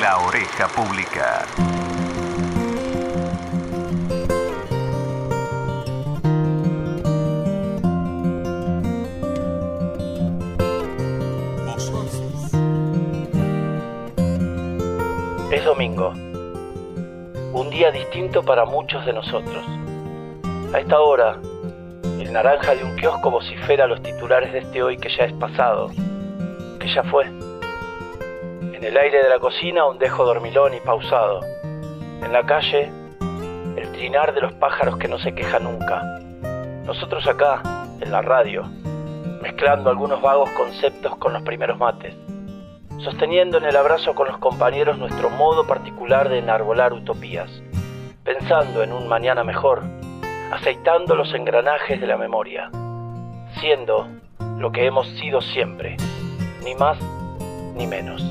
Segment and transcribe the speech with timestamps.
[0.00, 1.44] La Oreja Pública.
[15.50, 16.12] Es domingo,
[17.52, 19.66] un día distinto para muchos de nosotros.
[20.72, 21.40] A esta hora,
[22.20, 25.90] el naranja de un kiosco vocifera los titulares de este hoy que ya es pasado,
[26.78, 27.47] que ya fue.
[28.78, 31.40] En el aire de la cocina un dejo dormilón y pausado.
[32.22, 32.88] En la calle,
[33.76, 36.00] el trinar de los pájaros que no se queja nunca.
[36.84, 37.60] Nosotros acá,
[38.00, 38.62] en la radio,
[39.42, 42.14] mezclando algunos vagos conceptos con los primeros mates
[42.98, 47.50] sosteniendo en el abrazo con los compañeros nuestro modo particular de enarbolar utopías,
[48.24, 49.82] pensando en un mañana mejor,
[50.52, 52.70] aceitando los engranajes de la memoria,
[53.60, 54.08] siendo
[54.58, 55.96] lo que hemos sido siempre,
[56.64, 56.98] ni más
[57.76, 58.22] ni menos.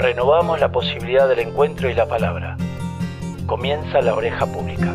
[0.00, 2.56] Renovamos la posibilidad del encuentro y la palabra.
[3.44, 4.94] Comienza la oreja pública.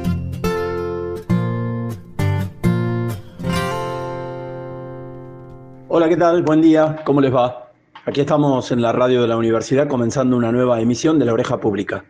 [5.90, 6.42] Hola, ¿qué tal?
[6.42, 7.70] Buen día, ¿cómo les va?
[8.06, 11.60] Aquí estamos en la radio de la universidad comenzando una nueva emisión de La Oreja
[11.60, 12.04] Pública.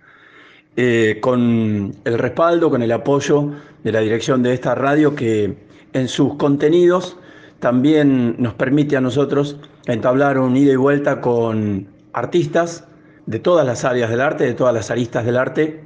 [0.78, 3.52] Eh, con el respaldo, con el apoyo
[3.84, 5.58] de la dirección de esta radio que
[5.92, 7.18] en sus contenidos
[7.60, 12.86] también nos permite a nosotros entablar un ida y vuelta con artistas
[13.26, 15.84] de todas las áreas del arte, de todas las aristas del arte,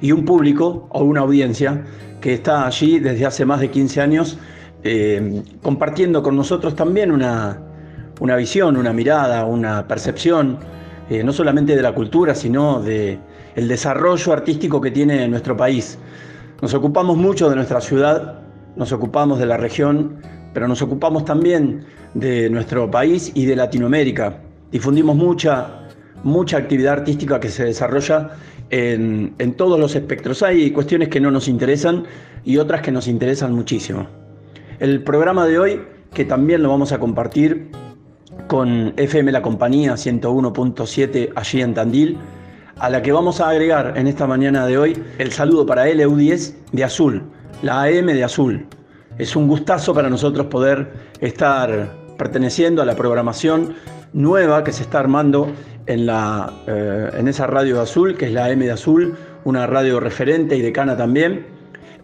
[0.00, 1.84] y un público o una audiencia
[2.20, 4.38] que está allí desde hace más de 15 años
[4.86, 7.58] eh, compartiendo con nosotros también una,
[8.20, 10.58] una visión, una mirada, una percepción,
[11.08, 13.18] eh, no solamente de la cultura, sino de
[13.56, 15.98] desarrollo artístico que tiene nuestro país.
[16.60, 18.40] Nos ocupamos mucho de nuestra ciudad,
[18.76, 20.20] nos ocupamos de la región,
[20.52, 24.38] pero nos ocupamos también de nuestro país y de Latinoamérica.
[24.74, 25.68] Difundimos mucha,
[26.24, 28.30] mucha actividad artística que se desarrolla
[28.70, 30.42] en, en todos los espectros.
[30.42, 32.02] Hay cuestiones que no nos interesan
[32.44, 34.08] y otras que nos interesan muchísimo.
[34.80, 35.80] El programa de hoy,
[36.12, 37.70] que también lo vamos a compartir
[38.48, 42.18] con FM La Compañía 101.7 allí en Tandil,
[42.76, 46.52] a la que vamos a agregar en esta mañana de hoy el saludo para LU10
[46.72, 47.22] de Azul,
[47.62, 48.66] la AM de Azul.
[49.18, 53.74] Es un gustazo para nosotros poder estar perteneciendo a la programación
[54.12, 55.48] nueva que se está armando
[55.86, 59.14] en, la, eh, en esa radio de Azul, que es la AM de Azul,
[59.44, 61.46] una radio referente y decana también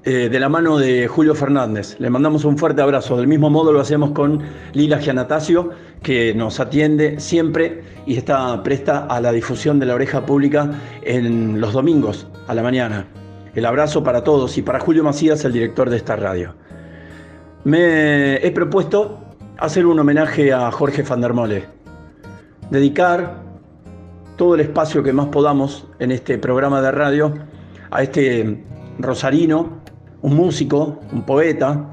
[0.02, 1.96] eh, de la mano de Julio Fernández.
[1.98, 3.18] Le mandamos un fuerte abrazo.
[3.18, 4.40] Del mismo modo lo hacemos con
[4.72, 5.70] Lila Giannatasio,
[6.02, 10.70] que nos atiende siempre y está presta a la difusión de la oreja pública
[11.02, 13.06] en los domingos a la mañana.
[13.54, 16.54] El abrazo para todos y para Julio Macías, el director de esta radio.
[17.64, 19.18] Me he propuesto
[19.60, 21.64] hacer un homenaje a Jorge van der Mole,
[22.70, 23.42] dedicar
[24.36, 27.34] todo el espacio que más podamos en este programa de radio
[27.90, 28.64] a este
[28.98, 29.80] rosarino
[30.22, 31.90] un músico, un poeta,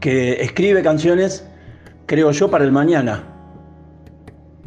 [0.00, 1.48] que escribe canciones,
[2.06, 3.24] creo yo, para el mañana.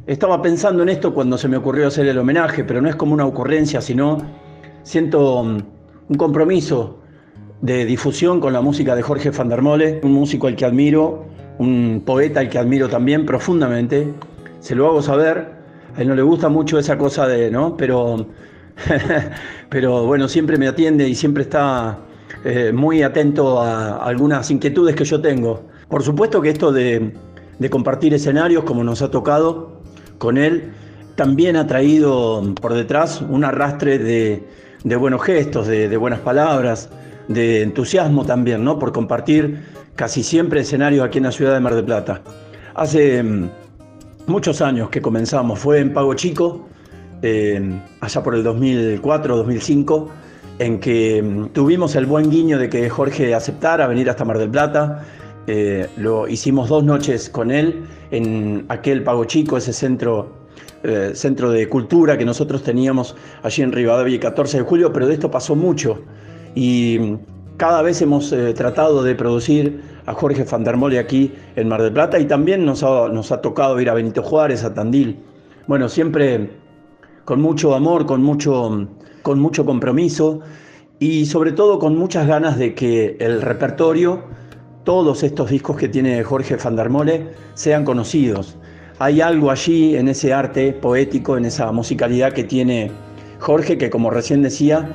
[0.06, 3.14] Estaba pensando en esto cuando se me ocurrió hacer el homenaje, pero no es como
[3.14, 4.18] una ocurrencia, sino
[4.84, 5.58] siento mm,
[6.10, 7.00] un compromiso
[7.62, 11.26] de difusión con la música de Jorge van der Mole, un músico al que admiro,
[11.62, 14.12] un poeta al que admiro también profundamente.
[14.60, 15.52] Se lo hago saber,
[15.96, 17.78] a él no le gusta mucho esa cosa de, ¿no?
[17.78, 18.26] Pero,
[19.70, 22.00] pero bueno, siempre me atiende y siempre está
[22.44, 25.62] eh, muy atento a algunas inquietudes que yo tengo.
[25.88, 27.14] Por supuesto que esto de,
[27.70, 29.82] compartir escenarios, como nos ha tocado
[30.18, 30.72] con él,
[31.16, 36.90] también ha traído por detrás un arrastre de, buenos gestos, de, buenas palabras,
[37.28, 38.80] de entusiasmo también, ¿no?
[38.80, 39.60] Por compartir
[39.96, 42.22] casi siempre escenarios aquí en la ciudad de Mar del Plata.
[42.76, 43.50] Hace mm,
[44.28, 46.68] muchos años que comenzamos, fue en Pago Chico,
[47.22, 50.10] eh, allá por el 2004, 2005
[50.62, 54.50] en que mm, tuvimos el buen guiño de que Jorge aceptara venir hasta Mar del
[54.50, 55.04] Plata.
[55.48, 60.34] Eh, lo hicimos dos noches con él en aquel Pago Chico, ese centro,
[60.84, 65.08] eh, centro de cultura que nosotros teníamos allí en Rivadavia el 14 de julio, pero
[65.08, 66.04] de esto pasó mucho.
[66.54, 67.18] Y mm,
[67.58, 69.82] cada vez hemos eh, tratado de producir
[70.12, 73.94] a Jorge Fandermole aquí en Mar del Plata y también nos ha, tocado ir a
[73.94, 75.18] Benito Juárez, a Tandil.
[75.68, 76.52] Bueno, siempre
[77.24, 78.88] con mucho amor, con mucho
[79.22, 80.42] con mucho compromiso
[81.00, 84.24] y sobre todo con muchas ganas de que el repertorio,
[84.84, 88.58] todos estos discos que tiene Jorge Fandarmole, sean conocidos.
[89.00, 92.92] Hay algo allí en ese arte poético, en esa musicalidad que tiene
[93.40, 94.90] Jorge, que como recién decía,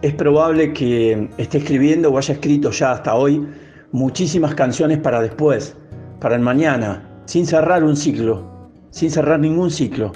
[0.00, 3.46] es probable que esté escribiendo o haya escrito ya hasta hoy
[3.92, 5.76] muchísimas canciones para después,
[6.20, 10.12] para el mañana, sin cerrar un ciclo, sin cerrar ningún ciclo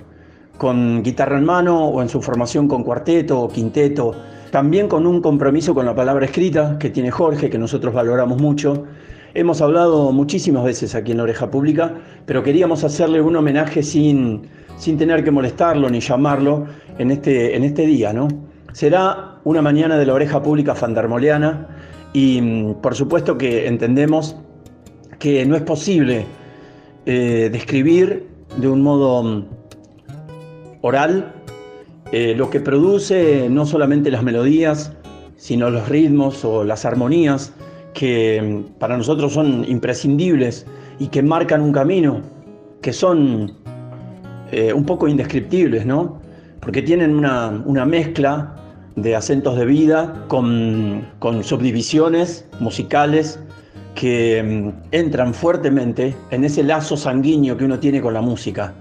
[0.58, 4.12] con guitarra en mano o en su formación con cuarteto o quinteto,
[4.50, 8.84] también con un compromiso con la palabra escrita que tiene Jorge, que nosotros valoramos mucho.
[9.34, 11.94] Hemos hablado muchísimas veces aquí en Oreja Pública,
[12.24, 14.42] pero queríamos hacerle un homenaje sin,
[14.76, 16.66] sin tener que molestarlo ni llamarlo
[16.98, 18.28] en este, en este día, ¿no?
[18.72, 21.73] Será una mañana de la Oreja Pública fandarmoliana
[22.14, 24.36] y mm, por supuesto que entendemos
[25.18, 26.24] que no es posible
[27.04, 28.26] eh, describir
[28.56, 29.44] de un modo mm,
[30.80, 31.34] oral
[32.12, 34.92] eh, lo que produce no solamente las melodías,
[35.36, 37.52] sino los ritmos o las armonías
[37.92, 40.66] que mm, para nosotros son imprescindibles
[40.98, 42.20] y que marcan un camino,
[42.80, 43.52] que son
[44.52, 46.20] eh, un poco indescriptibles, ¿no?
[46.60, 48.54] Porque tienen una, mezcla
[48.96, 53.40] de acentos de vida con, con subdivisiones musicales
[53.94, 58.74] que mm, entran fuertemente en ese lazo sanguíneo que uno tiene con la música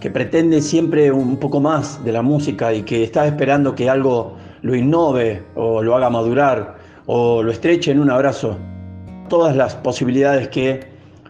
[0.00, 4.36] que pretende siempre un poco más de la música y que está esperando que algo
[4.62, 6.76] lo innove o lo haga madurar
[7.06, 8.56] o lo estreche en un abrazo.
[9.28, 10.86] Todas las posibilidades que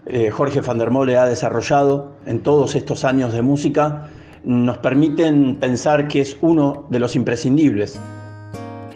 [0.06, 4.08] eh, Jorge van der ha desarrollado en todos estos años de música
[4.44, 8.00] nos permiten pensar que es uno de los imprescindibles.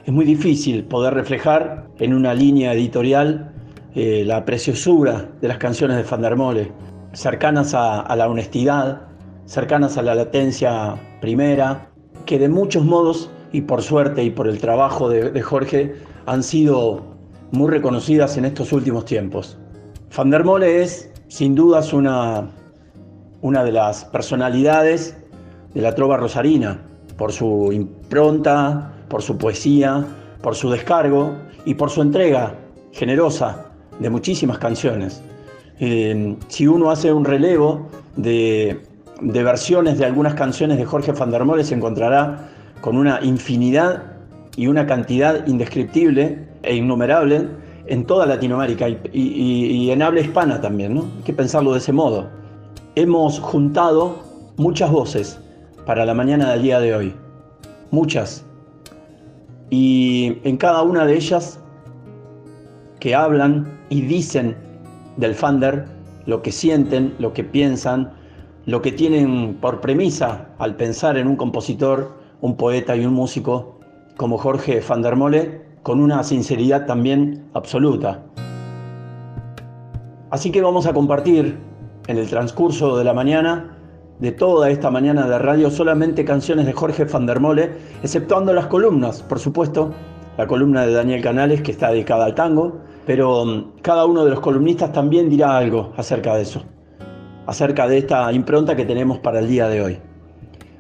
[0.05, 3.53] Es muy difícil poder reflejar en una línea editorial
[3.95, 6.73] eh, la preciosura de las canciones de van der Mole,
[7.13, 9.03] cercanas a la honestidad,
[9.47, 11.89] cercanas a la latencia primera,
[12.27, 15.95] que de muchos modos, y por suerte y por el trabajo de, Jorge,
[16.27, 17.03] han sido
[17.51, 19.59] muy reconocidas en estos últimos tiempos.
[20.17, 22.51] Van der Mole es, sin dudas, una,
[23.43, 25.17] una de las personalidades
[25.75, 26.79] de la trova rosarina,
[27.17, 30.05] por su impronta, por su poesía,
[30.43, 31.35] por su descargo
[31.65, 32.55] y por su entrega
[32.93, 33.67] generosa
[33.99, 35.23] de muchísimas canciones.
[35.79, 38.81] Eh, si uno hace un relevo de
[39.23, 42.49] de versiones de algunas canciones de Jorge van der Mole se encontrará
[42.81, 44.03] con una infinidad
[44.57, 47.49] y una cantidad indescriptible e innumerable
[47.87, 51.03] en toda Latinoamérica y, en habla hispana también, ¿no?
[51.19, 52.29] Hay que pensarlo de ese modo.
[52.97, 54.19] Hemos juntado
[54.57, 55.41] muchas voces
[55.87, 57.15] para la mañana del día de hoy,
[57.91, 58.45] muchas.
[59.71, 61.59] Y en cada una de ellas
[63.01, 64.57] que hablan y dicen
[65.17, 65.87] del Fander
[66.27, 68.13] lo que sienten, lo que piensan,
[68.67, 73.81] lo que tienen por premisa al pensar en un compositor, un poeta y un músico
[74.17, 78.23] como Jorge van der Mole, con una sinceridad también absoluta.
[80.31, 81.59] Así que vamos a compartir
[82.07, 83.77] en el transcurso de la mañana,
[84.23, 87.71] de toda esta mañana de radio, solamente canciones de Jorge van der Mole,
[88.05, 89.93] exceptuando las columnas, por supuesto,
[90.39, 94.31] la columna de Daniel Canales que está dedicada al tango, pero mm, cada uno de
[94.31, 96.63] los columnistas también dirá algo acerca de eso
[97.49, 99.99] acerca de esta impronta que tenemos para el día de hoy.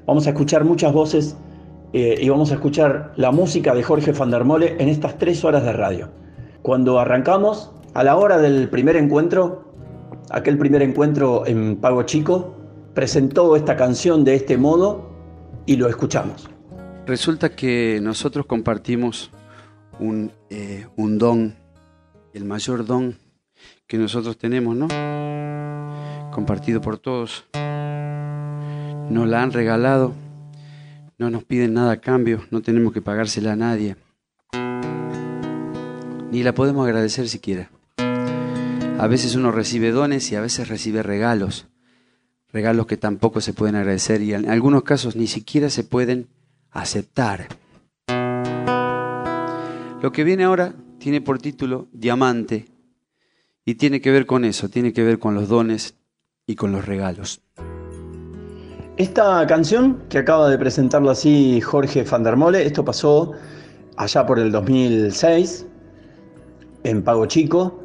[0.06, 1.36] Vamos a escuchar muchas voces
[1.92, 5.44] eh, y vamos a escuchar la música de Jorge van der Mole en estas tres
[5.44, 6.10] horas de radio.
[6.62, 9.64] Cuando arrancamos, a la hora del primer encuentro,
[10.30, 12.61] aquel primer encuentro en Pago Chico,
[12.94, 15.10] presentó esta canción de este modo
[15.66, 16.48] y lo escuchamos.
[17.06, 19.30] Resulta que nosotros compartimos
[19.98, 21.54] un, eh, un don,
[22.32, 23.16] el mayor don
[23.86, 24.88] que nosotros tenemos, ¿no?
[26.32, 27.44] compartido por todos.
[27.52, 30.12] Nos la han regalado,
[31.18, 33.96] no nos piden nada a cambio, no tenemos que pagársela a nadie.
[36.32, 37.70] Ni la podemos agradecer siquiera.
[38.98, 41.68] A veces uno recibe dones y a veces recibe regalos.
[42.52, 46.28] Regalos que tampoco se pueden agradecer y en algunos casos ni siquiera se pueden
[46.70, 47.48] aceptar.
[50.02, 52.66] Lo que viene ahora tiene por título Diamante
[53.64, 55.94] y tiene que ver con eso, tiene que ver con los dones
[56.46, 57.40] y con los regalos.
[58.96, 63.32] Esta canción que acaba de presentarlo así Jorge van der Mole, esto pasó
[63.96, 65.66] allá por el 2006
[66.84, 67.82] en Pago Chico,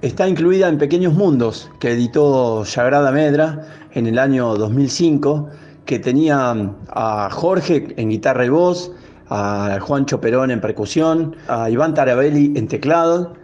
[0.00, 5.48] está incluida en Pequeños Mundos que editó Sagrada Medra en el año 2005,
[5.84, 6.54] que tenía
[6.90, 8.92] a Jorge en guitarra y voz,
[9.28, 13.34] a Juancho Perón en percusión, a Iván Tarabelli en teclado,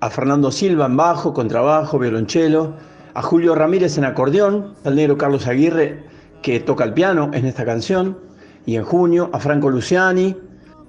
[0.00, 2.74] a Fernando Silva en bajo, contrabajo, violonchelo,
[3.14, 6.04] a Julio Ramírez en acordeón, al negro Carlos Aguirre
[6.42, 8.18] que toca el piano en esta canción,
[8.66, 10.36] y en junio a Franco Luciani,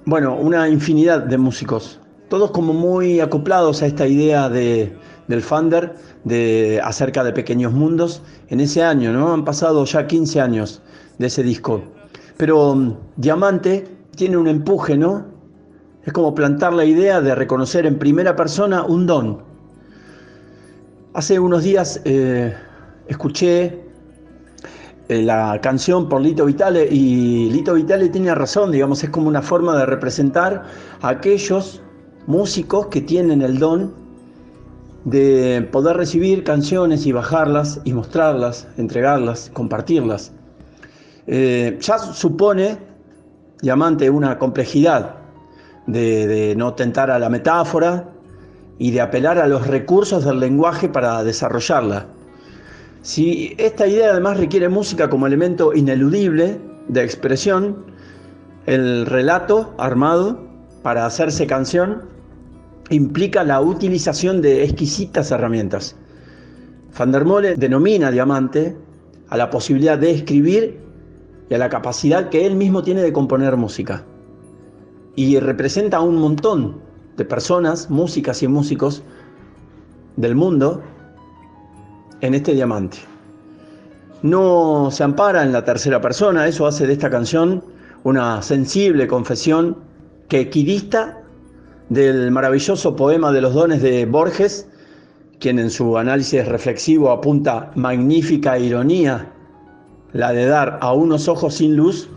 [0.06, 4.94] bueno, una infinidad de músicos, todos como muy acoplados a esta idea de,
[5.28, 9.34] del Fander de, acerca de Pequeños Mundos en ese año, ¿no?
[9.34, 10.82] Han pasado ya 15 años
[11.18, 11.84] de ese disco.
[12.38, 15.26] Pero mm, Diamante tiene un empuje, ¿no?
[16.04, 19.54] Es como plantar la idea de reconocer en primera persona un don,
[21.16, 22.56] Hace unos días eh,
[23.08, 23.84] escuché
[25.10, 29.44] eh, la canción por Lito Vitale y Lito Vitale tiene razón, digamos, es como una
[29.44, 30.64] forma de representar
[31.02, 31.84] a aquellos
[32.26, 33.94] músicos que tienen el don
[35.06, 40.32] de poder recibir canciones y bajarlas y mostrarlas, entregarlas, compartirlas.
[41.28, 42.78] Eh, ya supone,
[43.62, 45.16] Diamante, una complejidad
[45.88, 48.10] de, de no tentar a la metáfora
[48.78, 52.08] y de apelar a los recursos del lenguaje para desarrollarla.
[53.02, 57.86] Si esta idea además requiere música como elemento ineludible de expresión,
[58.66, 60.40] el relato armado
[60.82, 62.13] para hacerse canción
[62.90, 65.96] implica la utilización de exquisitas herramientas.
[66.98, 68.76] Van der Mole denomina diamante
[69.30, 70.80] a la posibilidad de escribir
[71.50, 74.04] y a la capacidad que él mismo tiene de componer música.
[75.16, 76.82] Y representa a un montón
[77.18, 79.04] de personas, músicas y músicos
[80.16, 80.82] del mundo
[82.22, 82.98] en este diamante.
[84.22, 87.64] No se ampara en la tercera persona, eso hace de esta canción
[88.04, 89.78] una sensible confesión
[90.30, 91.23] que equidista
[91.94, 94.68] del maravilloso poema de los dones de Borges,
[95.40, 99.32] quien en su análisis reflexivo apunta magnífica ironía,
[100.12, 102.10] la de dar a unos ojos sin luz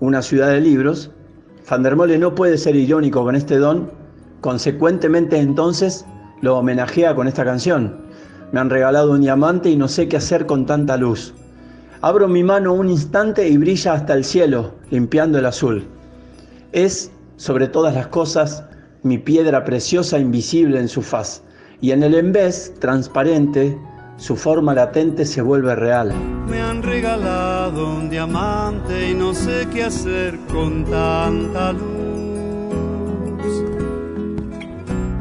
[0.00, 1.10] una ciudad de libros,
[1.68, 3.90] Van der Mole no puede ser irónico con este don,
[4.40, 6.04] consecuentemente entonces
[6.42, 8.04] lo homenajea con esta canción.
[8.52, 11.34] Me han regalado un diamante y no sé qué hacer con tanta luz.
[12.02, 15.88] Abro mi mano un instante y brilla hasta el cielo, limpiando el azul.
[16.72, 18.64] Es, sobre todas las cosas,
[19.04, 21.42] mi piedra preciosa invisible en su faz,
[21.80, 23.78] y en el envés, transparente,
[24.16, 26.12] su forma latente se vuelve real.
[26.48, 31.84] Me han regalado un diamante y no sé qué hacer con tanta luz.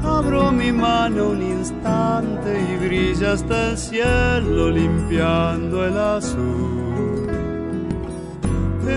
[0.01, 6.92] Abro mi mano un instante y brilla hasta el cielo limpiando el azul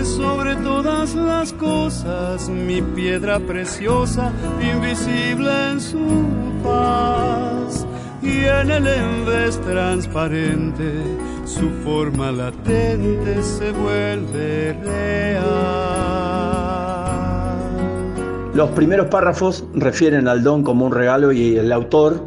[0.03, 6.25] sobre todas las cosas mi piedra preciosa, invisible en su
[6.63, 7.85] paz.
[8.21, 10.91] Y en el envés transparente,
[11.45, 15.47] su forma latente se vuelve real.
[18.53, 22.21] Los primeros párrafos refieren al don como un regalo y el autor,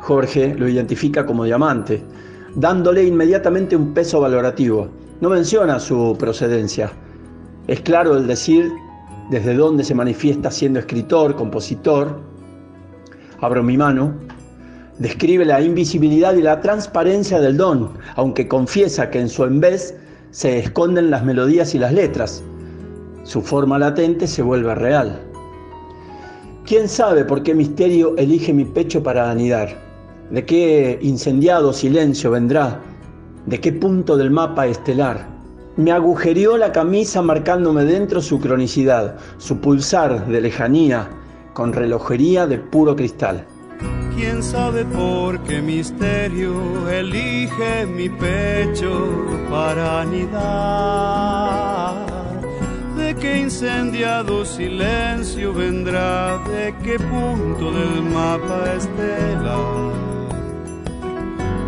[0.00, 2.04] Jorge, lo identifica como diamante,
[2.54, 6.90] dándole inmediatamente un peso valorativo no menciona su procedencia.
[7.68, 8.72] Es claro el decir
[9.30, 12.18] desde dónde se manifiesta siendo escritor, compositor.
[13.40, 14.14] Abro mi mano.
[14.98, 19.96] Describe la invisibilidad y la transparencia del don, aunque confiesa que en su en vez
[20.32, 22.42] se esconden las melodías y las letras.
[23.22, 25.20] Su forma latente se vuelve real.
[26.66, 29.68] ¿Quién sabe por qué misterio elige mi pecho para anidar?
[30.32, 32.80] ¿De qué incendiado silencio vendrá
[33.46, 35.26] de qué punto del mapa estelar.
[35.76, 41.08] Me agujereó la camisa marcándome dentro su cronicidad, su pulsar de lejanía,
[41.54, 43.46] con relojería de puro cristal.
[44.14, 46.52] ¿Quién sabe por qué misterio
[46.88, 51.62] elige mi pecho para anidar?
[52.96, 56.38] ¿De qué incendiado silencio vendrá?
[56.46, 60.11] ¿De qué punto del mapa estelar?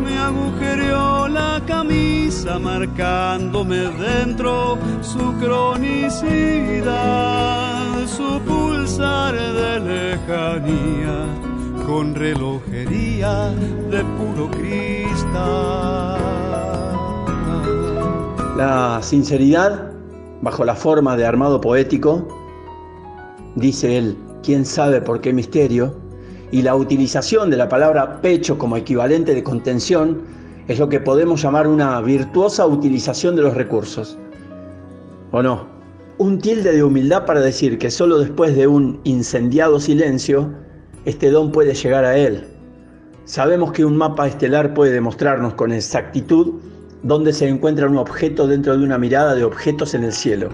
[0.05, 6.87] Me agujereó la camisa marcándome dentro su cronicidad,
[8.07, 11.27] su pulsar de lejanía
[11.87, 13.51] con relojería
[13.91, 16.21] de puro cristal.
[18.57, 19.91] La sinceridad,
[20.43, 22.29] bajo la forma de armado poético,
[23.57, 26.04] dice él, quién sabe por qué misterio,
[26.55, 30.21] y la utilización de la palabra pecho como equivalente de contención
[30.69, 34.17] es lo que podemos llamar una virtuosa utilización de los recursos.
[35.33, 35.67] ¿O no?
[36.17, 40.49] Un tilde de humildad para decir que solo después de un incendiado silencio,
[41.05, 42.45] este don puede llegar a él.
[43.25, 46.61] Sabemos que un mapa estelar puede demostrarnos con exactitud
[47.03, 50.51] dónde se encuentra un objeto dentro de una mirada de objetos en el cielo.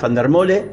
[0.00, 0.70] Van der Mole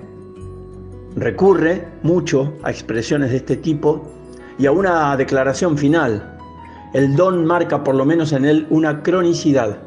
[1.16, 4.12] recurre mucho a expresiones de este tipo
[4.58, 6.38] y a una declaración final.
[6.94, 9.80] El don marca por lo menos en él una cronicidad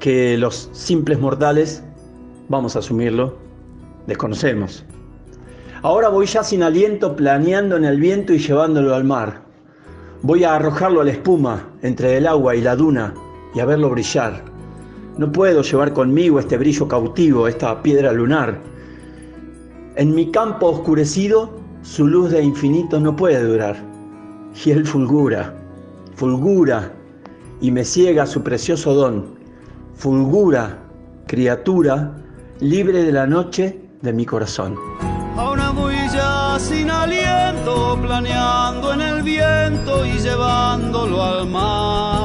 [0.00, 1.84] que los simples mortales,
[2.48, 3.36] vamos a asumirlo,
[4.06, 4.84] desconocemos.
[5.82, 9.42] Ahora voy ya sin aliento planeando en el viento y llevándolo al mar.
[10.22, 13.14] Voy a arrojarlo a la espuma entre el agua y la duna
[13.54, 14.44] y a verlo brillar.
[15.16, 18.58] No puedo llevar conmigo este brillo cautivo, esta piedra lunar.
[19.96, 23.76] En mi campo oscurecido su luz de infinito no puede durar.
[24.64, 25.54] Y él fulgura,
[26.14, 26.92] fulgura,
[27.60, 29.38] y me ciega su precioso don.
[29.94, 30.78] fulgura,
[31.26, 32.12] criatura,
[32.60, 34.76] libre de la noche de mi corazón.
[35.74, 42.19] Voy ya sin aliento, planeando en el viento y llevándolo al mar.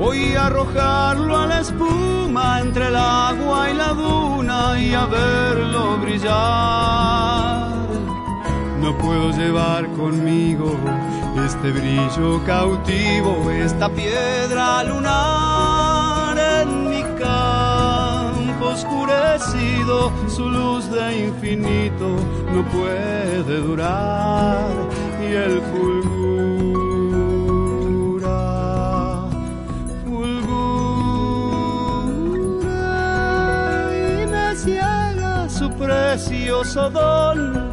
[0.00, 5.98] Voy a arrojarlo a la espuma entre el agua y la duna y a verlo
[5.98, 7.68] brillar.
[8.80, 10.74] No puedo llevar conmigo
[11.44, 22.16] este brillo cautivo, esta piedra lunar en mi campo oscurecido, su luz de infinito
[22.54, 24.66] no puede durar
[25.20, 26.59] y el fulgura,
[35.80, 37.70] precioso don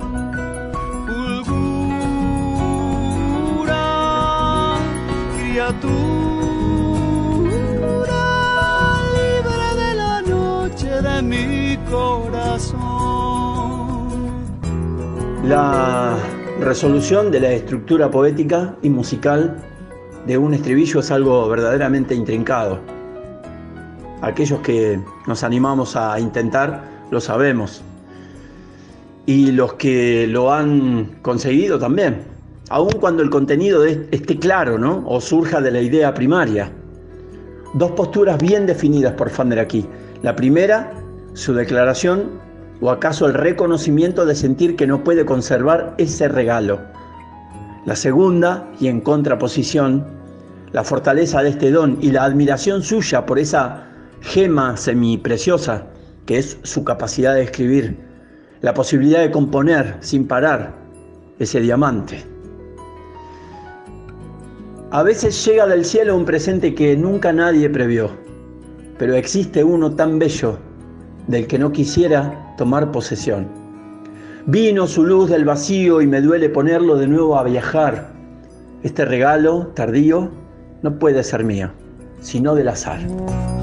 [9.15, 12.87] libre de la noche de mi corazón.
[15.43, 16.17] La
[16.59, 19.57] resolución de la estructura poética y musical
[20.25, 22.79] de un estribillo es algo verdaderamente intrincado.
[24.21, 27.83] Aquellos que nos animamos a intentar lo sabemos.
[29.27, 32.37] Y los que lo han conseguido también
[32.69, 35.03] aun cuando el contenido esté claro, ¿no?
[35.07, 36.71] O surja de la idea primaria.
[37.73, 39.85] Dos posturas bien definidas por Fander aquí.
[40.21, 40.91] La primera,
[41.33, 42.41] su declaración
[42.81, 46.79] o acaso el reconocimiento de sentir que no puede conservar ese regalo.
[47.85, 50.05] La segunda, y en contraposición,
[50.73, 53.85] la fortaleza de este don y la admiración suya por esa
[54.21, 55.85] gema semipreciosa
[56.25, 58.06] que es su capacidad de escribir,
[58.61, 60.73] la posibilidad de componer sin parar
[61.39, 62.23] ese diamante.
[64.89, 68.09] A veces llega del cielo un presente que nunca nadie previó,
[68.97, 70.57] pero existe uno tan bello
[71.27, 73.47] del que no quisiera tomar posesión.
[74.45, 78.11] Vino su luz del vacío y me duele ponerlo de nuevo a viajar.
[78.81, 80.31] Este regalo tardío
[80.83, 81.69] no puede ser mío,
[82.21, 82.99] sino del azar.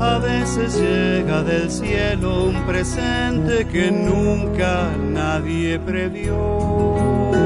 [0.00, 7.44] A veces llega del cielo un presente que nunca nadie previó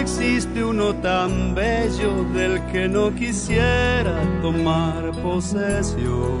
[0.00, 6.40] existe uno tan bello del que no quisiera tomar posesión.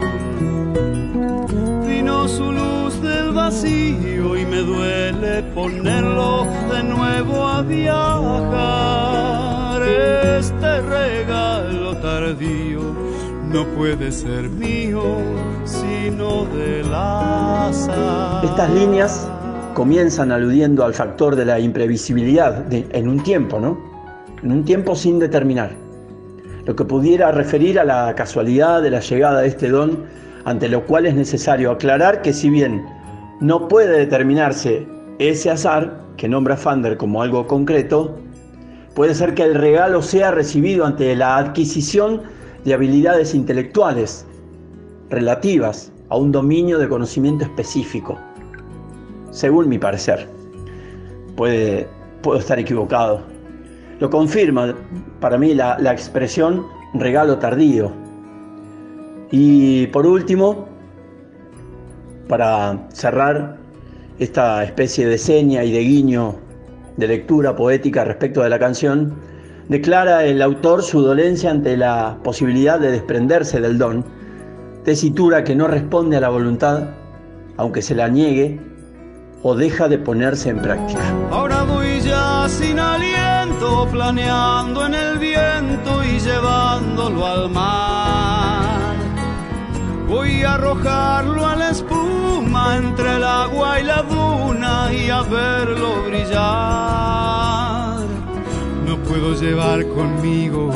[1.86, 9.69] Vino su luz del vacío y me duele ponerlo de nuevo a viajar.
[9.90, 12.80] Este regalo tardío
[13.52, 15.02] no puede ser mío,
[15.64, 18.44] sino del azar.
[18.44, 19.28] Estas líneas
[19.74, 23.78] comienzan aludiendo al factor de la imprevisibilidad en un tiempo, ¿no?
[24.42, 25.72] En un tiempo sin determinar.
[26.64, 30.04] Lo que pudiera referir a la casualidad de la llegada de este don,
[30.44, 32.84] ante lo cual es necesario aclarar que si bien
[33.40, 34.86] no puede determinarse
[35.18, 38.18] ese azar, que nombra Fander como algo concreto,
[38.94, 42.22] puede ser que el regalo sea recibido ante la adquisición
[42.64, 44.26] de habilidades intelectuales
[45.08, 48.18] relativas a un dominio de conocimiento específico
[49.30, 50.28] según mi parecer.
[51.36, 51.88] Puede,
[52.22, 53.22] puedo estar equivocado.
[53.98, 54.74] Lo confirma
[55.20, 57.92] para mí la, la expresión regalo tardío.
[59.30, 60.66] Y por último,
[62.28, 63.56] para cerrar
[64.18, 66.34] esta especie de seña y de guiño
[66.96, 69.14] de lectura poética respecto de la canción,
[69.68, 74.04] declara el autor su dolencia ante la posibilidad de desprenderse del don,
[74.84, 76.90] tesitura que no responde a la voluntad,
[77.56, 78.60] aunque se la niegue,
[79.42, 81.00] o deja de ponerse en práctica.
[81.30, 88.96] Ahora voy ya sin aliento, planeando en el viento y llevándolo al mar.
[90.08, 91.70] Voy a arrojarlo a la
[92.76, 96.40] entre el agua y la duna y a verlo brillar.
[98.86, 100.70] No puedo llevar conmigo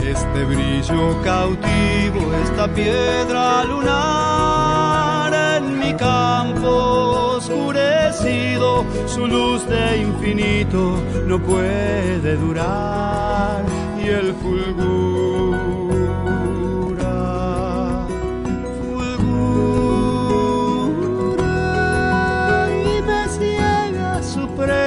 [0.00, 11.38] este brillo cautivo, esta piedra lunar en mi campo oscurecido, su luz de infinito no
[11.40, 13.64] puede durar
[14.04, 15.58] y el fulgura,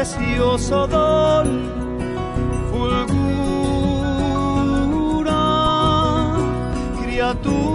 [0.05, 1.75] precioso don
[7.25, 7.74] libre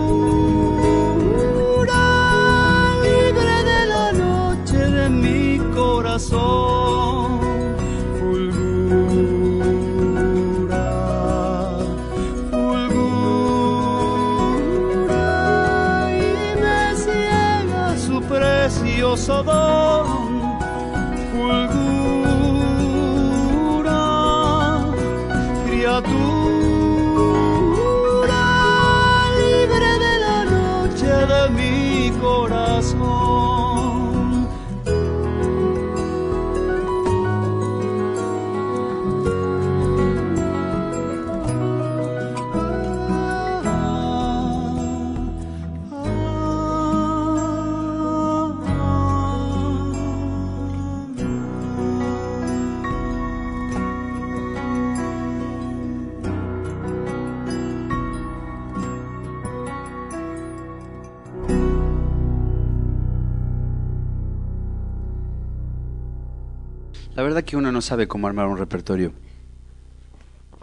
[67.51, 69.13] que uno no sabe cómo armar un repertorio.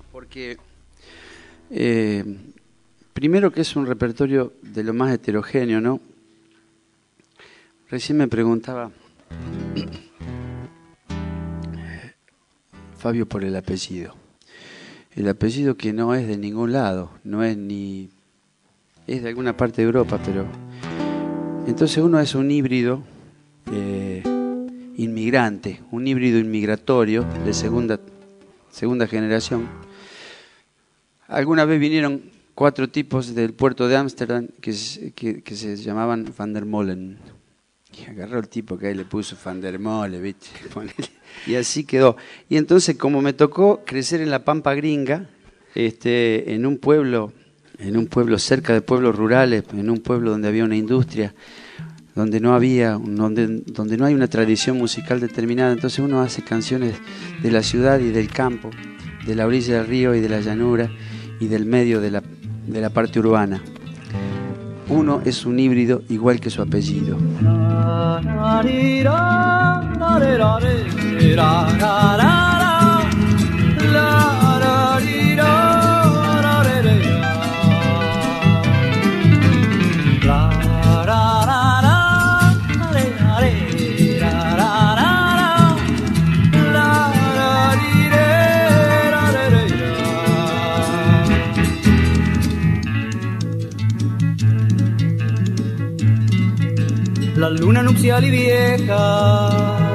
[0.09, 0.57] Porque,
[1.69, 2.23] eh,
[3.11, 5.99] primero que es un repertorio de lo más heterogéneo, ¿no?
[7.89, 8.89] Recién me preguntaba
[12.97, 14.15] Fabio por el apellido.
[15.13, 18.09] El apellido que no es de ningún lado, no es ni...
[19.07, 20.45] es de alguna parte de Europa, pero...
[21.67, 23.03] Entonces uno es un híbrido.
[23.73, 24.23] eh,
[24.97, 27.99] inmigrante, un híbrido inmigratorio de segunda,
[28.71, 29.67] segunda generación.
[31.27, 32.23] Alguna vez vinieron
[32.55, 37.17] cuatro tipos del puerto de Ámsterdam que, se- llamaban Van der Molen.
[37.97, 40.47] Y agarró el tipo que ahí le puso Van der Molen, ¿viste?
[41.45, 42.17] Y así quedó.
[42.49, 45.29] Y entonces, como me tocó crecer en la Pampa Gringa,
[45.75, 47.31] este, en un pueblo,
[47.77, 51.35] en un pueblo cerca de pueblos rurales, en un pueblo donde había una industria,
[52.17, 56.95] donde no había, donde, donde no hay una tradición musical determinada, entonces uno hace canciones
[57.43, 58.71] de la ciudad y del campo,
[59.27, 60.89] de la orilla del río y de la llanura
[61.39, 62.23] y del medio de la,
[62.65, 63.61] de la parte urbana.
[64.89, 67.19] Uno es un híbrido igual que su apellido.
[97.47, 99.87] La luna nupcial y vieja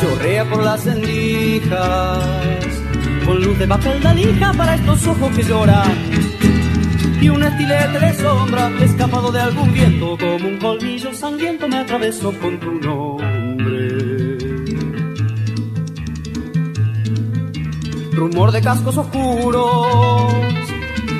[0.00, 2.24] chorrea por las endijas
[3.26, 5.92] con luz de papel de lija para estos ojos que lloran
[7.20, 12.32] y un estilete de sombra escapado de algún viento como un colmillo sangriento me atravesó
[12.32, 14.38] con tu nombre
[18.12, 20.32] rumor de cascos oscuros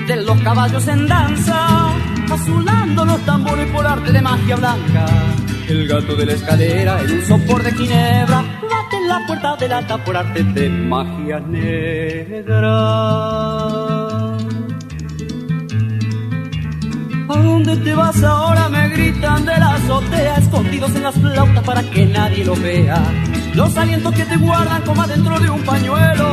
[0.07, 1.91] de los caballos en danza,
[2.33, 5.07] azulando los tambores por arte de magia blanca.
[5.69, 9.69] El gato de la escalera en un sopor de ginebra, bate en la puerta de
[9.69, 12.71] lata por arte de magia negra.
[17.29, 18.71] ¿A dónde te vas ahora?
[18.71, 23.03] Me gritan de la azotea, escondidos en las flautas para que nadie lo vea.
[23.55, 26.29] Los alientos que te guardan como adentro de un pañuelo.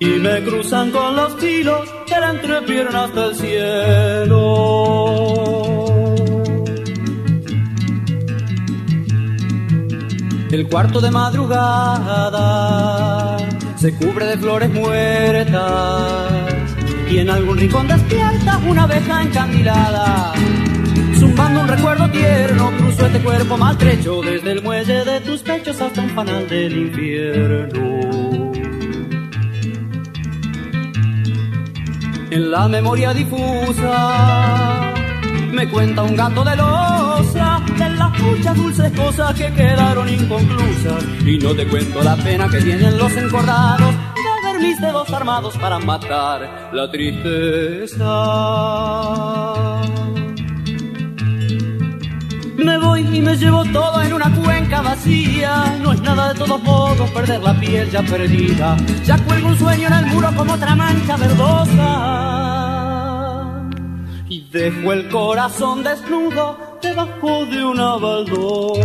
[0.00, 5.57] Y me cruzan con los hilos de la entrepierna hasta el cielo.
[10.50, 12.46] El cuarto de madrugada
[13.76, 16.32] se cubre de flores muertas
[17.10, 20.32] y en algún rincón despierta una abeja encandilada.
[21.18, 26.00] Zumbando un recuerdo tierno, cruzo este cuerpo maltrecho desde el muelle de tus pechos hasta
[26.00, 27.98] un fanal del infierno.
[32.30, 34.92] En la memoria difusa
[35.52, 41.04] me cuenta un gato de losa de las muchas dulces cosas que quedaron inconclusas.
[41.24, 45.56] Y no te cuento la pena que tienen los encordados de ver mis dedos armados
[45.58, 48.04] para matar la tristeza.
[52.56, 55.78] Me voy y me llevo todo en una cuenca vacía.
[55.80, 58.76] No es nada de todos modos perder la piel ya perdida.
[59.04, 62.24] Ya cuelgo un sueño en el muro como otra mancha verdosa.
[64.28, 68.78] Y dejo el corazón desnudo debajo de una baldosa.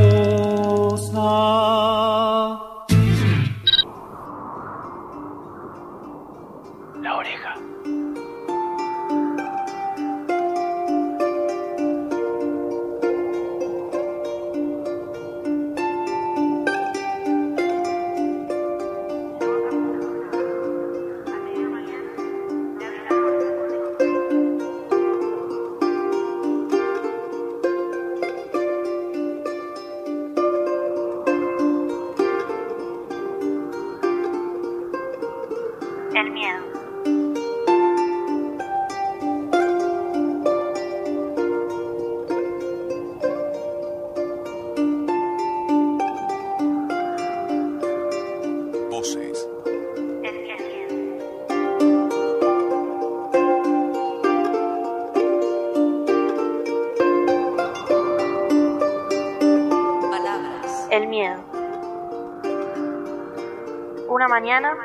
[64.43, 64.75] Mañana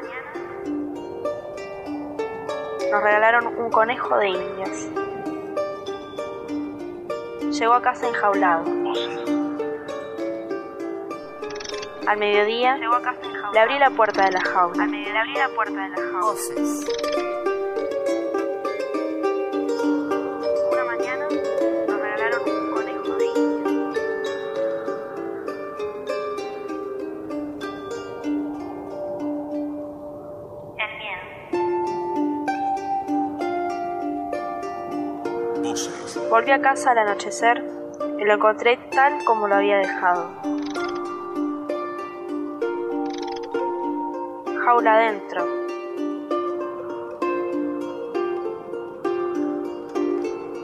[2.92, 4.88] nos regalaron un conejo de indias.
[7.59, 8.64] Llegó a casa enjaulado.
[12.07, 12.87] Al mediodía le
[13.59, 14.87] abrí la puerta de la jaula.
[14.87, 17.28] Le abrí la puerta de la jaula.
[36.49, 37.63] Volví a casa al anochecer
[38.19, 40.31] y lo encontré tal como lo había dejado.
[44.65, 45.47] Jaula adentro.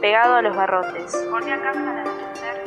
[0.01, 1.23] Pegado a los barrotes.
[1.29, 2.63] Volví a casa al anochecer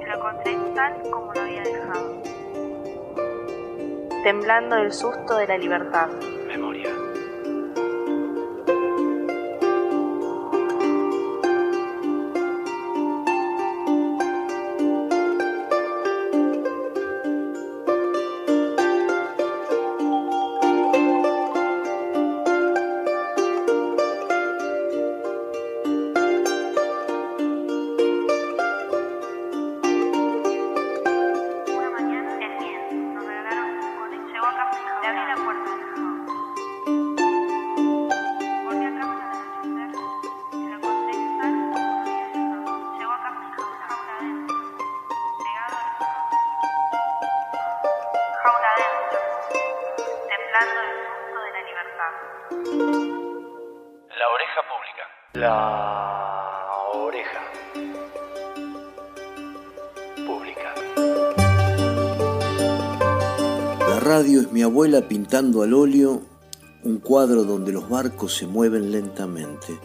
[0.00, 2.22] y lo encontré tal como lo había dejado.
[4.22, 6.08] Temblando del susto de la libertad.
[65.26, 66.22] Pintando al óleo
[66.84, 69.76] un cuadro donde los barcos se mueven lentamente.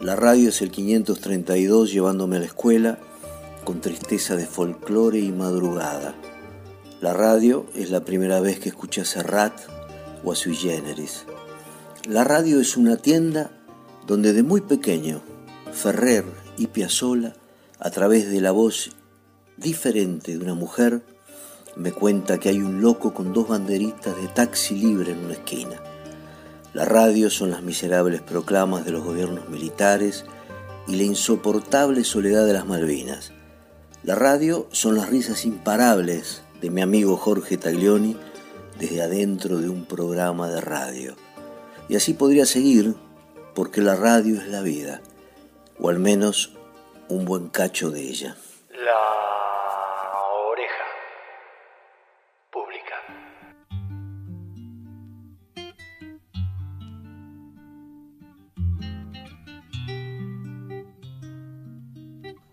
[0.00, 2.98] La radio es el 532 llevándome a la escuela
[3.64, 6.14] con tristeza de folclore y madrugada.
[7.02, 9.60] La radio es la primera vez que escuché a Serrat
[10.24, 11.26] o a Sui Generis.
[12.08, 13.50] La radio es una tienda
[14.06, 15.20] donde de muy pequeño
[15.70, 16.24] Ferrer
[16.56, 17.34] y Piazzolla,
[17.78, 18.92] a través de la voz
[19.58, 21.02] diferente de una mujer,
[21.76, 25.80] me cuenta que hay un loco con dos banderitas de taxi libre en una esquina.
[26.72, 30.24] La radio son las miserables proclamas de los gobiernos militares
[30.86, 33.32] y la insoportable soledad de las Malvinas.
[34.02, 38.16] La radio son las risas imparables de mi amigo Jorge Taglioni
[38.78, 41.14] desde adentro de un programa de radio.
[41.88, 42.94] Y así podría seguir
[43.54, 45.00] porque la radio es la vida,
[45.78, 46.52] o al menos
[47.08, 48.36] un buen cacho de ella.
[48.70, 49.33] La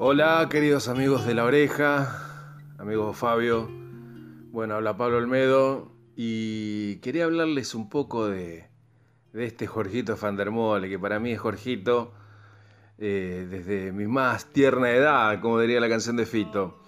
[0.04, 3.70] Hola, queridos amigos de la oreja, amigo Fabio.
[4.50, 8.68] Bueno, habla Pablo Olmedo y quería hablarles un poco de,
[9.36, 12.14] este Jorgito Fandermole, que para mí es Jorgito
[12.98, 16.80] eh, desde mi más tierna edad, como diría la canción de Fito.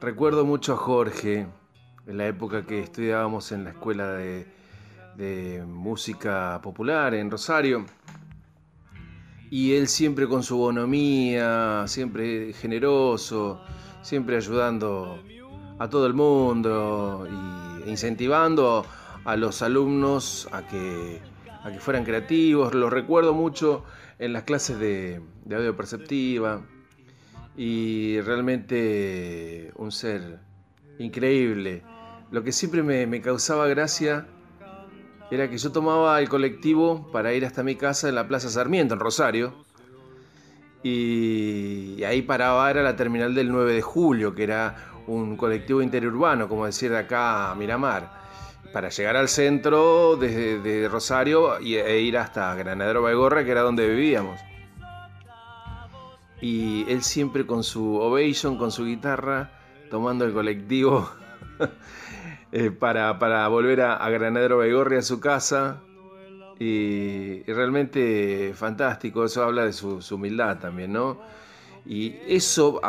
[0.00, 1.46] Recuerdo mucho a Jorge
[2.08, 7.86] en la época que estudiábamos en la escuela de música popular en Rosario.
[9.52, 13.60] Y él siempre con su bonomía, siempre generoso,
[14.00, 15.22] siempre ayudando
[15.78, 17.28] a todo el mundo
[17.84, 18.86] y incentivando
[19.26, 21.20] a los alumnos a que,
[21.64, 22.72] a que fueran creativos.
[22.72, 23.84] Lo recuerdo mucho
[24.18, 26.62] en las clases de, de audio perceptiva
[27.54, 30.40] y realmente un ser
[30.98, 31.82] increíble.
[32.30, 34.26] Lo que siempre me causaba gracia
[35.34, 38.92] era que yo tomaba el colectivo para ir hasta mi casa en la Plaza Sarmiento,
[38.92, 39.54] en Rosario.
[40.82, 46.50] Y, ahí paraba, era la terminal del 9 de julio, que era un colectivo interurbano,
[46.50, 48.12] como decir de acá a Miramar,
[48.74, 53.88] para llegar al centro desde de Rosario e ir hasta Granadero Baigorra, que era donde
[53.88, 54.38] vivíamos.
[56.42, 59.50] Y él siempre con su Ovation, con su guitarra,
[59.88, 61.08] tomando el colectivo
[62.52, 65.82] eh, para, para, volver a, Granadero Baigorri a su casa.
[66.58, 71.20] Y, realmente fantástico, eso habla de su, humildad también, ¿no?
[71.84, 72.80] Y eso,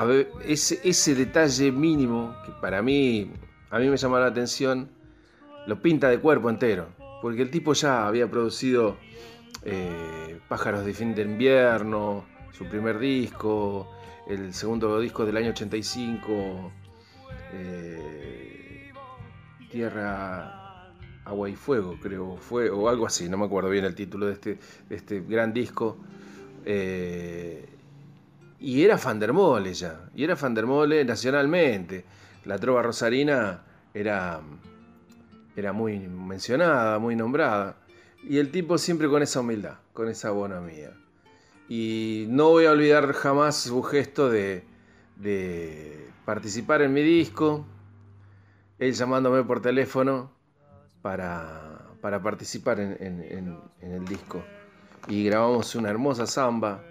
[0.46, 3.32] ese, ese detalle mínimo que para mí,
[3.72, 4.90] a mí me llama la atención,
[5.66, 6.88] lo pinta de cuerpo entero.
[7.22, 8.98] Porque el tipo ya había producido
[9.64, 13.90] eh, Pájaros de fin de invierno, su primer disco,
[14.28, 16.72] el segundo disco del año 85,
[17.54, 18.53] eh,
[19.74, 20.92] Tierra,
[21.26, 24.34] Agua y Fuego, creo, fue, o algo así, no me acuerdo bien el título de
[24.34, 24.60] este,
[24.92, 25.98] este gran disco.
[26.64, 27.68] Eh,
[28.60, 32.06] y era Fandermole ya, y era Fandermole nacionalmente.
[32.46, 33.64] La trova rosarina
[33.96, 34.42] era,
[35.56, 37.78] era muy mencionada, muy nombrada.
[38.30, 40.92] Y el tipo siempre con esa humildad, con esa bonomía.
[41.68, 44.66] Y no voy a olvidar jamás su gesto de,
[45.16, 47.66] de participar en mi disco,
[48.80, 50.32] él llamándome por teléfono
[51.02, 54.44] para, para participar en, el disco.
[55.08, 56.84] Y grabamos una hermosa samba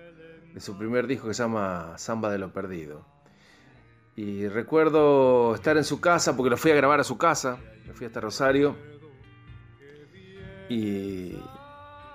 [0.54, 3.06] de su primer disco que se llama Samba de lo Perdido.
[4.14, 7.94] Y recuerdo estar en su casa, porque lo fui a grabar a su casa, me
[7.94, 8.76] fui hasta Rosario.
[10.68, 11.34] Y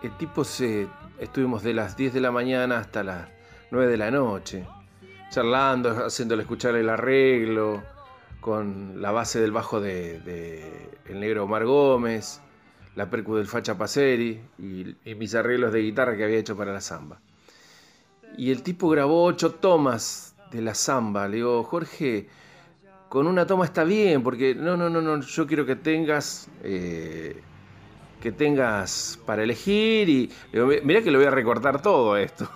[0.04, 0.88] el tipo se.
[1.20, 3.28] Estuvimos de las 10 de la mañana hasta las
[3.72, 4.68] 9 de la noche,
[5.32, 7.82] charlando, haciéndole escuchar el arreglo,
[8.48, 10.62] con la base del bajo de,
[11.06, 12.40] el negro Omar Gómez,
[12.96, 16.80] la percu del Facha Paceri y, mis arreglos de guitarra que había hecho para la
[16.80, 17.20] samba.
[18.38, 21.28] Y el tipo grabó ocho tomas de la samba.
[21.28, 22.30] Le digo, Jorge,
[23.10, 27.42] con una toma está bien, porque no, no, no, no, yo quiero que tengas, eh,
[28.22, 32.50] que tengas para elegir y digo, mirá que le voy a recortar todo esto.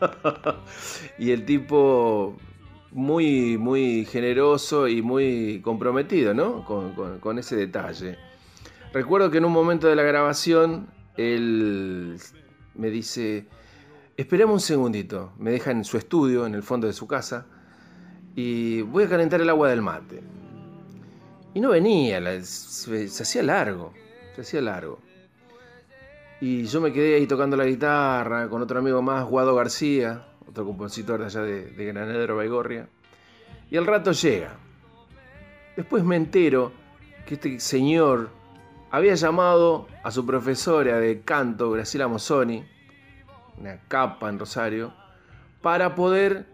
[1.20, 2.36] y el tipo
[2.92, 6.64] muy, muy generoso y muy comprometido, ¿no?
[6.64, 8.18] Con, ese detalle.
[8.92, 12.18] Recuerdo que en un momento de la grabación, él
[12.74, 13.46] me dice,
[14.16, 17.46] esperame un segundito, me deja en su estudio, en el fondo de su casa,
[18.34, 20.22] y voy a calentar el agua del mate.
[21.54, 23.92] Y no venía, se hacía largo,
[24.34, 25.00] se hacía largo.
[26.40, 30.64] Y yo me quedé ahí tocando la guitarra con otro amigo más, Guado García, otro
[30.64, 32.88] compositor de allá de, de Granadero, Baigorria.
[33.70, 34.56] Y al rato llega.
[35.76, 36.72] Después me entero
[37.26, 38.30] que este señor
[38.90, 42.64] había llamado a su profesora de canto, Graciela Mozzoni,
[43.58, 44.94] una capa en Rosario,
[45.60, 46.46] para poder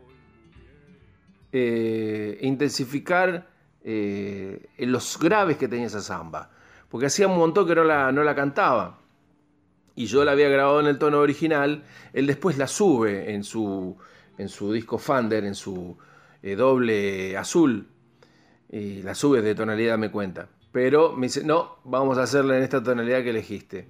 [1.52, 3.46] eh, intensificar
[3.84, 6.50] eh, los graves que tenía esa samba.
[6.88, 8.98] Porque hacía un montón que no la, no la cantaba.
[9.94, 11.84] Y yo la había grabado en el tono original.
[12.12, 13.96] Él después la sube en su,
[14.38, 15.96] en su disco Fander, en su
[16.42, 17.88] eh, doble azul.
[18.70, 20.48] Y la sube de tonalidad, me cuenta.
[20.72, 23.88] Pero me dice, no, vamos a hacerla en esta tonalidad que elegiste.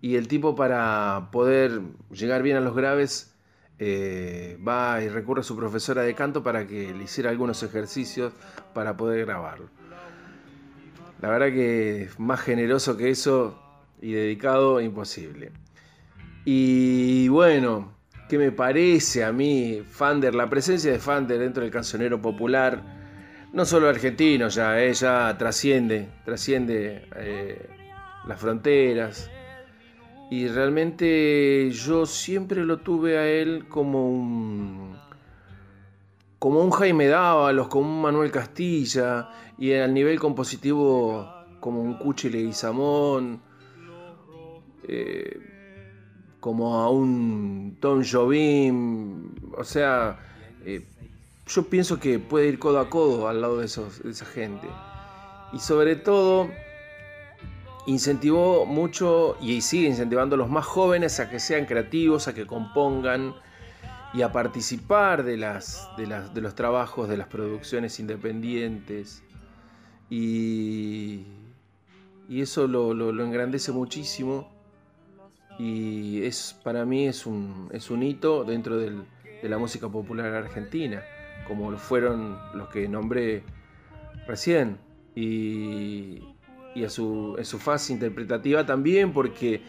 [0.00, 1.80] Y el tipo para poder
[2.10, 3.34] llegar bien a los graves
[3.78, 8.32] eh, va y recurre a su profesora de canto para que le hiciera algunos ejercicios
[8.74, 9.70] para poder grabarlo.
[11.20, 13.58] La verdad que más generoso que eso
[14.00, 15.52] y dedicado, imposible.
[16.44, 17.92] Y bueno,
[18.28, 20.34] ¿qué me parece a mí Fander?
[20.34, 22.82] La presencia de Fander dentro del cancionero popular,
[23.52, 27.68] no solo argentino ya, ella trasciende, trasciende eh,
[28.26, 29.30] las fronteras.
[30.30, 34.96] Y realmente yo siempre lo tuve a él como un
[36.38, 41.28] como un Jaime Dávalos, como un Manuel Castilla, y al nivel compositivo
[41.60, 43.42] como un Cuchi Leguizamón,
[44.88, 45.38] eh,
[46.40, 50.18] como a un Tom Jobim, o sea,
[50.64, 50.86] eh,
[51.46, 54.66] yo pienso que puede ir codo a codo al lado de, esa gente.
[55.52, 56.48] Y sobre todo,
[57.86, 62.46] incentivó mucho y sigue incentivando a los más jóvenes a que sean creativos, a que
[62.46, 63.34] compongan
[64.14, 69.22] y a participar de, los trabajos, de las producciones independientes.
[70.08, 71.26] Y,
[72.30, 74.57] eso lo engrandece muchísimo
[75.58, 79.02] y es para mí es un, es un hito dentro del-
[79.42, 81.02] de la música popular argentina,
[81.46, 83.42] como fueron los que nombré
[84.26, 84.78] recién.
[85.14, 86.22] Y,
[86.74, 89.62] y a su, en su fase interpretativa también, porque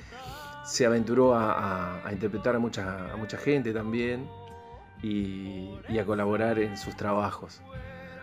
[0.65, 4.27] se aventuró a, interpretar a mucha, a mucha gente también
[5.01, 7.61] y, y a colaborar en sus trabajos.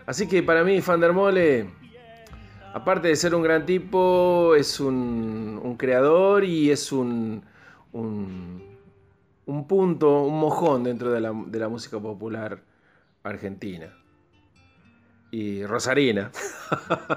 [0.05, 1.69] Así que para mí, Fandermole,
[2.73, 7.43] aparte de ser un gran tipo, es un, un creador y es un,
[7.97, 8.61] un,
[9.45, 12.61] un punto, un mojón dentro de la, de la música popular
[13.23, 13.93] argentina.
[15.31, 16.31] Y rosarina.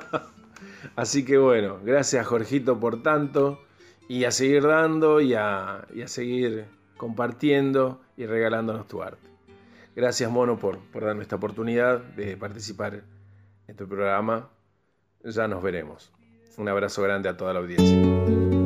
[0.97, 3.61] Así que bueno, gracias Jorgito por tanto.
[4.09, 6.64] Y a seguir dando y a, a seguir
[6.97, 9.28] compartiendo y regalándonos tu arte.
[9.95, 13.05] Gracias Mono por, por darme esta oportunidad de participar
[13.68, 14.49] en tu programa.
[15.22, 16.11] Ya nos veremos.
[16.57, 18.60] Un abrazo grande a toda la audiencia.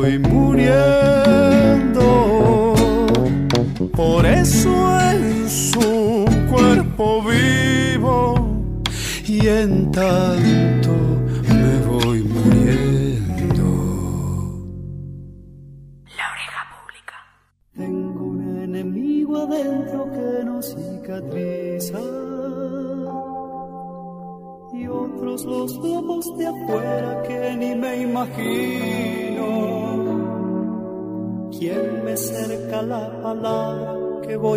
[0.00, 0.74] estoy muriendo.
[3.94, 8.62] Por eso en su cuerpo vivo
[9.26, 10.69] y en tal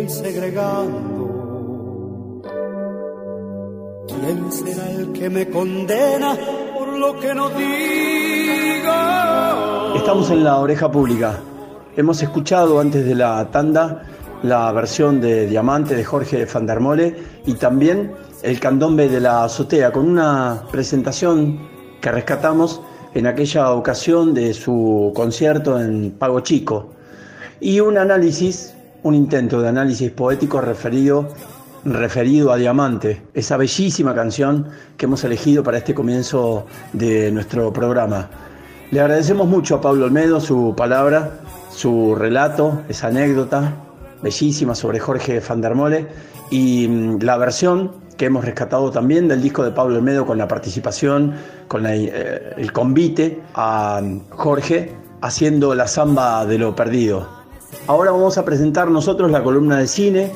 [0.08, 1.44] segregando.
[4.06, 6.36] ¿Quién será el que me condena
[6.76, 8.92] por lo que no digo?
[9.96, 11.40] Estamos en la oreja pública.
[11.96, 14.02] Hemos escuchado antes de la tanda
[14.42, 20.06] la versión de Diamante de Jorge Fandermole y también el candombe de la azotea con
[20.06, 21.66] una presentación
[22.00, 22.82] que rescatamos
[23.14, 26.90] en aquella ocasión de su concierto en Pago Chico
[27.60, 28.74] y un análisis
[29.04, 31.28] un intento de análisis poético referido,
[31.84, 38.30] referido a Diamante, esa bellísima canción que hemos elegido para este comienzo de nuestro programa.
[38.90, 41.38] Le agradecemos mucho a Pablo Olmedo su palabra,
[41.70, 43.74] su relato, esa anécdota
[44.22, 46.06] bellísima sobre Jorge van der Mole
[46.50, 50.48] y mm, la versión que hemos rescatado también del disco de Pablo Olmedo con la
[50.48, 51.34] participación,
[51.68, 57.43] con eh, el convite a mm, Jorge haciendo la samba de lo perdido.
[57.86, 60.30] Ahora vamos a presentar nosotros la columna de cine,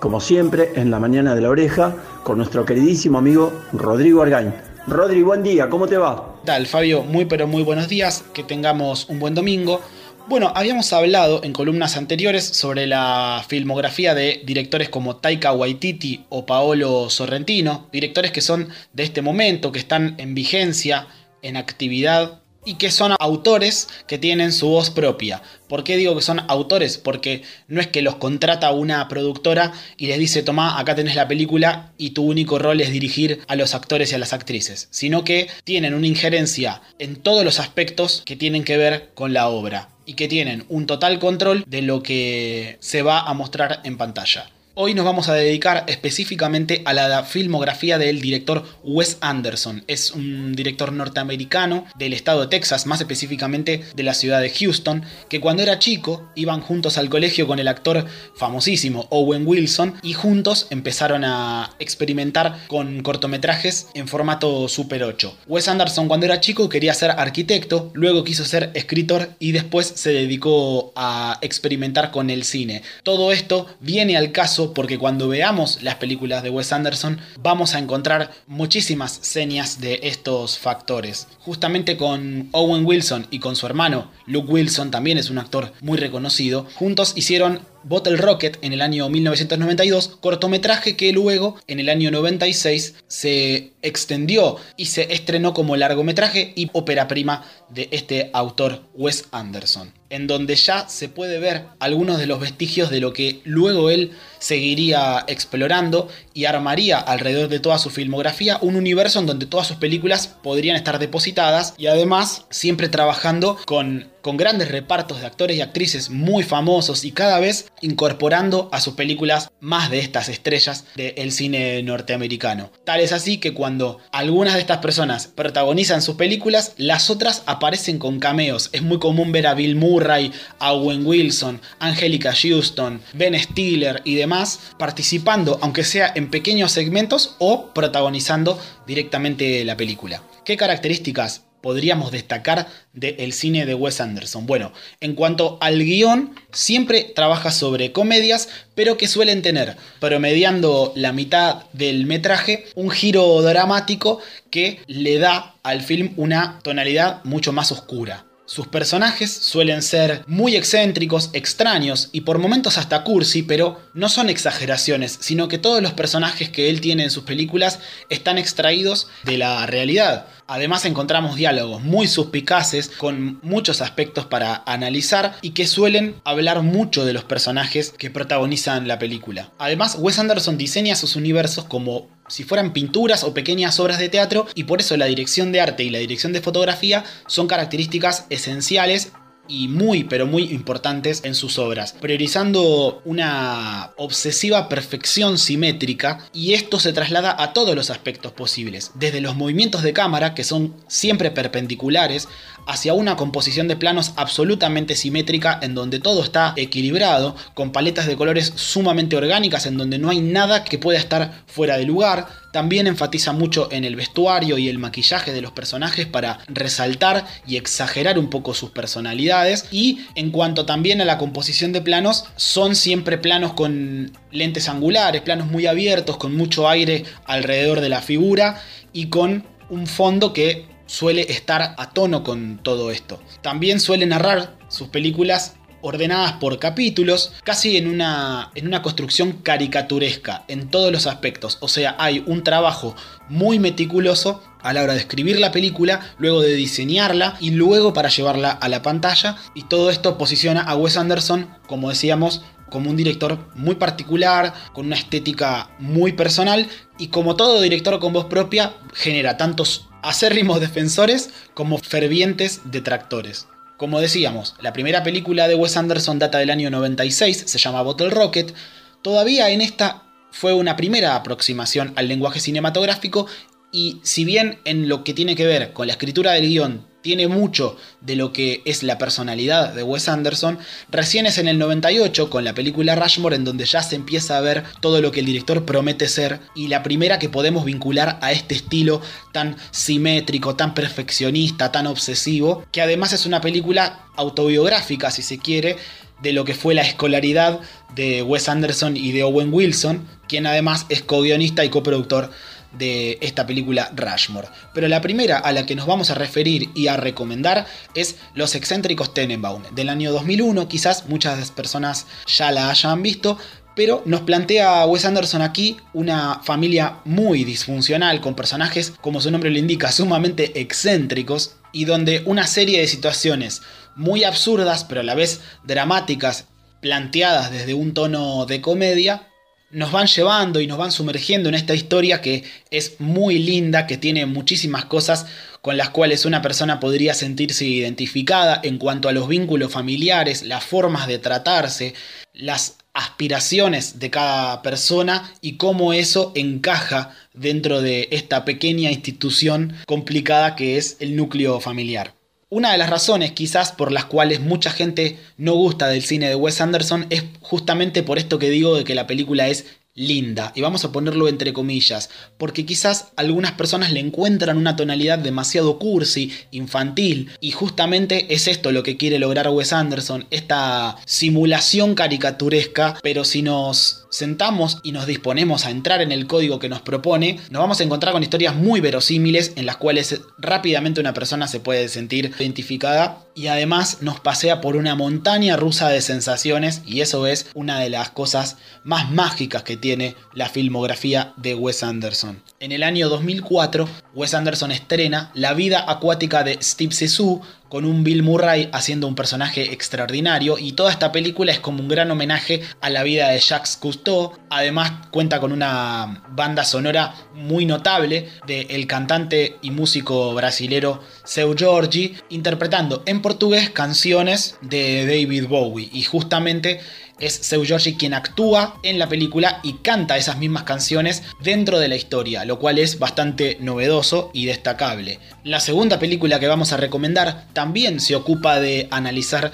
[0.00, 4.52] como siempre, en la mañana de la oreja, con nuestro queridísimo amigo Rodrigo Argañ.
[4.86, 6.36] Rodri, buen día, ¿cómo te va?
[6.40, 7.02] ¿Qué tal, Fabio?
[7.02, 9.80] Muy pero muy buenos días, que tengamos un buen domingo.
[10.28, 16.46] Bueno, habíamos hablado en columnas anteriores sobre la filmografía de directores como Taika Waititi o
[16.46, 21.08] Paolo Sorrentino, directores que son de este momento, que están en vigencia,
[21.42, 25.42] en actividad y que son autores que tienen su voz propia.
[25.68, 26.98] ¿Por qué digo que son autores?
[26.98, 31.28] Porque no es que los contrata una productora y les dice, toma, acá tenés la
[31.28, 35.24] película y tu único rol es dirigir a los actores y a las actrices, sino
[35.24, 39.88] que tienen una injerencia en todos los aspectos que tienen que ver con la obra
[40.06, 44.50] y que tienen un total control de lo que se va a mostrar en pantalla.
[44.74, 49.84] Hoy nos vamos a dedicar específicamente a la filmografía del director Wes Anderson.
[49.86, 55.04] Es un director norteamericano del estado de Texas, más específicamente de la ciudad de Houston,
[55.28, 60.14] que cuando era chico iban juntos al colegio con el actor famosísimo Owen Wilson y
[60.14, 65.36] juntos empezaron a experimentar con cortometrajes en formato Super 8.
[65.48, 70.12] Wes Anderson cuando era chico quería ser arquitecto, luego quiso ser escritor y después se
[70.12, 72.80] dedicó a experimentar con el cine.
[73.02, 77.78] Todo esto viene al caso porque cuando veamos las películas de Wes Anderson vamos a
[77.78, 81.26] encontrar muchísimas señas de estos factores.
[81.40, 85.98] Justamente con Owen Wilson y con su hermano Luke Wilson, también es un actor muy
[85.98, 92.10] reconocido, juntos hicieron Bottle Rocket en el año 1992, cortometraje que luego en el año
[92.10, 99.26] 96 se extendió y se estrenó como largometraje y ópera prima de este autor Wes
[99.32, 103.90] Anderson, en donde ya se puede ver algunos de los vestigios de lo que luego
[103.90, 109.66] él seguiría explorando y armaría alrededor de toda su filmografía un universo en donde todas
[109.66, 115.56] sus películas podrían estar depositadas y además siempre trabajando con, con grandes repartos de actores
[115.56, 120.86] y actrices muy famosos y cada vez incorporando a sus películas más de estas estrellas
[120.96, 122.70] del cine norteamericano.
[122.84, 127.98] Tal es así que cuando algunas de estas personas protagonizan sus películas, las otras aparecen
[127.98, 128.70] con cameos.
[128.72, 134.14] Es muy común ver a Bill Murray, a Owen Wilson, Angelica Houston, Ben Stiller y
[134.14, 140.22] demás participando, aunque sea en pequeños segmentos o protagonizando directamente la película.
[140.44, 144.46] ¿Qué características podríamos destacar del cine de Wes Anderson?
[144.46, 151.12] Bueno, en cuanto al guion, siempre trabaja sobre comedias, pero que suelen tener, promediando la
[151.12, 157.72] mitad del metraje, un giro dramático que le da al film una tonalidad mucho más
[157.72, 158.26] oscura.
[158.44, 164.28] Sus personajes suelen ser muy excéntricos, extraños y por momentos hasta cursi, pero no son
[164.28, 167.78] exageraciones, sino que todos los personajes que él tiene en sus películas
[168.10, 170.26] están extraídos de la realidad.
[170.52, 177.06] Además encontramos diálogos muy suspicaces con muchos aspectos para analizar y que suelen hablar mucho
[177.06, 179.50] de los personajes que protagonizan la película.
[179.56, 184.46] Además, Wes Anderson diseña sus universos como si fueran pinturas o pequeñas obras de teatro
[184.54, 189.12] y por eso la dirección de arte y la dirección de fotografía son características esenciales
[189.48, 196.78] y muy pero muy importantes en sus obras, priorizando una obsesiva perfección simétrica y esto
[196.78, 201.30] se traslada a todos los aspectos posibles, desde los movimientos de cámara que son siempre
[201.30, 202.28] perpendiculares
[202.66, 208.16] hacia una composición de planos absolutamente simétrica en donde todo está equilibrado, con paletas de
[208.16, 212.41] colores sumamente orgánicas en donde no hay nada que pueda estar fuera de lugar.
[212.52, 217.56] También enfatiza mucho en el vestuario y el maquillaje de los personajes para resaltar y
[217.56, 219.66] exagerar un poco sus personalidades.
[219.70, 225.22] Y en cuanto también a la composición de planos, son siempre planos con lentes angulares,
[225.22, 230.66] planos muy abiertos, con mucho aire alrededor de la figura y con un fondo que
[230.86, 233.18] suele estar a tono con todo esto.
[233.40, 240.44] También suele narrar sus películas ordenadas por capítulos, casi en una, en una construcción caricaturesca
[240.48, 241.58] en todos los aspectos.
[241.60, 242.96] O sea, hay un trabajo
[243.28, 248.08] muy meticuloso a la hora de escribir la película, luego de diseñarla y luego para
[248.08, 249.36] llevarla a la pantalla.
[249.54, 254.86] Y todo esto posiciona a Wes Anderson, como decíamos, como un director muy particular, con
[254.86, 256.68] una estética muy personal
[256.98, 263.46] y como todo director con voz propia, genera tantos acérrimos defensores como fervientes detractores.
[263.82, 268.10] Como decíamos, la primera película de Wes Anderson data del año 96, se llama Bottle
[268.10, 268.54] Rocket.
[269.02, 273.26] Todavía en esta fue una primera aproximación al lenguaje cinematográfico
[273.72, 277.28] y si bien en lo que tiene que ver con la escritura del guion tiene
[277.28, 280.58] mucho de lo que es la personalidad de Wes Anderson,
[280.90, 284.40] recién es en el 98 con la película Rushmore en donde ya se empieza a
[284.40, 288.32] ver todo lo que el director promete ser y la primera que podemos vincular a
[288.32, 289.00] este estilo
[289.32, 295.76] tan simétrico, tan perfeccionista, tan obsesivo, que además es una película autobiográfica si se quiere,
[296.22, 297.60] de lo que fue la escolaridad
[297.94, 302.30] de Wes Anderson y de Owen Wilson, quien además es co-guionista y coproductor
[302.78, 304.48] de esta película Rushmore.
[304.74, 308.54] Pero la primera a la que nos vamos a referir y a recomendar es Los
[308.54, 313.38] excéntricos Tenenbaum, del año 2001, quizás muchas personas ya la hayan visto,
[313.74, 319.50] pero nos plantea Wes Anderson aquí una familia muy disfuncional, con personajes, como su nombre
[319.50, 323.62] lo indica, sumamente excéntricos, y donde una serie de situaciones
[323.96, 326.46] muy absurdas, pero a la vez dramáticas,
[326.80, 329.28] planteadas desde un tono de comedia,
[329.72, 333.96] nos van llevando y nos van sumergiendo en esta historia que es muy linda, que
[333.96, 335.26] tiene muchísimas cosas
[335.62, 340.64] con las cuales una persona podría sentirse identificada en cuanto a los vínculos familiares, las
[340.64, 341.94] formas de tratarse,
[342.34, 350.54] las aspiraciones de cada persona y cómo eso encaja dentro de esta pequeña institución complicada
[350.56, 352.14] que es el núcleo familiar.
[352.54, 356.34] Una de las razones quizás por las cuales mucha gente no gusta del cine de
[356.34, 360.60] Wes Anderson es justamente por esto que digo de que la película es linda, y
[360.60, 366.30] vamos a ponerlo entre comillas, porque quizás algunas personas le encuentran una tonalidad demasiado cursi,
[366.50, 373.24] infantil, y justamente es esto lo que quiere lograr Wes Anderson, esta simulación caricaturesca, pero
[373.24, 377.60] si nos sentamos y nos disponemos a entrar en el código que nos propone, nos
[377.60, 381.88] vamos a encontrar con historias muy verosímiles en las cuales rápidamente una persona se puede
[381.88, 387.46] sentir identificada y además nos pasea por una montaña rusa de sensaciones y eso es
[387.54, 392.42] una de las cosas más mágicas que tiene la filmografía de Wes Anderson.
[392.60, 397.40] En el año 2004, Wes Anderson estrena La vida acuática de Steve Zissou
[397.72, 401.88] con un Bill Murray haciendo un personaje extraordinario y toda esta película es como un
[401.88, 404.34] gran homenaje a la vida de Jacques Cousteau.
[404.50, 411.56] Además cuenta con una banda sonora muy notable del el cantante y músico brasilero Seu
[411.58, 416.78] Jorge interpretando en portugués canciones de David Bowie y justamente
[417.20, 421.88] es Seu Giorgi quien actúa en la película y canta esas mismas canciones dentro de
[421.88, 425.18] la historia, lo cual es bastante novedoso y destacable.
[425.44, 429.52] La segunda película que vamos a recomendar también se ocupa de analizar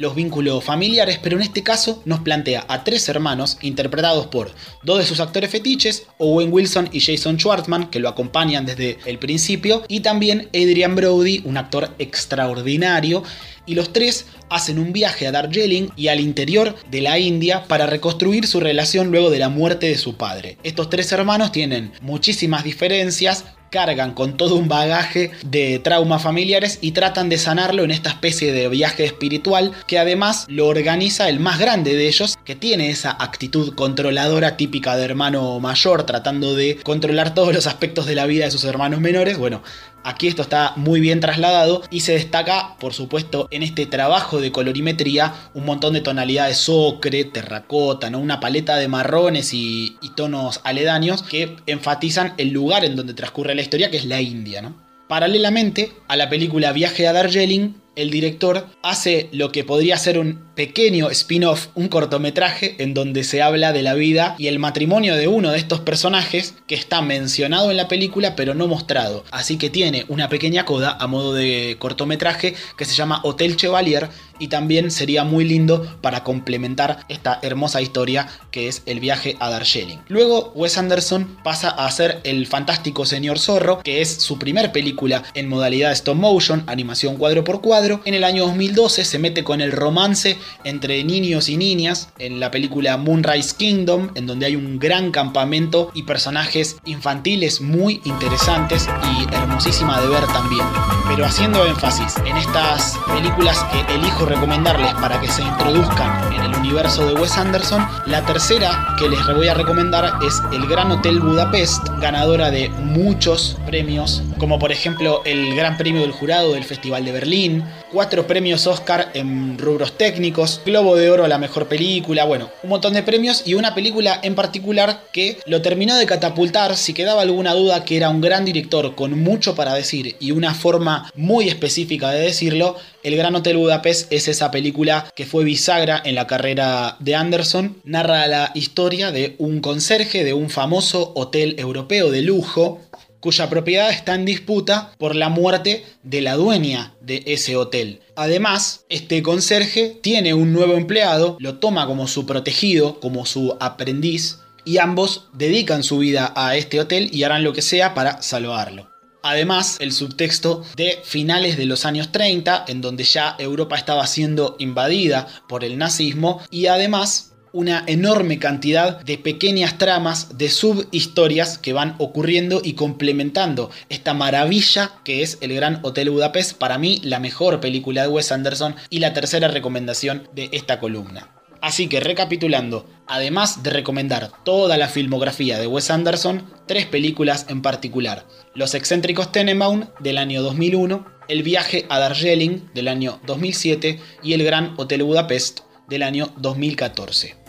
[0.00, 4.50] los vínculos familiares, pero en este caso nos plantea a tres hermanos interpretados por
[4.82, 9.18] dos de sus actores fetiches, Owen Wilson y Jason Schwartzman, que lo acompañan desde el
[9.18, 13.22] principio, y también Adrian Brody, un actor extraordinario,
[13.66, 17.86] y los tres hacen un viaje a Darjeeling y al interior de la India para
[17.86, 20.58] reconstruir su relación luego de la muerte de su padre.
[20.62, 26.92] Estos tres hermanos tienen muchísimas diferencias, cargan con todo un bagaje de traumas familiares y
[26.92, 31.58] tratan de sanarlo en esta especie de viaje espiritual que además lo organiza el más
[31.58, 37.34] grande de ellos, que tiene esa actitud controladora típica de hermano mayor, tratando de controlar
[37.34, 39.38] todos los aspectos de la vida de sus hermanos menores.
[39.38, 39.62] Bueno,
[40.02, 44.50] Aquí esto está muy bien trasladado y se destaca, por supuesto, en este trabajo de
[44.50, 48.18] colorimetría un montón de tonalidades ocre, terracota, ¿no?
[48.18, 53.62] una paleta de marrones y, tonos aledaños que enfatizan el lugar en donde transcurre la
[53.62, 54.60] historia, que es la India.
[54.60, 54.74] ¿no?
[55.08, 60.50] Paralelamente a la película Viaje a Darjeeling, el director hace lo que podría ser un
[60.54, 65.28] pequeño spin-off, un cortometraje en donde se habla de la vida y el matrimonio de
[65.28, 69.24] uno de estos personajes que está mencionado en la película pero no mostrado.
[69.30, 74.08] Así que tiene una pequeña coda a modo de cortometraje que se llama Hotel Chevalier
[74.40, 79.50] y también sería muy lindo para complementar esta hermosa historia que es el viaje a
[79.50, 79.98] Darjeeling.
[80.08, 85.22] Luego Wes Anderson pasa a hacer El fantástico señor zorro, que es su primer película
[85.34, 88.00] en modalidad stop motion, animación cuadro por cuadro.
[88.04, 92.50] En el año 2012 se mete con el romance entre niños y niñas en la
[92.50, 99.34] película Moonrise Kingdom, en donde hay un gran campamento y personajes infantiles muy interesantes y
[99.34, 100.66] hermosísima de ver también.
[101.08, 106.54] Pero haciendo énfasis en estas películas que elijo recomendarles para que se introduzcan en el
[106.54, 111.18] universo de Wes Anderson, la tercera que les voy a recomendar es El Gran Hotel
[111.18, 117.04] Budapest, ganadora de muchos premios, como por ejemplo el Gran Premio del Jurado del Festival
[117.04, 122.24] de Berlín, cuatro premios Oscar en rubros técnicos, Globo de Oro a la mejor película,
[122.24, 126.76] bueno, un montón de premios y una película en particular que lo terminó de catapultar,
[126.76, 130.54] si quedaba alguna duda que era un gran director con mucho para decir y una
[130.54, 136.02] forma muy específica de decirlo, El Gran Hotel Budapest es esa película que fue bisagra
[136.04, 141.54] en la carrera de Anderson, narra la historia de un conserje de un famoso hotel
[141.58, 142.80] europeo de lujo
[143.20, 148.00] cuya propiedad está en disputa por la muerte de la dueña de ese hotel.
[148.16, 154.38] Además, este conserje tiene un nuevo empleado, lo toma como su protegido, como su aprendiz,
[154.64, 158.90] y ambos dedican su vida a este hotel y harán lo que sea para salvarlo.
[159.22, 164.56] Además, el subtexto de finales de los años 30, en donde ya Europa estaba siendo
[164.58, 171.72] invadida por el nazismo, y además una enorme cantidad de pequeñas tramas, de subhistorias que
[171.72, 177.18] van ocurriendo y complementando esta maravilla que es el Gran Hotel Budapest, para mí la
[177.20, 181.28] mejor película de Wes Anderson y la tercera recomendación de esta columna.
[181.60, 187.60] Así que recapitulando, además de recomendar toda la filmografía de Wes Anderson, tres películas en
[187.60, 188.26] particular.
[188.54, 194.44] Los excéntricos Tenenbaum del año 2001, El viaje a Darjeeling del año 2007 y El
[194.44, 197.39] Gran Hotel Budapest del año 2014.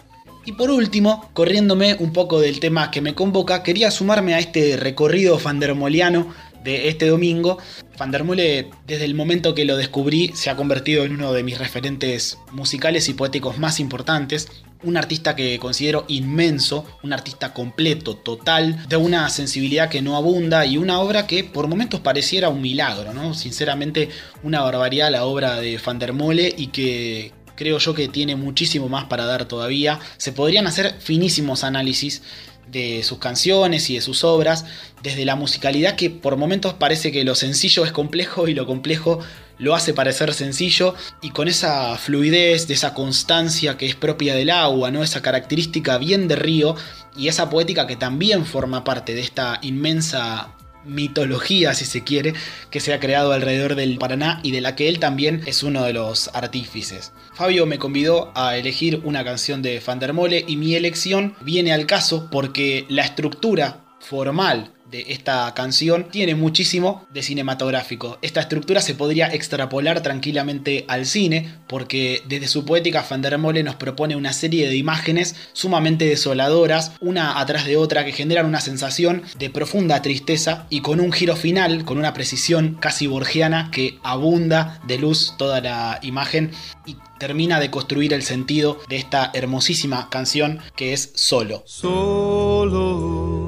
[0.46, 4.76] Y por último, corriéndome un poco del tema que me convoca, quería sumarme a este
[4.76, 6.34] recorrido fandermoliano
[6.64, 7.60] de este domingo.
[7.96, 12.40] Fandermole, desde el momento que lo descubrí, se ha convertido en uno de mis referentes
[12.52, 14.48] musicales y poéticos más importantes.
[14.84, 20.66] Un artista que considero inmenso, un artista completo, total, de una sensibilidad que no abunda
[20.66, 23.36] y una obra que por momentos pareciera un milagro, ¿no?
[23.36, 24.10] Sinceramente,
[24.42, 27.32] una barbaridad la obra de Fandermole y que,
[27.62, 30.00] creo yo que tiene muchísimo más para dar todavía.
[30.18, 32.24] Se podrían hacer finísimos análisis
[32.72, 34.66] de sus canciones y de sus obras,
[35.04, 39.20] desde la musicalidad que por momentos parece que lo sencillo es complejo y lo complejo
[39.60, 44.50] lo hace parecer sencillo y con esa fluidez, de esa constancia que es propia del
[44.50, 45.04] agua, ¿no?
[45.04, 46.76] esa característica bien de río
[47.16, 50.56] y esa poética que también forma parte de esta inmensa
[50.86, 52.34] mitología, si se quiere,
[52.70, 55.84] que se ha creado alrededor del Paraná y de la que él también es uno
[55.84, 57.14] de los artífices.
[57.34, 62.30] Fabio me convidó a elegir una canción de Fandermole y mi elección viene al caso
[62.32, 68.20] porque la estructura formal de esta canción tiene muchísimo de cinematográfico.
[68.22, 74.16] Esta estructura se podría extrapolar tranquilamente al cine, porque desde su poética Fandermole nos propone
[74.16, 79.50] una serie de imágenes sumamente desoladoras, una atrás de otra, que generan una sensación de
[79.50, 84.98] profunda tristeza y con un giro final, con una precisión casi borgiana que abunda de
[84.98, 86.52] luz toda la imagen
[86.86, 91.64] y termina de construir el sentido de esta hermosísima canción que es Solo.
[91.66, 93.41] Solo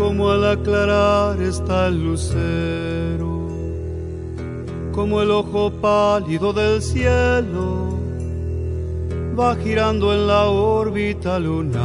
[0.00, 3.48] como al aclarar está el lucero,
[4.92, 7.98] como el ojo pálido del cielo
[9.38, 11.82] va girando en la órbita lunar.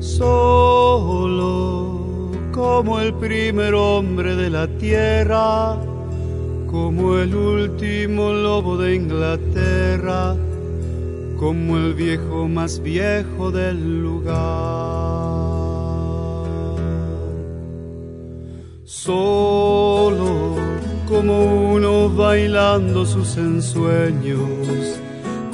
[0.00, 1.48] Solo
[2.52, 5.78] como el primer hombre de la tierra,
[6.70, 10.36] como el último lobo de Inglaterra
[11.40, 14.36] como el viejo más viejo del lugar.
[18.84, 20.56] Solo
[21.08, 25.00] como uno bailando sus ensueños,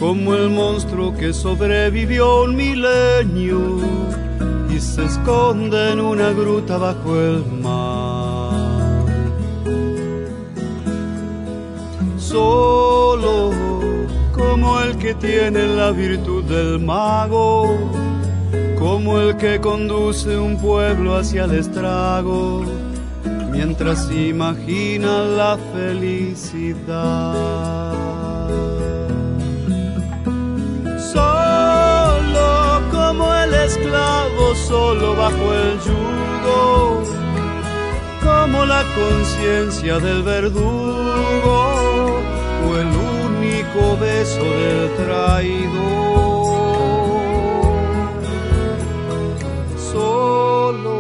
[0.01, 3.79] como el monstruo que sobrevivió un milenio
[4.69, 9.07] y se esconde en una gruta bajo el mar.
[12.19, 13.66] Solo
[14.37, 17.79] como el que tiene la virtud del mago,
[18.79, 22.65] como el que conduce un pueblo hacia el estrago,
[23.51, 27.15] mientras imagina la felicidad.
[31.13, 37.03] Solo como el esclavo, solo bajo el yugo,
[38.23, 41.76] como la conciencia del verdugo
[44.01, 46.47] beso del traidor.
[49.93, 50.97] Solo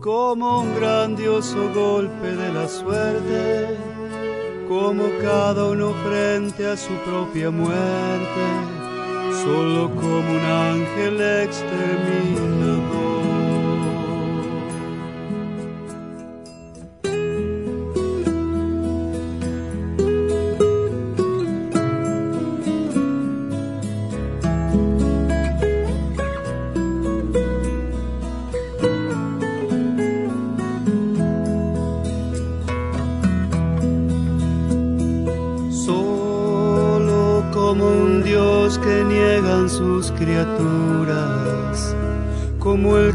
[0.00, 3.76] como un grandioso golpe de la suerte,
[4.68, 8.44] como cada uno frente a su propia muerte,
[9.44, 12.99] solo como un ángel exterminador.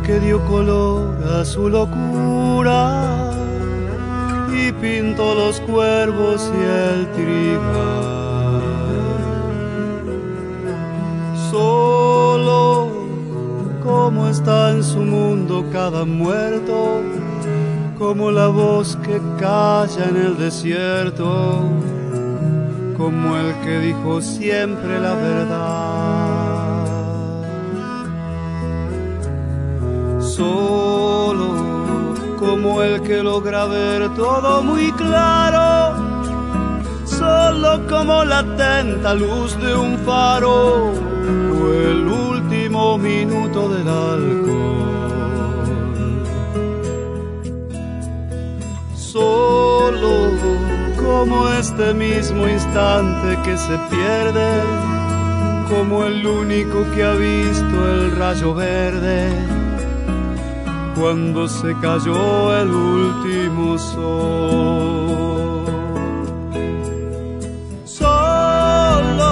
[0.06, 3.32] Que dio color a su locura
[4.54, 8.62] y pintó los cuervos y el trigal.
[11.50, 12.92] Solo
[13.84, 17.02] como está en su mundo cada muerto,
[17.98, 21.62] como la voz que calla en el desierto,
[22.96, 25.75] como el que dijo siempre la verdad.
[30.36, 31.48] Solo
[32.38, 35.96] como el que logra ver todo muy claro,
[37.06, 45.06] solo como la atenta luz de un faro o el último minuto del alcohol.
[48.94, 50.32] Solo
[50.98, 54.50] como este mismo instante que se pierde,
[55.70, 59.55] como el único que ha visto el rayo verde
[60.96, 65.66] cuando se cayó el último sol.
[67.84, 69.28] Solo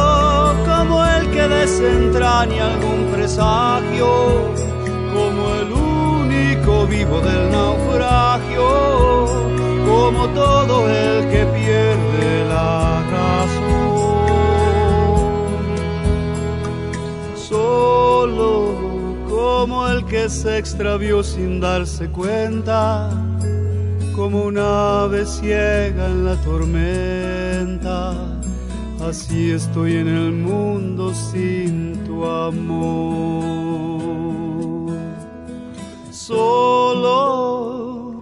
[0.65, 4.07] como el que desentraña algún presagio,
[5.13, 8.67] como el único vivo del naufragio,
[9.87, 12.12] como todo el que pierde
[20.13, 23.09] que se extravió sin darse cuenta,
[24.15, 28.13] como un ave ciega en la tormenta.
[29.01, 32.93] Así estoy en el mundo sin tu amor.
[36.11, 37.09] Solo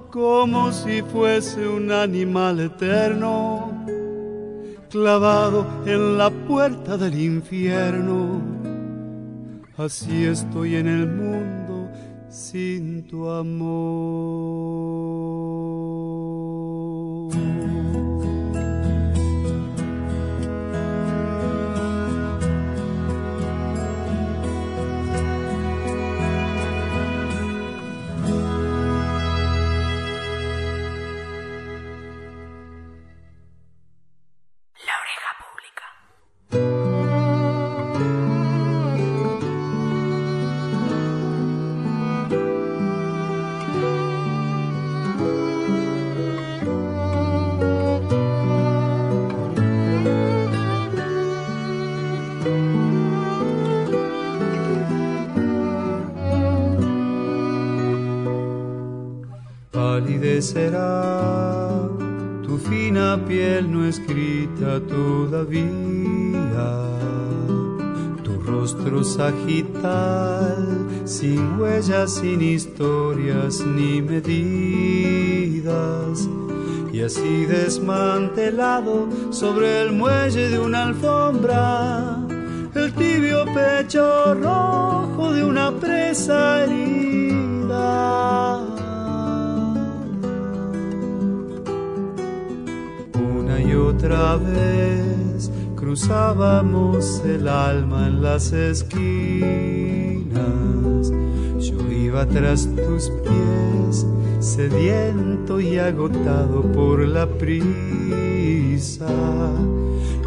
[0.10, 3.70] como si fuese un animal eterno,
[4.90, 8.62] clavado en la puerta del infierno
[9.78, 11.61] Así estoy en el mundo
[12.32, 14.32] sin tu amor.
[60.42, 61.88] Palidecerá
[62.44, 65.62] tu fina piel no escrita todavía,
[68.24, 75.48] tu rostro sagital, sin huellas, sin historias ni medidas.
[76.92, 82.18] Y así desmantelado sobre el muelle de una alfombra,
[82.74, 87.11] el tibio pecho rojo de una presa herida.
[93.92, 100.32] Otra vez cruzábamos el alma en las esquinas.
[101.60, 104.06] Yo iba tras tus pies,
[104.40, 109.08] sediento y agotado por la prisa.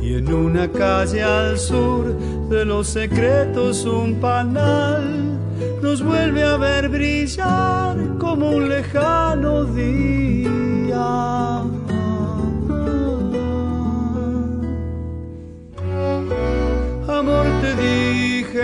[0.02, 2.14] Y en una calle al sur
[2.50, 5.38] de los secretos un panal
[5.82, 10.44] nos vuelve a ver brillar como un lejano día.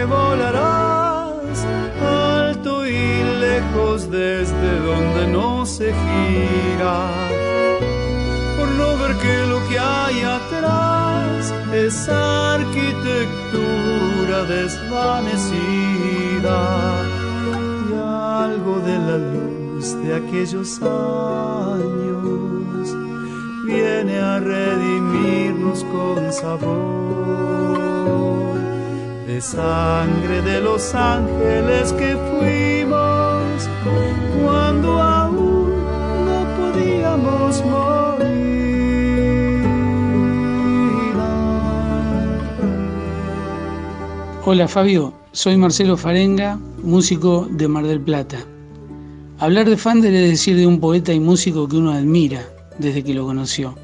[0.05, 1.67] Volarás
[2.01, 7.11] alto y lejos desde donde no se gira.
[8.59, 17.05] Por no ver que lo que hay atrás es arquitectura desvanecida
[17.89, 22.97] y algo de la luz de aquellos años
[23.67, 27.60] viene a redimirnos con sabor
[29.41, 33.69] sangre de los ángeles que fuimos
[34.43, 35.71] cuando aún
[36.27, 38.21] no podíamos morir.
[44.45, 48.39] Hola Fabio, soy Marcelo Farenga, músico de Mar del Plata.
[49.39, 52.47] Hablar de Fander es decir de un poeta y músico que uno admira
[52.79, 53.75] desde que lo conoció.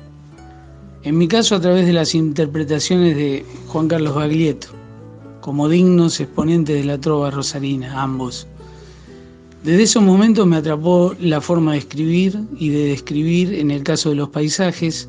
[1.02, 4.68] En mi caso a través de las interpretaciones de Juan Carlos Baglietto,
[5.46, 8.48] como dignos exponentes de la trova rosarina, ambos.
[9.62, 14.08] Desde esos momentos me atrapó la forma de escribir y de describir, en el caso
[14.08, 15.08] de los paisajes,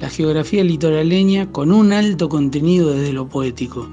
[0.00, 3.88] la geografía litoraleña con un alto contenido desde lo poético,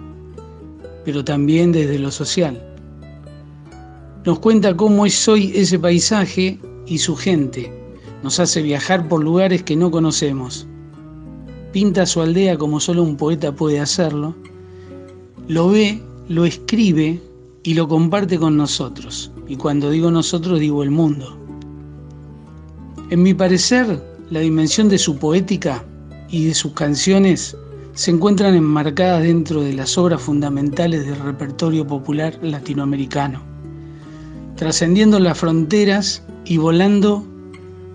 [1.05, 2.61] pero también desde lo social.
[4.25, 7.71] Nos cuenta cómo es hoy ese paisaje y su gente,
[8.23, 10.67] nos hace viajar por lugares que no conocemos,
[11.71, 14.35] pinta su aldea como solo un poeta puede hacerlo,
[15.47, 17.19] lo ve, lo escribe
[17.63, 19.31] y lo comparte con nosotros.
[19.47, 21.37] Y cuando digo nosotros digo el mundo.
[23.09, 25.83] En mi parecer, la dimensión de su poética
[26.29, 27.57] y de sus canciones
[27.93, 33.41] se encuentran enmarcadas dentro de las obras fundamentales del repertorio popular latinoamericano,
[34.55, 37.25] trascendiendo las fronteras y volando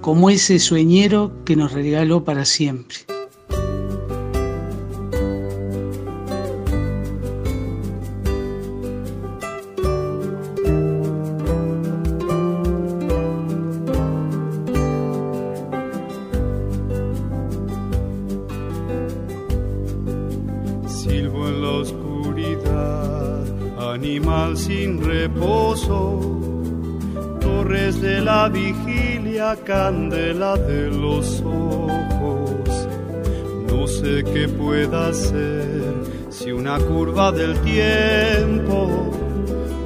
[0.02, 3.15] como ese sueñero que nos regaló para siempre.
[29.46, 32.88] Vigilia, candela de los ojos.
[33.68, 35.94] No sé qué pueda hacer
[36.30, 39.10] si una curva del tiempo,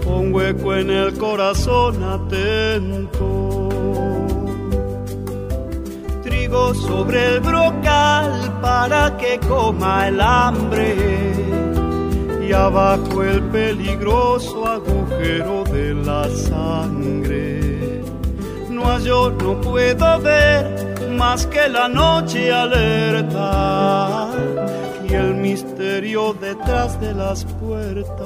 [0.06, 3.68] un hueco en el corazón atento
[6.22, 10.94] trigo sobre el brocal para que coma el hambre
[12.46, 17.30] y abajo el peligroso agujero de la sangre.
[19.05, 24.30] Yo no puedo ver más que la noche alerta
[25.09, 28.20] y el misterio detrás de las puertas.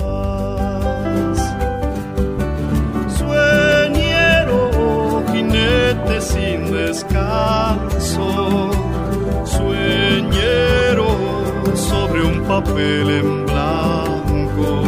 [3.19, 8.71] Sueñero, jinete sin descanso,
[9.45, 11.07] sueñero
[11.75, 14.83] sobre un papel en blanco,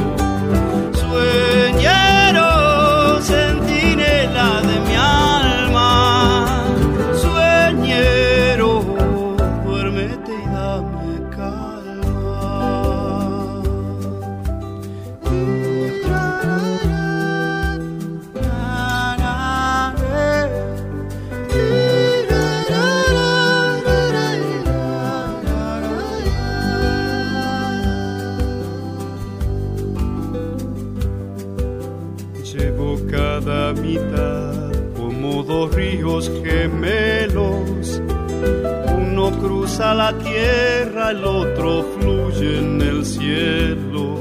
[39.76, 44.16] Cruza la tierra, el otro fluye en el cielo.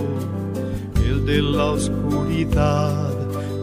[0.98, 3.14] El de la oscuridad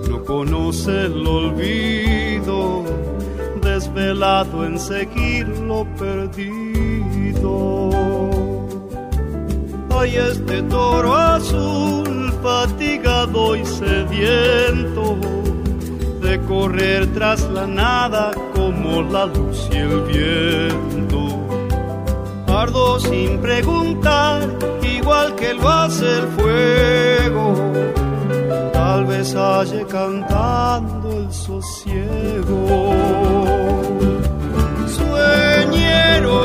[0.08, 2.82] no conoce el olvido,
[3.60, 7.90] desvelado en seguir lo perdido.
[9.90, 15.18] Hay este toro azul, fatigado y sediento,
[16.22, 20.91] de correr tras la nada como la luz y el viento.
[22.62, 24.48] Sin preguntar,
[24.82, 27.54] igual que lo hace el fuego.
[28.72, 32.94] Tal vez halle cantando el sosiego.
[34.86, 36.36] Sueñero,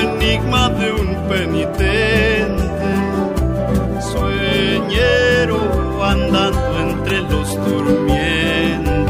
[0.00, 2.90] enigma de un penitente.
[4.10, 5.58] Sueñero,
[6.02, 9.04] andando entre los durmientes.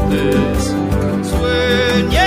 [1.31, 2.22] Sueñero,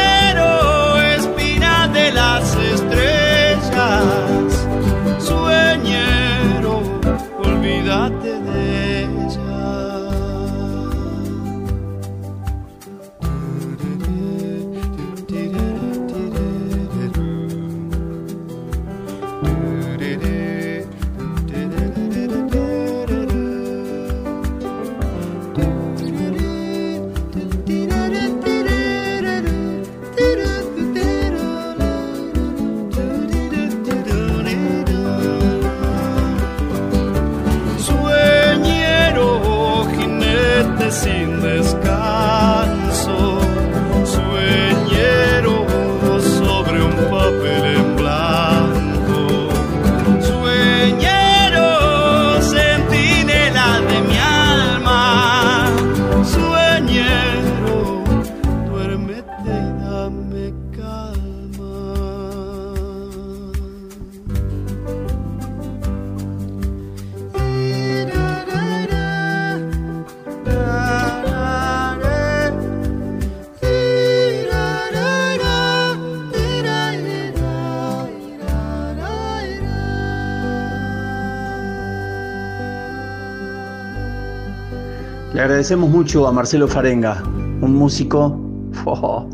[85.56, 88.38] agradecemos mucho a Marcelo Farenga, un músico
[88.84, 89.26] oh,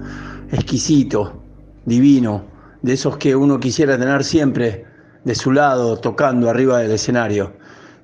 [0.53, 1.43] exquisito,
[1.85, 2.45] divino,
[2.81, 4.87] de esos que uno quisiera tener siempre
[5.25, 7.55] de su lado, tocando arriba del escenario.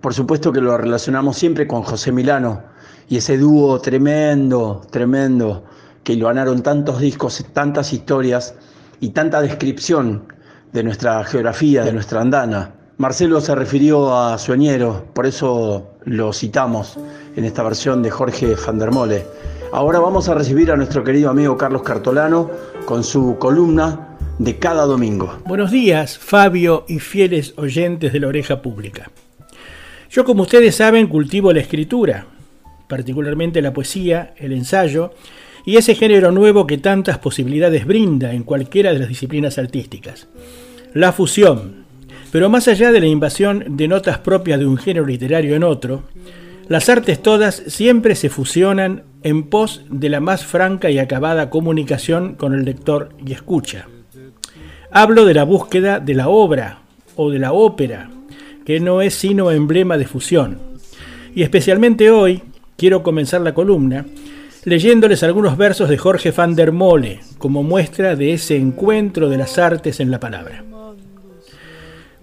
[0.01, 2.65] Por supuesto que lo relacionamos siempre con José Milano
[3.09, 5.63] y ese dúo tremendo, tremendo,
[6.03, 8.57] que lo ganaron tantos discos, tantas historias
[8.99, 10.25] y tanta descripción
[10.73, 12.75] de nuestra geografía, de nuestra andana.
[12.99, 16.99] Marcelo se refirió a Sueñero, por eso lo citamos
[17.37, 19.25] en esta versión de Jorge Fandermole.
[19.73, 22.51] Ahora vamos a recibir a nuestro querido amigo Carlos Cartolano
[22.87, 25.39] con su columna de cada domingo.
[25.47, 29.13] Buenos días, Fabio y fieles oyentes de la oreja pública.
[30.11, 32.27] Yo, como ustedes saben, cultivo la escritura,
[32.89, 35.13] particularmente la poesía, el ensayo
[35.65, 40.27] y ese género nuevo que tantas posibilidades brinda en cualquiera de las disciplinas artísticas.
[40.95, 41.87] La fusión.
[42.31, 46.03] Pero más allá de la invasión de notas propias de un género literario en otro,
[46.69, 52.35] las artes todas siempre se fusionan en pos de la más franca y acabada comunicación
[52.35, 53.87] con el lector y escucha.
[54.91, 56.81] Hablo de la búsqueda de la obra
[57.17, 58.11] o de la ópera,
[58.67, 60.59] que no es sino emblema de fusión.
[61.35, 62.43] Y especialmente hoy
[62.77, 64.05] quiero comenzar la columna
[64.65, 69.59] leyéndoles algunos versos de Jorge van der Mole como muestra de ese encuentro de las
[69.59, 70.65] artes en la palabra.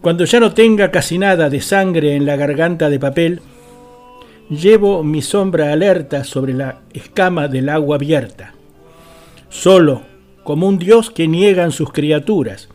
[0.05, 3.41] Cuando ya no tenga casi nada de sangre en la garganta de papel,
[4.51, 8.53] llevo mi sombra alerta sobre la escama del agua abierta,
[9.49, 10.03] solo
[10.43, 12.69] como un dios que niegan sus criaturas,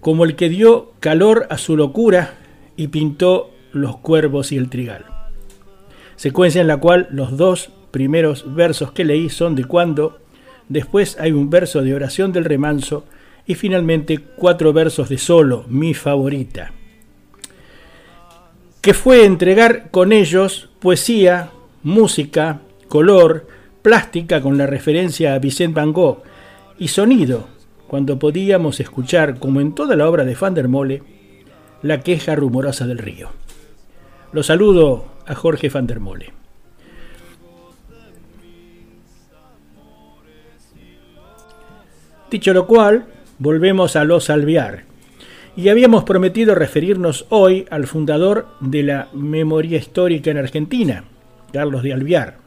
[0.00, 2.34] como el que dio calor a su locura
[2.76, 5.04] y pintó los cuervos y el trigal.
[6.16, 10.18] Secuencia en la cual los dos primeros versos que leí son de cuando,
[10.68, 13.04] después hay un verso de oración del remanso
[13.46, 16.72] y finalmente cuatro versos de solo, mi favorita,
[18.80, 21.50] que fue entregar con ellos poesía,
[21.82, 23.46] música, color,
[23.82, 26.22] plástica con la referencia a Vicente Van Gogh
[26.78, 27.48] y sonido,
[27.86, 31.02] cuando podíamos escuchar, como en toda la obra de Van der Mole,
[31.82, 33.28] la queja rumorosa del río.
[34.32, 36.32] Lo saludo a Jorge Van der Mole.
[42.30, 43.06] Dicho lo cual,
[43.38, 44.84] volvemos a los Alviar.
[45.56, 51.04] Y habíamos prometido referirnos hoy al fundador de la memoria histórica en Argentina,
[51.52, 52.38] Carlos de Alviar,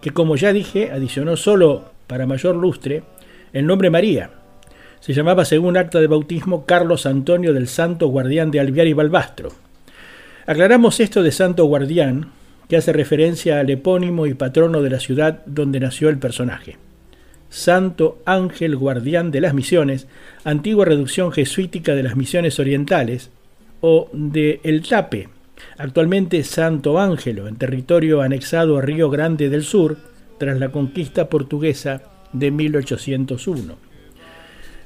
[0.00, 3.02] que como ya dije, adicionó solo para mayor lustre
[3.52, 4.30] el nombre María.
[5.00, 9.50] Se llamaba según acta de bautismo Carlos Antonio del Santo Guardián de Alviar y Balbastro.
[10.46, 12.30] Aclaramos esto de Santo Guardián,
[12.68, 16.78] que hace referencia al epónimo y patrono de la ciudad donde nació el personaje.
[17.54, 20.08] Santo Ángel Guardián de las Misiones,
[20.42, 23.30] antigua reducción jesuítica de las misiones orientales,
[23.80, 25.28] o de El Tape,
[25.78, 29.98] actualmente Santo Ángelo, en territorio anexado a Río Grande del Sur,
[30.36, 32.02] tras la conquista portuguesa
[32.32, 33.76] de 1801.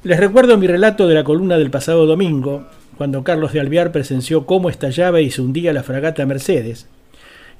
[0.03, 2.67] Les recuerdo mi relato de la columna del pasado domingo,
[2.99, 6.87] cuando Carlos de Alvear presenció cómo estallaba y se hundía la fragata Mercedes,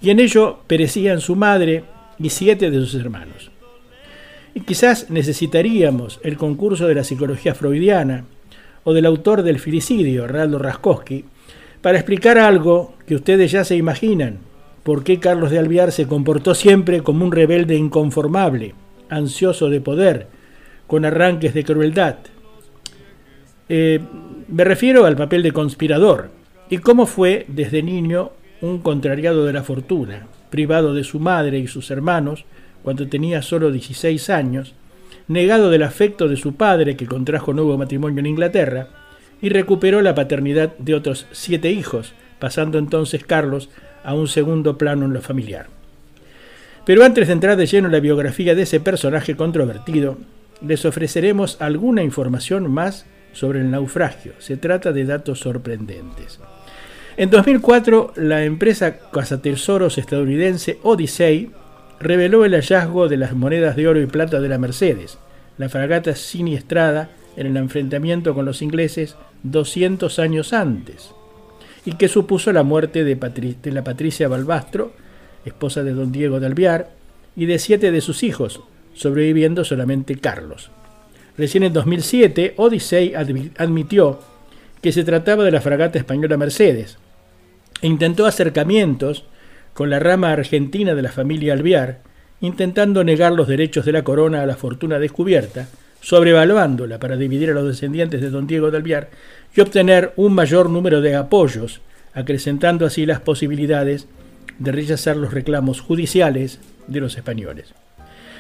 [0.03, 1.85] y en ello perecían su madre
[2.19, 3.51] y siete de sus hermanos.
[4.61, 8.25] Quizás necesitaríamos el concurso de la psicología freudiana
[8.85, 11.25] o del autor del filicidio, Raldo Raskowski,
[11.83, 14.39] para explicar algo que ustedes ya se imaginan,
[14.83, 18.75] por qué Carlos de Alviar se comportó siempre como un rebelde inconformable,
[19.11, 20.29] ansioso de poder,
[20.87, 22.17] con arranques de crueldad.
[23.69, 24.01] Eh,
[24.49, 26.31] me refiero al papel de conspirador
[26.71, 28.33] y cómo fue desde niño
[28.63, 32.45] un contrariado de la fortuna, privado de su madre y sus hermanos,
[32.83, 34.75] cuando tenía solo 16 años,
[35.27, 38.89] negado del afecto de su padre que contrajo nuevo matrimonio en Inglaterra,
[39.41, 43.69] y recuperó la paternidad de otros siete hijos, pasando entonces Carlos
[44.05, 45.67] a un segundo plano en lo familiar.
[46.85, 50.17] Pero antes de entrar de lleno en la biografía de ese personaje controvertido,
[50.67, 54.33] les ofreceremos alguna información más sobre el naufragio.
[54.39, 56.41] Se trata de datos sorprendentes.
[57.17, 61.51] En 2004, la empresa cazatesoros estadounidense Odyssey
[62.01, 65.19] reveló el hallazgo de las monedas de oro y plata de la Mercedes,
[65.57, 71.13] la fragata siniestrada en el enfrentamiento con los ingleses 200 años antes,
[71.85, 74.93] y que supuso la muerte de, la Patricia Balbastro,
[75.45, 76.91] esposa de don Diego de Alviar,
[77.37, 78.61] y de siete de sus hijos,
[78.95, 80.71] sobreviviendo solamente Carlos.
[81.37, 84.19] Recién en 2007, Odyssey admitió
[84.83, 86.99] que se trataba de la fragata española Mercedes
[87.81, 89.25] e intentó acercamientos
[89.79, 92.01] con la rama argentina de la familia Alviar,
[92.41, 95.69] intentando negar los derechos de la corona a la fortuna descubierta,
[96.01, 99.09] sobrevaluándola para dividir a los descendientes de don Diego de Alviar
[99.55, 101.81] y obtener un mayor número de apoyos,
[102.13, 104.09] acrecentando así las posibilidades
[104.59, 107.73] de rechazar los reclamos judiciales de los españoles.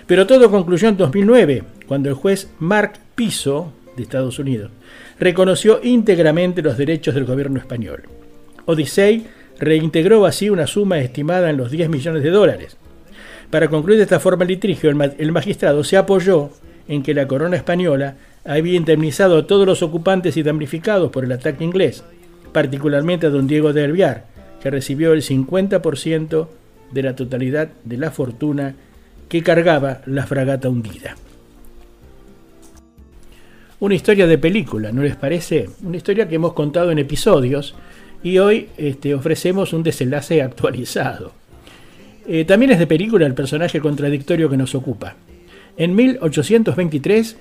[0.08, 4.72] Pero todo concluyó en 2009, cuando el juez Mark Piso, de Estados Unidos,
[5.20, 8.02] reconoció íntegramente los derechos del gobierno español.
[8.66, 9.24] Odyssey
[9.58, 12.76] reintegró así una suma estimada en los 10 millones de dólares.
[13.50, 16.50] Para concluir de esta forma el litigio, el magistrado se apoyó
[16.86, 21.32] en que la corona española había indemnizado a todos los ocupantes y damnificados por el
[21.32, 22.04] ataque inglés,
[22.52, 24.24] particularmente a don Diego de Alviar,
[24.62, 26.48] que recibió el 50%
[26.92, 28.74] de la totalidad de la fortuna
[29.28, 31.16] que cargaba la fragata hundida.
[33.80, 35.68] Una historia de película, ¿no les parece?
[35.82, 37.74] Una historia que hemos contado en episodios
[38.22, 41.32] y hoy este, ofrecemos un desenlace actualizado.
[42.26, 45.16] Eh, también es de película el personaje contradictorio que nos ocupa.
[45.76, 47.36] En 1823,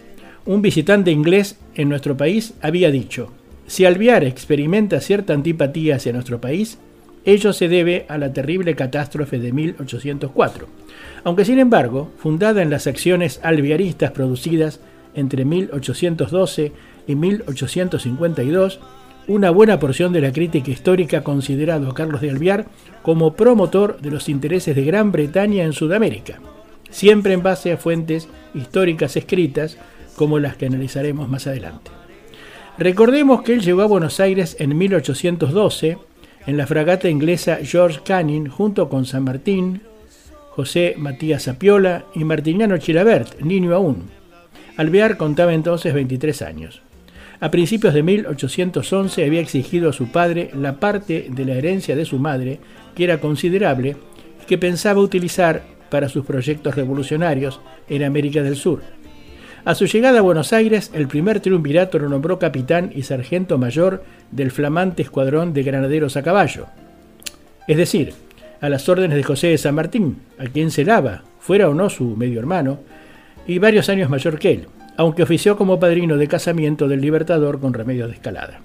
[0.46, 3.32] un visitante inglés en nuestro país había dicho,
[3.66, 6.78] si Alviar experimenta cierta antipatía hacia nuestro país,
[7.26, 10.68] ello se debe a la terrible catástrofe de 1804,
[11.26, 14.80] aunque sin embargo, fundada en las acciones alviaristas producidas
[15.14, 16.72] entre 1812
[17.08, 18.80] y 1852,
[19.28, 22.66] una buena porción de la crítica histórica ha considerado a Carlos de Alviar
[23.02, 26.40] como promotor de los intereses de Gran Bretaña en Sudamérica,
[26.90, 29.78] siempre en base a fuentes históricas escritas
[30.16, 31.92] como las que analizaremos más adelante.
[32.78, 35.98] Recordemos que él llegó a Buenos Aires en 1812
[36.46, 39.82] en la fragata inglesa George Canning junto con San Martín,
[40.52, 44.10] José Matías Apiola y Martiniano Chilabert, niño aún.
[44.78, 46.82] Alvear contaba entonces 23 años.
[47.40, 52.06] A principios de 1811 había exigido a su padre la parte de la herencia de
[52.06, 52.60] su madre,
[52.96, 53.96] que era considerable,
[54.42, 55.62] y que pensaba utilizar
[55.92, 58.82] para sus proyectos revolucionarios en América del Sur.
[59.66, 64.04] A su llegada a Buenos Aires, el primer triunvirato lo nombró capitán y sargento mayor
[64.32, 66.66] del flamante escuadrón de granaderos a caballo.
[67.68, 68.14] Es decir,
[68.62, 71.92] a las órdenes de José de San Martín, a quien se lava, fuera o no
[71.92, 72.80] su medio hermano,
[73.46, 74.68] y varios años mayor que él
[74.98, 78.60] aunque ofició como padrino de casamiento del Libertador con remedio de escalada.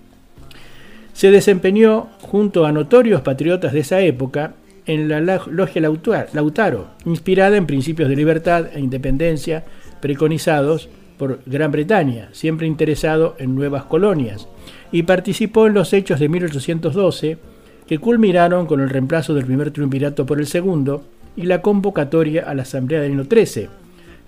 [1.12, 4.54] Se desempeñó junto a notorios patriotas de esa época
[4.86, 9.64] en la Logia Lautaro, inspirada en principios de libertad e independencia
[10.00, 10.88] preconizados
[11.18, 14.48] por Gran Bretaña, siempre interesado en nuevas colonias,
[14.90, 17.38] y participó en los hechos de 1812
[17.86, 21.04] que culminaron con el reemplazo del primer triunvirato por el segundo
[21.36, 23.68] y la convocatoria a la Asamblea del año 13,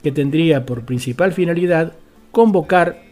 [0.05, 1.95] que tendría por principal finalidad
[2.31, 3.03] convocar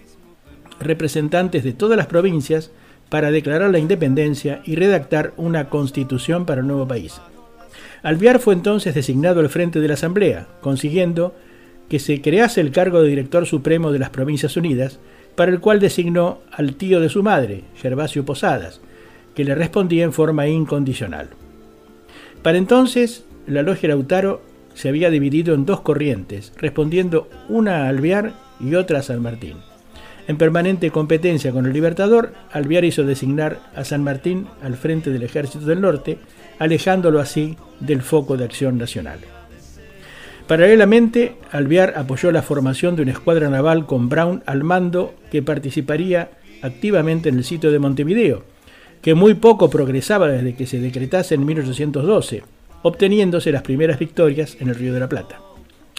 [0.79, 2.71] representantes de todas las provincias
[3.09, 7.19] para declarar la independencia y redactar una constitución para el nuevo país.
[8.03, 11.35] Alvear fue entonces designado al frente de la Asamblea, consiguiendo
[11.89, 14.99] que se crease el cargo de director supremo de las Provincias Unidas,
[15.35, 18.83] para el cual designó al tío de su madre, Gervasio Posadas,
[19.35, 21.31] que le respondía en forma incondicional.
[22.43, 24.43] Para entonces, la logia Lautaro
[24.75, 29.57] se había dividido en dos corrientes, respondiendo una a Alvear y otra a San Martín.
[30.29, 35.25] En permanente competencia con el Libertador, Alvear hizo designar a San Martín al frente del
[35.25, 36.19] Ejército del Norte,
[36.59, 39.19] alejándolo así del foco de acción nacional.
[40.47, 46.31] Paralelamente, Alvear apoyó la formación de una escuadra naval con Brown al mando que participaría
[46.63, 48.45] activamente en el sitio de Montevideo,
[49.01, 52.45] que muy poco progresaba desde que se decretase en 1812,
[52.83, 55.41] obteniéndose las primeras victorias en el Río de la Plata.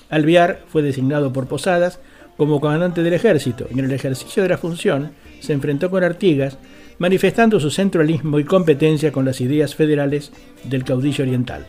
[0.09, 1.99] Alvear fue designado por Posadas
[2.37, 6.57] como comandante del ejército y en el ejercicio de la función se enfrentó con Artigas,
[6.99, 10.31] manifestando su centralismo y competencia con las ideas federales
[10.63, 11.65] del caudillo oriental.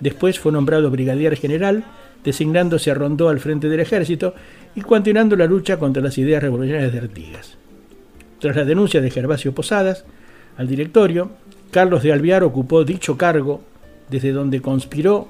[0.00, 1.84] Después fue nombrado brigadier general,
[2.24, 4.34] designándose a Rondó al frente del ejército
[4.74, 7.56] y continuando la lucha contra las ideas revolucionarias de Artigas.
[8.40, 10.04] Tras la denuncia de Gervasio Posadas
[10.56, 11.30] al directorio,
[11.70, 13.62] Carlos de Alvear ocupó dicho cargo
[14.08, 15.28] desde donde conspiró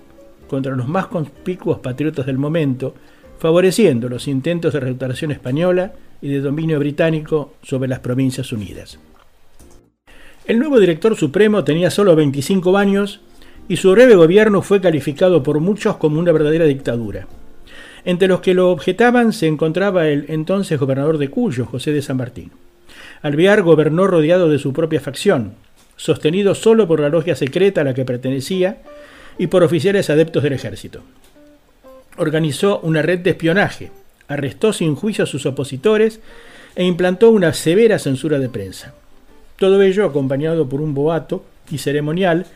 [0.49, 2.95] contra los más conspicuos patriotas del momento,
[3.39, 8.99] favoreciendo los intentos de restauración española y de dominio británico sobre las Provincias Unidas.
[10.47, 13.21] El nuevo director supremo tenía solo 25 años
[13.69, 17.27] y su breve gobierno fue calificado por muchos como una verdadera dictadura.
[18.05, 22.19] Entre los que lo objetaban se encontraba el entonces gobernador de Cuyo, José de San
[22.19, 22.51] Martín.
[23.23, 25.55] Alvear gobernó rodeado de su propia facción,
[25.97, 28.79] sostenido solo por la logia secreta a la que pertenecía
[29.39, 31.03] y por oficiales adeptos del ejército.
[32.17, 33.91] Organizó una red de espionaje,
[34.29, 36.21] arrestó sin juicio a sus opositores
[36.77, 38.95] e implantó una severa censura de prensa.
[39.59, 42.47] Todo ello acompañado por un boato y ceremonial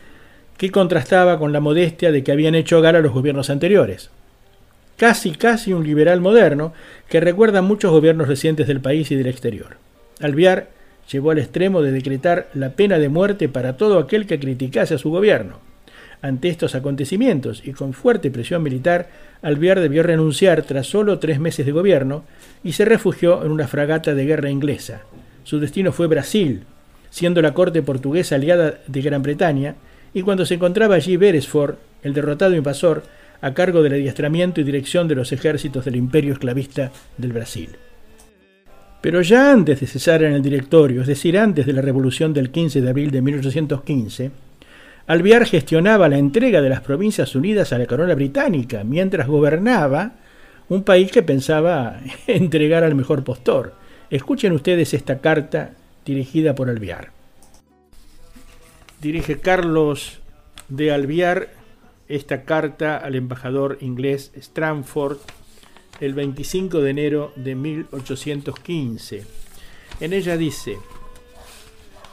[0.57, 4.09] que contrastaba con la modestia de que habían hecho gala los gobiernos anteriores.
[4.97, 6.73] Casi, casi un liberal moderno
[7.07, 9.77] que recuerda a muchos gobiernos recientes del país y del exterior.
[10.19, 10.67] Alviar
[11.11, 14.97] llevó al extremo de decretar la pena de muerte para todo aquel que criticase a
[14.97, 15.59] su gobierno.
[16.21, 19.09] Ante estos acontecimientos y con fuerte presión militar,
[19.41, 22.25] Alvear debió renunciar tras solo tres meses de gobierno
[22.63, 25.01] y se refugió en una fragata de guerra inglesa.
[25.43, 26.63] Su destino fue Brasil,
[27.09, 29.75] siendo la corte portuguesa aliada de Gran Bretaña,
[30.13, 33.03] y cuando se encontraba allí Beresford, el derrotado invasor,
[33.41, 37.69] a cargo del adiestramiento y dirección de los ejércitos del imperio esclavista del Brasil.
[39.01, 42.51] Pero ya antes de cesar en el directorio, es decir, antes de la revolución del
[42.51, 44.31] 15 de abril de 1815,
[45.07, 50.11] Alvear gestionaba la entrega de las Provincias Unidas a la corona británica, mientras gobernaba
[50.67, 53.73] un país que pensaba entregar al mejor postor.
[54.09, 55.71] Escuchen ustedes esta carta
[56.05, 57.11] dirigida por Alvear.
[59.01, 60.19] Dirige Carlos
[60.67, 61.49] de Alvear
[62.09, 65.19] esta carta al embajador inglés Stranford
[65.99, 69.25] el 25 de enero de 1815.
[69.99, 70.77] En ella dice,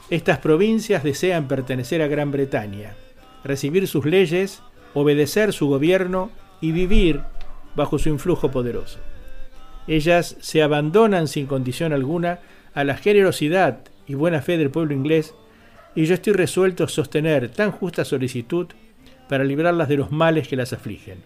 [0.09, 2.95] estas provincias desean pertenecer a Gran Bretaña,
[3.43, 4.61] recibir sus leyes,
[4.93, 6.31] obedecer su gobierno
[6.61, 7.21] y vivir
[7.75, 8.99] bajo su influjo poderoso.
[9.87, 12.39] Ellas se abandonan sin condición alguna
[12.73, 15.33] a la generosidad y buena fe del pueblo inglés
[15.95, 18.67] y yo estoy resuelto a sostener tan justa solicitud
[19.29, 21.19] para librarlas de los males que las afligen.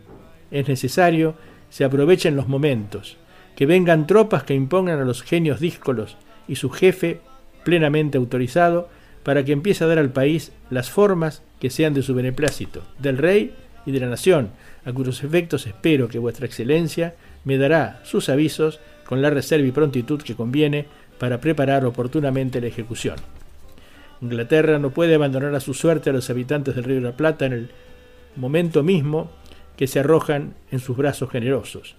[0.50, 1.36] Es necesario
[1.72, 3.18] se aprovechen los momentos,
[3.56, 6.18] que vengan tropas que impongan a los genios díscolos
[6.48, 7.22] y su jefe
[7.64, 8.90] plenamente autorizado
[9.24, 13.18] para que empiece a dar al país las formas que sean de su beneplácito, del
[13.18, 14.50] rey y de la nación,
[14.86, 17.16] a cuyos efectos espero que vuestra excelencia
[17.46, 20.88] me dará sus avisos con la reserva y prontitud que conviene
[21.20, 23.16] para preparar oportunamente la ejecución.
[24.22, 27.46] Inglaterra no puede abandonar a su suerte a los habitantes del Río de la Plata
[27.46, 27.70] en el
[28.36, 29.32] momento mismo
[29.82, 31.96] que se arrojan en sus brazos generosos.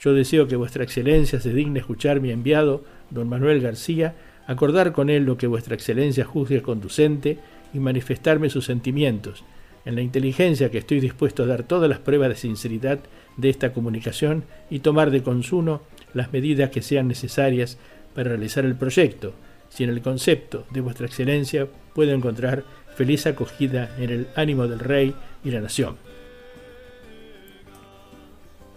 [0.00, 4.14] Yo deseo que vuestra excelencia se digne escuchar mi enviado, don Manuel García,
[4.46, 7.36] acordar con él lo que vuestra excelencia juzgue conducente
[7.74, 9.44] y manifestarme sus sentimientos,
[9.84, 13.00] en la inteligencia que estoy dispuesto a dar todas las pruebas de sinceridad
[13.36, 15.82] de esta comunicación y tomar de consuno
[16.14, 17.76] las medidas que sean necesarias
[18.14, 19.34] para realizar el proyecto,
[19.68, 22.64] si en el concepto de vuestra excelencia puedo encontrar
[22.94, 25.14] feliz acogida en el ánimo del rey
[25.44, 26.05] y la nación.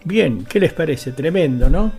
[0.04, 1.12] Bien, ¿qué les parece?
[1.12, 1.92] Tremendo, ¿no?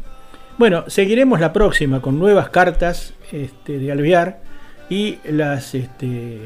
[0.57, 4.41] Bueno, seguiremos la próxima con nuevas cartas este, de Alvear
[4.89, 6.39] y las este,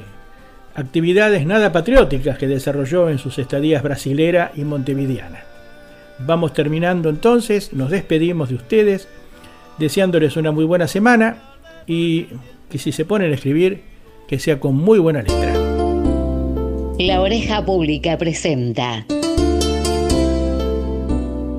[0.76, 5.44] actividades nada patrióticas que desarrolló en sus estadías brasilera y montevideana.
[6.20, 9.08] Vamos terminando entonces, nos despedimos de ustedes,
[9.78, 11.38] deseándoles una muy buena semana
[11.88, 12.28] y
[12.70, 13.82] que si se ponen a escribir,
[14.28, 15.54] que sea con muy buena letra.
[17.00, 19.06] La Oreja Pública presenta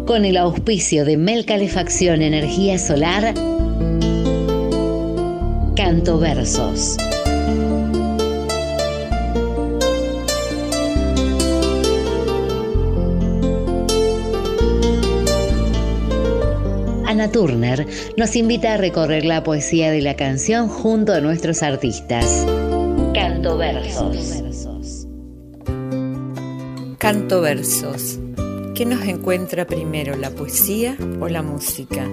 [0.07, 3.35] con el auspicio de Mel Calefacción Energía Solar,
[5.75, 6.97] Canto Versos.
[17.05, 17.85] Ana Turner
[18.17, 22.47] nos invita a recorrer la poesía de la canción junto a nuestros artistas.
[23.13, 24.45] Canto Versos.
[26.99, 28.21] Canto Versos
[28.77, 32.07] ¿Qué nos encuentra primero, la poesía o la música?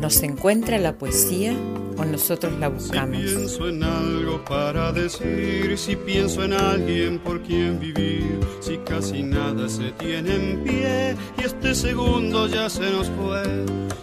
[0.00, 1.56] ¿Nos encuentra la poesía
[1.96, 3.16] o nosotros la buscamos?
[3.16, 9.24] Si pienso en algo para decir, si pienso en alguien por quien vivir, si casi
[9.24, 13.42] nada se tiene en pie y este segundo ya se nos fue,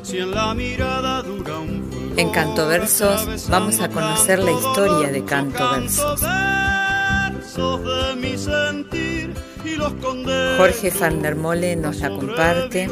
[0.02, 5.14] si en la mirada dura un fulgor, En Canto Versos vamos a conocer la historia
[5.14, 6.20] de Canto Versos.
[6.20, 9.21] versos de mi sentir y los condenos.
[10.58, 12.88] Jorge van der Mole nos la comparte,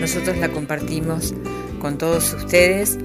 [0.00, 1.34] nosotros la compartimos
[1.80, 2.98] con todos ustedes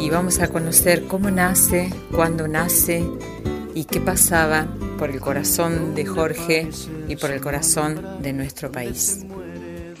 [0.00, 3.04] y vamos a conocer cómo nace, cuándo nace
[3.74, 4.66] y qué pasaba
[4.98, 6.68] por el corazón de Jorge
[7.08, 9.26] y por el corazón de nuestro país.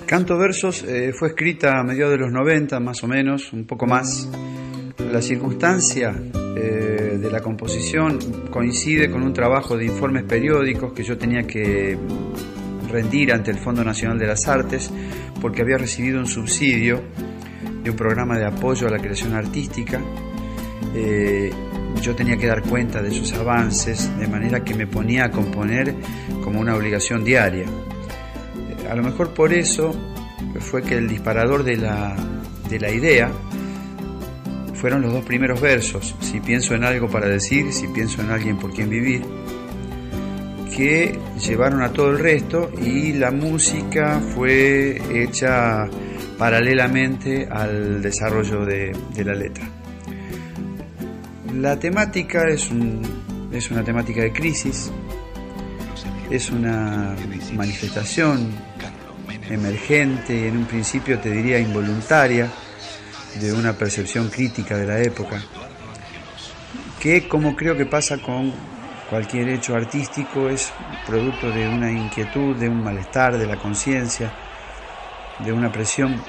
[0.06, 3.86] Canto Versos eh, fue escrita a mediados de los 90, más o menos, un poco
[3.86, 4.28] más.
[5.12, 6.14] La circunstancia
[6.56, 8.18] eh, de la composición
[8.50, 11.98] coincide con un trabajo de informes periódicos que yo tenía que
[12.94, 14.90] rendir ante el Fondo Nacional de las Artes
[15.40, 17.02] porque había recibido un subsidio
[17.82, 20.00] de un programa de apoyo a la creación artística.
[20.94, 21.50] Eh,
[22.00, 25.94] yo tenía que dar cuenta de esos avances de manera que me ponía a componer
[26.42, 27.64] como una obligación diaria.
[27.64, 29.92] Eh, a lo mejor por eso
[30.60, 32.14] fue que el disparador de la,
[32.70, 33.30] de la idea
[34.74, 38.58] fueron los dos primeros versos, si pienso en algo para decir, si pienso en alguien
[38.58, 39.24] por quien vivir,
[40.74, 45.86] que llevaron a todo el resto y la música fue hecha
[46.36, 48.92] paralelamente al desarrollo de,
[49.24, 49.64] la letra.
[51.54, 52.70] La temática es,
[53.52, 54.90] es una temática de crisis,
[56.30, 57.14] es una
[57.54, 58.50] manifestación
[59.48, 62.50] emergente y en un principio te diría involuntaria
[63.40, 65.40] de una percepción crítica de la época,
[66.98, 68.73] que como creo que pasa con
[69.08, 70.72] cualquier hecho artístico es
[71.06, 74.32] producto de una inquietud, de un malestar, de la conciencia,
[75.38, 76.20] de una presión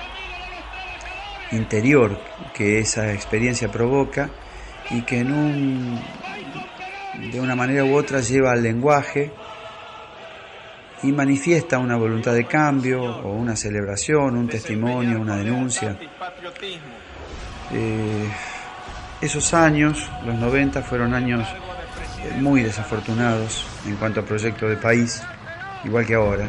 [1.52, 2.20] interior
[2.54, 4.30] que esa experiencia provoca
[4.90, 6.00] y que en un,
[7.32, 9.32] de una manera u otra lleva al lenguaje
[11.04, 15.98] y manifiesta una voluntad de cambio o una celebración, un testimonio, una denuncia.
[17.72, 18.30] Eh,
[19.22, 21.48] esos años, los 90, fueron años
[22.40, 25.22] muy desafortunados en cuanto a proyecto de país,
[25.84, 26.48] igual que ahora.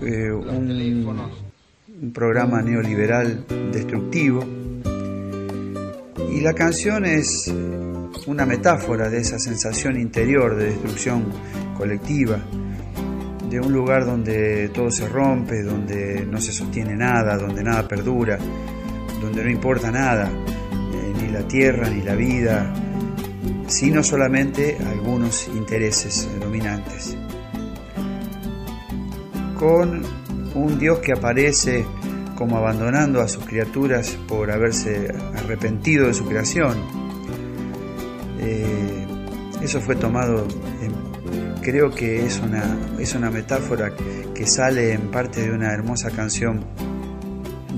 [0.00, 4.44] Eh, un, programa neoliberal destructivo
[6.32, 7.54] y la canción es
[8.26, 11.26] una metáfora de esa sensación interior de destrucción
[11.76, 12.38] colectiva,
[13.48, 18.36] de un lugar donde todo se rompe, donde no se sostiene nada, donde nada perdura,
[19.20, 22.72] donde no importa nada, eh, ni la tierra, ni la vida,
[23.66, 27.16] sino solamente algunos intereses dominantes.
[29.58, 30.02] Con
[30.54, 31.84] un Dios que aparece
[32.36, 36.76] como abandonando a sus criaturas por haberse arrepentido de su creación.
[38.40, 39.06] Eh,
[39.62, 40.46] eso fue tomado,
[41.62, 43.92] creo que es una, es una metáfora
[44.34, 46.64] que sale en parte de una hermosa canción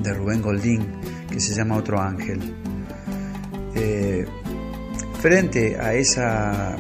[0.03, 0.87] de Rubén Goldín
[1.31, 2.41] que se llama Otro Ángel.
[3.75, 4.25] Eh,
[5.25, 6.77] frente a esa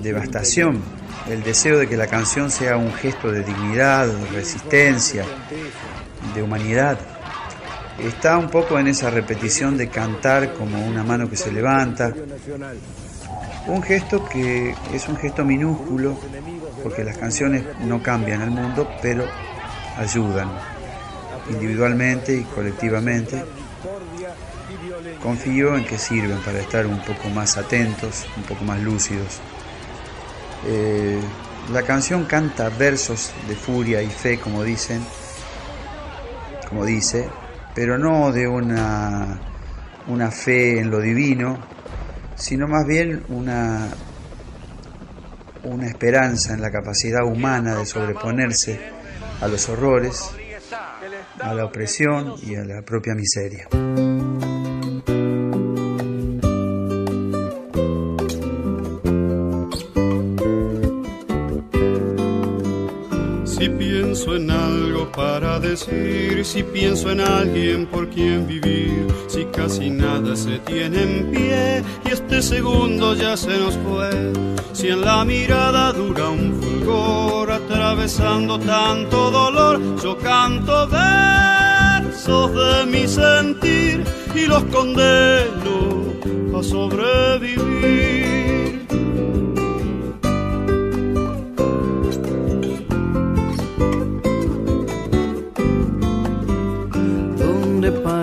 [0.00, 0.80] devastación,
[1.28, 5.24] el deseo de que la canción sea un gesto de dignidad, de resistencia,
[6.36, 6.96] de humanidad,
[7.98, 12.14] está un poco en esa repetición de cantar como una mano que se levanta,
[13.66, 16.16] un gesto que es un gesto minúsculo,
[16.80, 19.24] porque las canciones no cambian el mundo, pero
[19.98, 20.48] ayudan
[21.50, 23.42] individualmente y colectivamente.
[25.26, 29.40] Confío en que sirven para estar un poco más atentos, un poco más lúcidos.
[30.64, 31.18] Eh,
[31.72, 35.02] la canción canta versos de furia y fe, como dicen,
[36.68, 37.28] como dice,
[37.74, 39.40] pero no de una,
[40.06, 41.58] una fe en lo divino,
[42.36, 43.88] sino más bien una,
[45.64, 48.78] una esperanza en la capacidad humana de sobreponerse
[49.40, 50.30] a los horrores,
[51.40, 53.66] a la opresión y a la propia miseria.
[65.76, 72.12] Si pienso en alguien por quien vivir, si casi nada se tiene en pie y
[72.12, 74.32] este segundo ya se nos fue,
[74.72, 83.06] si en la mirada dura un fulgor atravesando tanto dolor, yo canto versos de mi
[83.06, 84.02] sentir
[84.34, 86.06] y los condeno
[86.58, 88.35] a sobrevivir.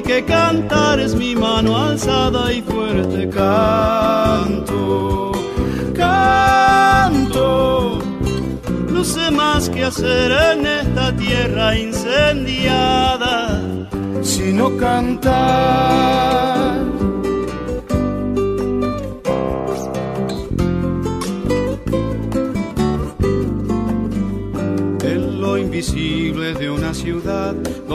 [0.00, 3.28] Soy que cantar es mi mano alzada y fuerte.
[3.28, 5.32] Canto,
[5.94, 7.98] canto.
[8.90, 13.62] No sé más que hacer en esta tierra incendiada,
[14.22, 16.20] sino cantar.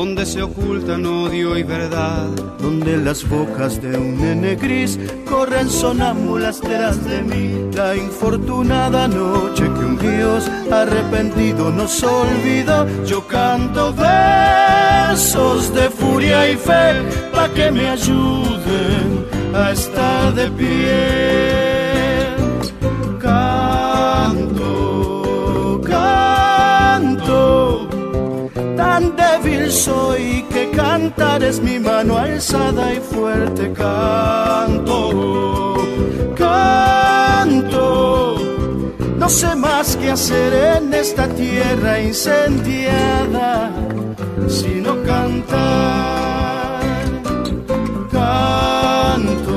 [0.05, 2.27] Donde se ocultan odio y verdad,
[2.59, 7.71] donde las bocas de un nene gris corren sonámbulas tras de mí.
[7.75, 16.55] La infortunada noche que un Dios arrepentido nos olvidó, yo canto versos de furia y
[16.55, 17.01] fe
[17.33, 19.25] para que me ayuden
[19.55, 21.64] a estar de pie.
[29.15, 33.71] Débil soy que cantar es mi mano alzada y fuerte.
[33.73, 35.01] Canto,
[36.35, 37.85] canto.
[39.17, 43.71] No sé más qué hacer en esta tierra incendiada,
[44.47, 46.81] sino cantar.
[48.11, 49.53] Canto,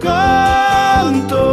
[0.00, 1.44] canto.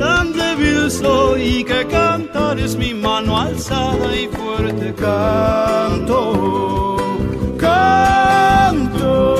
[0.00, 4.41] Tan débil soy que cantar es mi mano alzada y fuerte.
[4.96, 6.96] Canto,
[7.58, 9.36] canto.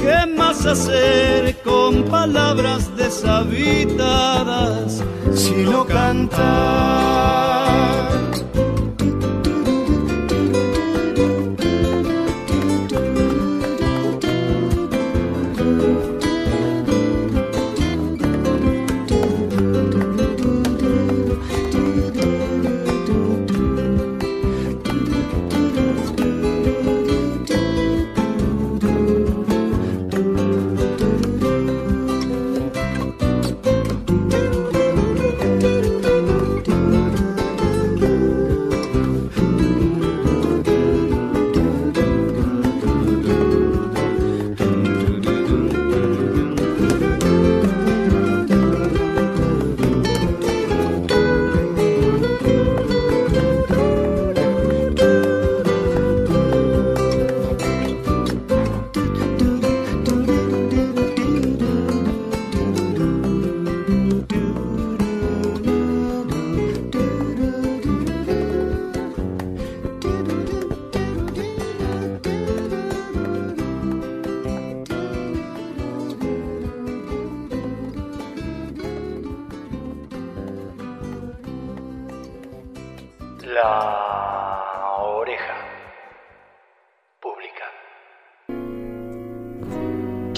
[0.00, 5.04] ¿Qué más hacer con palabras deshabitadas
[5.34, 7.47] sino cantar?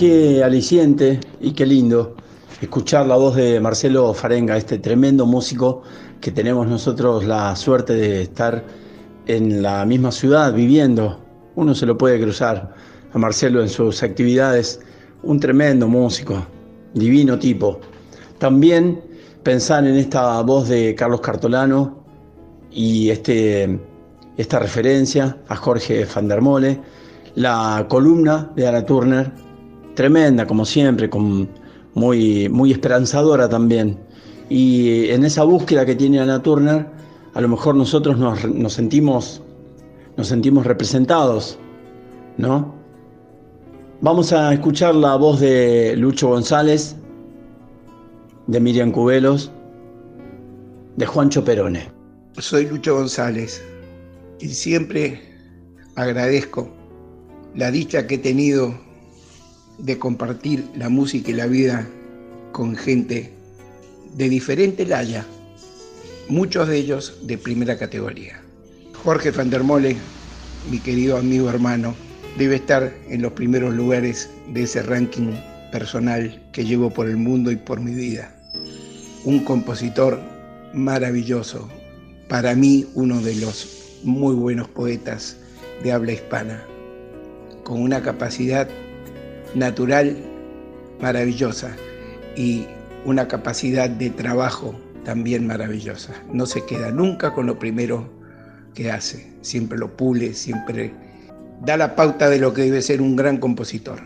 [0.01, 2.17] Qué aliciente y qué lindo
[2.63, 5.83] escuchar la voz de Marcelo Farenga, este tremendo músico
[6.23, 8.65] que tenemos nosotros la suerte de estar
[9.27, 11.21] en la misma ciudad viviendo.
[11.55, 12.75] Uno se lo puede cruzar
[13.13, 14.81] a Marcelo en sus actividades,
[15.23, 16.47] un tremendo músico,
[16.95, 17.79] divino tipo.
[18.39, 19.03] También
[19.43, 22.03] pensar en esta voz de Carlos Cartolano
[22.71, 23.79] y este,
[24.39, 26.81] esta referencia a Jorge van der Mole,
[27.35, 29.50] la columna de Ana Turner,
[29.95, 31.49] tremenda como siempre, con,
[31.95, 33.99] muy, muy esperanzadora también.
[34.49, 36.87] Y en esa búsqueda que tiene Ana Turner,
[37.35, 39.43] a lo mejor nosotros nos, sentimos,
[40.17, 41.59] nos sentimos representados,
[42.37, 42.75] ¿no?
[44.01, 46.97] Vamos a escuchar la voz de Lucho González,
[48.47, 49.53] de Miriam Cubelos,
[50.97, 51.89] de Juancho Perone.
[52.39, 53.63] Soy Lucho González
[54.41, 55.21] y siempre
[55.97, 56.69] agradezco
[57.55, 58.75] la dicha que he tenido
[59.83, 61.89] de compartir la música y la vida
[62.53, 63.33] con gente
[64.17, 65.25] de diferente laya,
[66.29, 68.41] muchos de ellos de primera categoría.
[69.05, 69.97] Jorge van der Mole,
[70.71, 71.95] mi querido amigo hermano,
[72.37, 75.33] debe estar en los primeros lugares de ese ranking
[75.73, 78.35] personal que llevo por el mundo y por mi vida.
[79.25, 80.21] Un compositor
[80.75, 81.69] maravilloso,
[82.29, 85.37] para mí uno de los muy buenos poetas
[85.83, 86.65] de habla hispana,
[87.65, 88.69] con una capacidad
[89.55, 90.17] natural
[91.01, 91.71] maravillosa
[92.37, 92.67] y
[93.05, 94.75] una capacidad de trabajo
[95.05, 96.15] también maravillosa.
[96.33, 98.09] No se queda nunca con lo primero
[98.75, 100.93] que hace, siempre lo pule, siempre
[101.65, 104.01] da la pauta de lo que debe ser un gran compositor.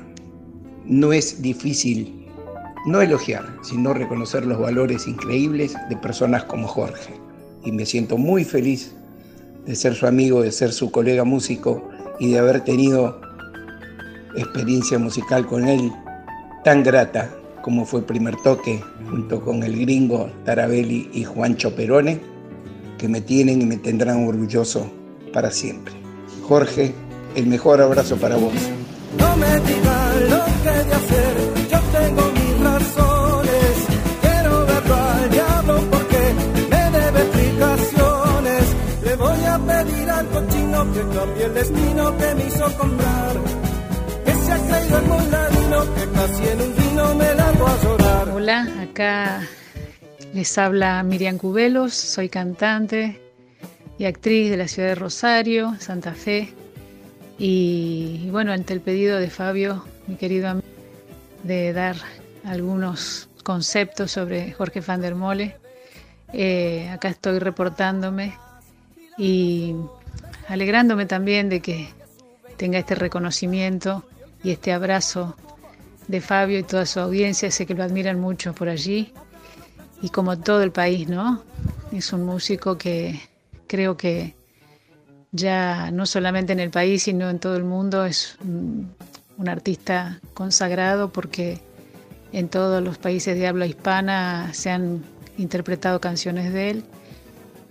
[0.85, 2.27] No es difícil
[2.87, 7.15] no elogiar, sino reconocer los valores increíbles de personas como Jorge
[7.65, 8.93] y me siento muy feliz
[9.65, 11.89] de ser su amigo, de ser su colega músico
[12.21, 13.21] y de haber tenido
[14.37, 15.93] experiencia musical con él
[16.65, 17.31] tan grata
[17.65, 22.21] como fue Primer Toque, junto con el gringo Tarabelli y Juancho Perone,
[22.99, 24.87] que me tienen y me tendrán orgulloso
[25.33, 25.95] para siempre.
[26.47, 26.93] Jorge,
[27.35, 28.53] el mejor abrazo para vos.
[29.19, 31.37] No me digas lo que he de hacer,
[31.71, 33.87] yo tengo mis razones.
[34.21, 36.35] Quiero verlo al diablo porque
[36.71, 38.63] me debe explicaciones.
[39.05, 43.54] Le voy a pedir al cochino que cambie el destino que me hizo comprar.
[48.35, 49.41] Hola, acá
[50.33, 53.21] les habla Miriam Cubelos, soy cantante
[53.99, 56.53] y actriz de la ciudad de Rosario, Santa Fe.
[57.39, 60.67] Y, y bueno, ante el pedido de Fabio, mi querido amigo,
[61.43, 61.97] de dar
[62.45, 65.57] algunos conceptos sobre Jorge van der Mole,
[66.33, 68.37] eh, acá estoy reportándome
[69.17, 69.75] y
[70.49, 71.89] alegrándome también de que
[72.57, 74.05] tenga este reconocimiento
[74.45, 75.35] y este abrazo
[76.07, 79.13] de Fabio y toda su audiencia, sé que lo admiran mucho por allí
[80.03, 81.43] y como todo el país, ¿no?
[81.91, 83.21] Es un músico que
[83.67, 84.37] creo que
[85.33, 88.95] ya no solamente en el país, sino en todo el mundo es un,
[89.39, 91.61] un artista consagrado porque
[92.33, 95.03] en todos los países de habla hispana se han
[95.39, 96.85] interpretado canciones de él.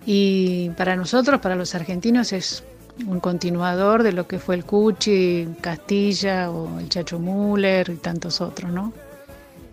[0.06, 2.64] Y para nosotros, para los argentinos, es
[3.06, 8.40] un continuador de lo que fue el Cuchi, Castilla o el Chacho Müller y tantos
[8.40, 8.92] otros, ¿no?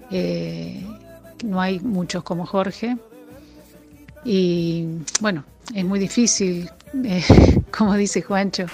[0.10, 0.84] Eh,
[1.44, 2.98] no hay muchos como Jorge.
[4.24, 4.88] Y
[5.20, 5.44] bueno,
[5.74, 6.70] es muy difícil,
[7.04, 7.24] eh,
[7.78, 8.66] como dice Juancho,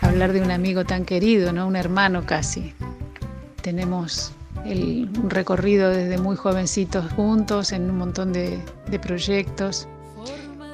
[0.00, 1.66] hablar de un amigo tan querido, ¿no?
[1.66, 2.74] Un hermano casi.
[3.62, 4.32] Tenemos
[4.64, 8.58] el, un recorrido desde muy jovencitos juntos en un montón de,
[8.90, 9.86] de proyectos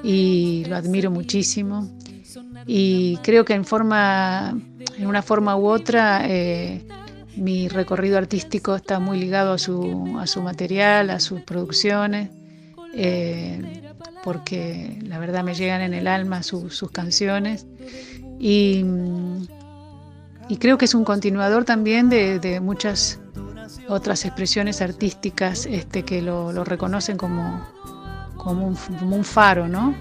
[0.03, 1.89] y lo admiro muchísimo.
[2.67, 4.57] Y creo que en forma,
[4.99, 6.87] en una forma u otra, eh,
[7.37, 12.31] mi recorrido artístico está muy ligado a su, a su material, a sus producciones,
[12.95, 13.83] eh,
[14.23, 17.67] porque la verdad me llegan en el alma su- sus canciones.
[18.39, 18.85] Y,
[20.49, 23.19] y creo que es un continuador también de, muchas
[23.89, 27.67] otras expresiones artísticas este, que lo, reconocen como,
[28.37, 29.95] como un faro, ¿no?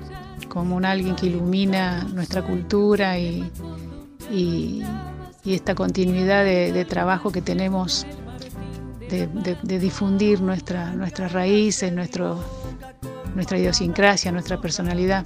[0.52, 3.50] Como un alguien que ilumina nuestra cultura y,
[4.30, 4.84] y-
[5.46, 8.06] esta continuidad de, trabajo que tenemos
[9.10, 15.26] de, difundir nuestra, nuestras raíces, nuestra idiosincrasia, nuestra personalidad.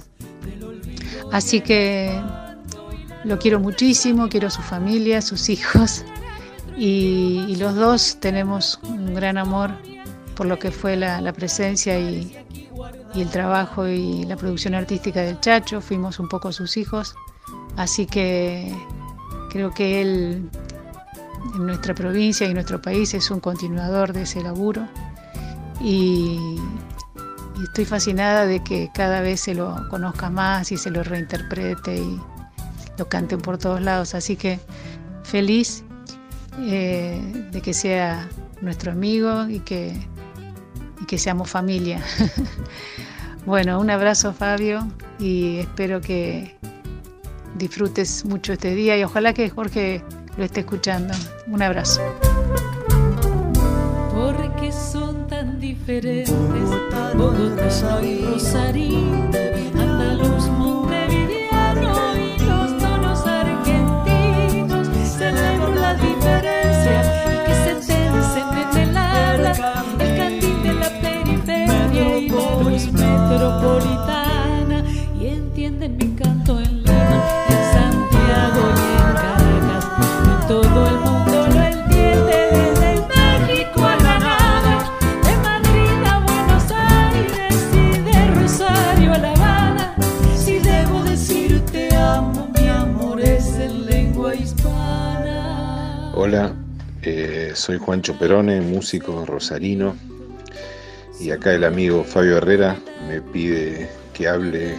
[1.32, 2.22] Así que
[3.24, 6.04] lo quiero muchísimo, quiero su familia, sus hijos
[6.78, 9.72] y, y los dos tenemos un gran amor
[10.36, 12.32] por lo que fue la, la presencia y,
[13.16, 17.14] y el trabajo y la producción artística del Chacho, fuimos un poco sus hijos,
[17.76, 18.74] así que
[19.50, 20.50] creo que él
[21.54, 24.86] en nuestra provincia y nuestro país es un continuador de ese laburo.
[25.80, 26.58] Y,
[27.58, 31.96] y estoy fascinada de que cada vez se lo conozca más y se lo reinterprete
[31.96, 32.20] y
[32.98, 34.58] lo canten por todos lados, así que
[35.22, 35.84] feliz
[36.60, 38.28] eh, de que sea
[38.60, 39.98] nuestro amigo y que,
[41.00, 42.02] y que seamos familia.
[43.46, 44.86] bueno, un abrazo Fabio
[45.18, 46.56] y espero que
[47.56, 50.02] disfrutes mucho este día y ojalá que Jorge
[50.36, 51.14] lo esté escuchando.
[51.46, 52.00] Un abrazo.
[54.12, 56.34] porque son tan diferentes
[57.14, 58.98] Bogotá y Rosario,
[59.78, 64.88] Andaluz, Montevideano y los tonos argentinos.
[65.16, 67.02] Celebro la diferencia
[67.32, 69.84] y que se tensen en el habla,
[75.18, 79.84] y entienden mi canto en Lima, en Santiago y en Caracas,
[80.24, 84.74] y todo el mundo lo entiende desde México a Granada,
[85.24, 89.94] de Madrid a Buenos Aires y de Rosario a La Habana.
[90.36, 96.12] Si debo decir te amo, mi amor es en lengua hispana.
[96.14, 96.52] Hola,
[97.02, 99.96] eh, soy Juancho Perone, músico rosarino,
[101.20, 102.76] y acá el amigo Fabio Herrera
[103.08, 104.74] me pide que hable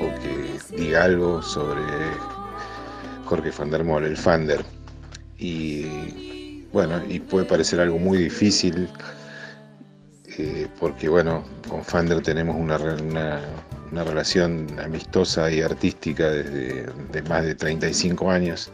[0.00, 1.82] o que diga algo sobre
[3.24, 4.64] Jorge van der Moll, el Fander.
[5.38, 8.88] Y bueno, y puede parecer algo muy difícil,
[10.38, 13.40] eh, porque bueno, con Fander tenemos una, una-
[13.90, 18.70] una relación amistosa y artística desde de más de 35 años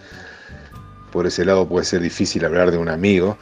[1.12, 3.38] por ese lado puede ser difícil hablar de un amigo,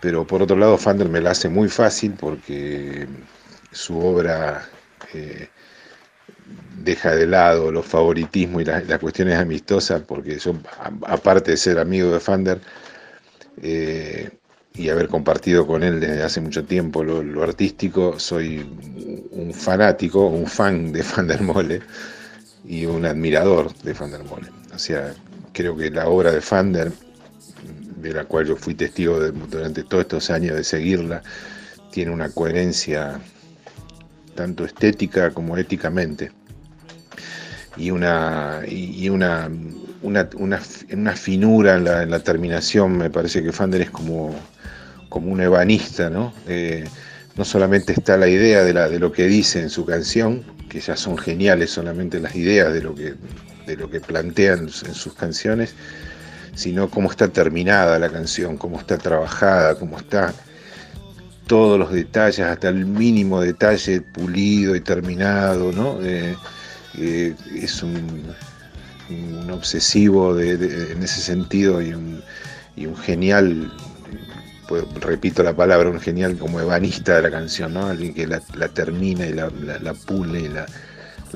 [0.00, 3.06] pero por otro lado Fander me la hace muy fácil porque
[3.72, 4.68] su obra
[5.14, 5.48] eh,
[6.82, 10.54] deja de lado los favoritismos y la- las cuestiones amistosas, porque yo,
[11.06, 12.60] aparte de ser amigo de Fander
[13.62, 14.30] eh,
[14.74, 18.58] y haber compartido con él desde hace mucho tiempo lo, lo artístico, soy
[19.30, 21.84] un fanático, un fan de Fander Mole
[22.64, 24.50] y un admirador de Fander Mole.
[24.74, 25.14] O sea,
[25.52, 26.92] creo que la obra de Fander,
[28.08, 31.22] de la cual yo fui testigo durante todos estos años de seguirla,
[31.90, 33.20] tiene una coherencia
[34.34, 36.30] tanto estética como éticamente.
[37.76, 39.50] Y una y una
[40.02, 40.60] una, una,
[40.92, 44.34] una finura en la, en la terminación me parece que Fander es como
[45.08, 46.84] como un ebanista no Eh,
[47.36, 50.80] no solamente está la idea de, la, de lo que dice en su canción que
[50.80, 53.14] ya son geniales solamente las ideas de lo que
[53.66, 55.74] de lo que plantean en sus canciones
[56.56, 60.34] sino cómo está terminada la canción cómo está trabajada cómo está
[61.46, 65.98] todos los detalles, hasta el mínimo detalle pulido y terminado, ¿no?
[66.02, 66.36] Eh,
[66.98, 68.34] eh, es un,
[69.52, 72.22] obsesivo de- en ese sentido y un,
[72.96, 73.72] genial
[74.68, 77.86] pues, repito la palabra, un genial como ebanista de la canción, ¿no?
[77.86, 78.40] Alguien que la,
[78.74, 79.48] termina y la,
[79.94, 80.66] pule y la,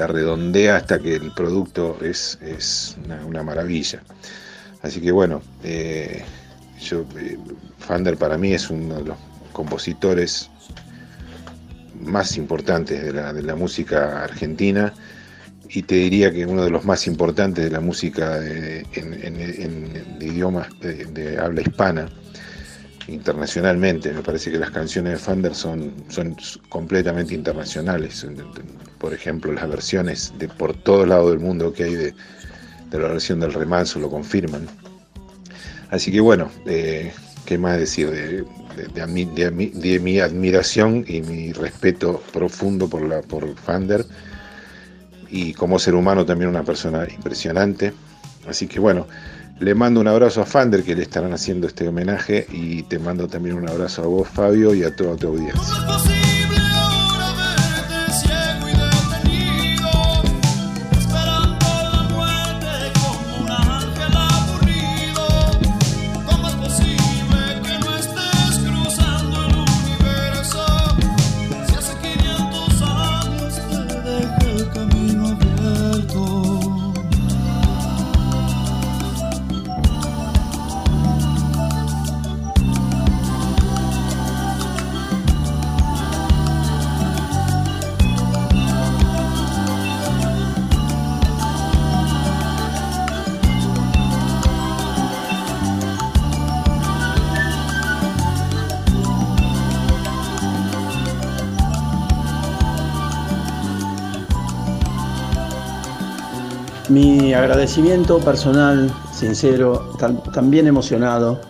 [0.09, 2.97] redondea hasta que el producto es, es
[3.29, 4.03] una, maravilla.
[4.83, 6.23] Así que bueno, eh,
[6.81, 7.39] yo, eh,
[7.79, 9.19] Fander para mí es uno de los
[9.53, 10.51] compositores
[12.01, 14.93] más importantes de la, de música argentina
[15.69, 20.69] y te diría que uno de los más importantes de la música de, en, idiomas
[20.81, 22.09] de, habla hispana
[23.07, 24.13] internacionalmente.
[24.13, 26.37] Me parece que las canciones de Fander son, son
[26.69, 28.27] completamente internacionales.
[28.99, 32.15] Por ejemplo, las versiones de por todos lados del mundo que hay de,
[32.99, 34.67] la versión del remanso lo confirman.
[35.91, 37.13] Así que bueno, eh,
[37.45, 38.11] ¿qué más decir?
[38.11, 38.45] De,
[38.95, 44.07] de, mi admiración y mi respeto profundo por, la, por Fander
[45.29, 47.93] y como ser humano también una persona impresionante.
[48.49, 49.07] Así que bueno,
[49.61, 53.29] le mando un abrazo a Fander que le estarán haciendo este homenaje y te mando
[53.29, 55.63] también un abrazo a vos Fabio y a toda tu audiencia.
[106.91, 109.93] Mi agradecimiento personal, sincero,
[110.35, 111.41] también emocionado.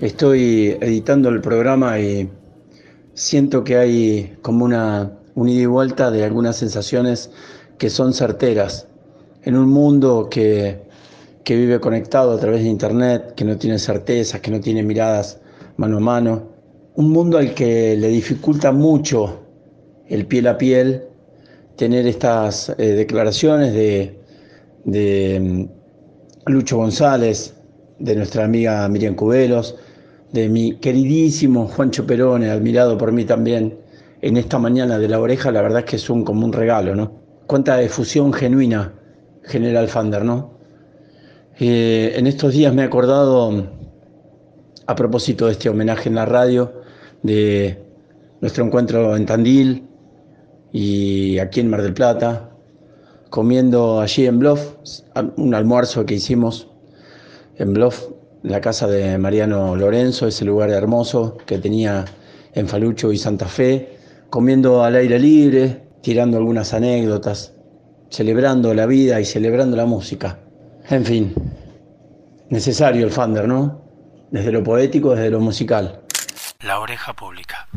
[0.00, 2.30] Estoy editando el programa y
[3.12, 7.30] siento que hay como una, ida y vuelta de algunas sensaciones
[7.76, 8.88] que son certeras.
[9.42, 10.80] En un mundo que,
[11.44, 15.40] que vive conectado a través de Internet, que no tiene certezas, que no tiene miradas
[15.76, 16.42] mano a mano.
[16.94, 19.42] Un mundo al que le dificulta mucho
[20.06, 21.04] el piel a piel
[21.76, 24.19] tener estas eh, declaraciones de
[24.84, 27.54] de mm, Lucho González,
[27.98, 29.76] de nuestra amiga Miriam Cubelos,
[30.32, 33.78] de mi queridísimo Juancho Perone, admirado por mí también
[34.22, 36.94] en esta mañana de la oreja, la verdad es que es un, como un regalo,
[36.94, 37.12] ¿no?
[37.46, 38.94] Cuánta efusión genuina
[39.44, 40.58] General Fander, ¿no?
[41.58, 43.66] Eh, en estos días me he acordado,
[44.86, 46.72] a propósito de este homenaje en la radio,
[47.22, 47.82] de
[48.40, 49.84] nuestro encuentro en Tandil
[50.72, 52.49] y aquí en Mar del Plata,
[53.30, 54.74] comiendo allí en Bluff,
[55.36, 56.68] un almuerzo que hicimos
[57.56, 58.08] en Bluff,
[58.42, 62.04] la casa de Mariano Lorenzo, ese lugar hermoso que tenía
[62.54, 63.96] en Falucho y Santa Fe,
[64.30, 67.54] comiendo al aire libre, tirando algunas anécdotas,
[68.08, 70.38] celebrando la vida y celebrando la música.
[70.88, 71.34] En fin,
[72.48, 73.82] necesario el Fander, ¿no?
[74.30, 76.00] Desde lo poético, desde lo musical.
[76.64, 77.68] La oreja pública.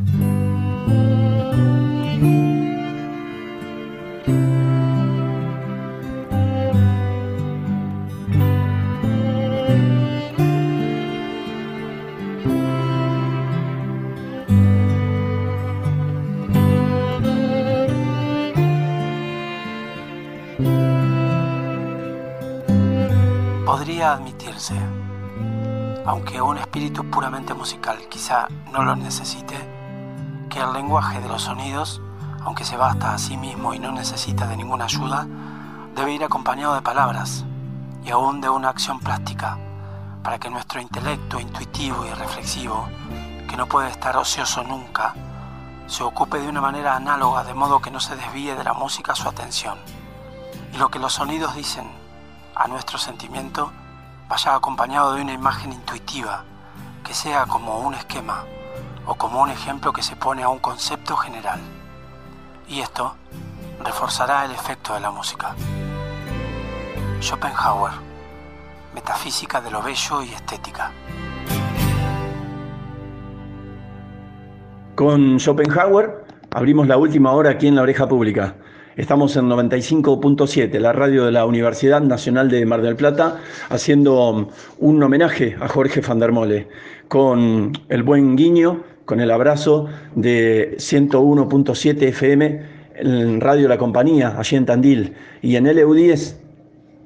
[24.14, 24.74] Admitirse,
[26.06, 29.56] aunque un espíritu puramente musical quizá no lo necesite,
[30.50, 32.00] que el lenguaje de los sonidos,
[32.42, 35.26] aunque se basta a sí mismo y no necesita de ninguna ayuda,
[35.94, 37.44] debe ir acompañado de palabras
[38.04, 39.58] y aún de una acción plástica,
[40.22, 42.88] para que nuestro intelecto intuitivo y reflexivo,
[43.48, 45.14] que no puede estar ocioso nunca,
[45.86, 49.14] se ocupe de una manera análoga de modo que no se desvíe de la música
[49.14, 49.78] su atención.
[50.72, 51.90] Y lo que los sonidos dicen
[52.54, 53.70] a nuestro sentimiento
[54.28, 56.44] vaya acompañado de una imagen intuitiva,
[57.04, 58.44] que sea como un esquema
[59.06, 61.60] o como un ejemplo que se pone a un concepto general.
[62.68, 63.14] Y esto
[63.84, 65.54] reforzará el efecto de la música.
[67.20, 67.92] Schopenhauer,
[68.94, 70.92] Metafísica de lo Bello y Estética.
[74.94, 78.54] Con Schopenhauer abrimos la última hora aquí en la oreja pública.
[78.96, 84.46] Estamos en 95.7, la radio de la Universidad Nacional de Mar del Plata, haciendo um,
[84.78, 86.68] un homenaje a Jorge Fandermole,
[87.08, 92.62] con el buen guiño, con el abrazo de 101.7 FM
[92.94, 96.36] en Radio La Compañía, allí en Tandil, y en LU10,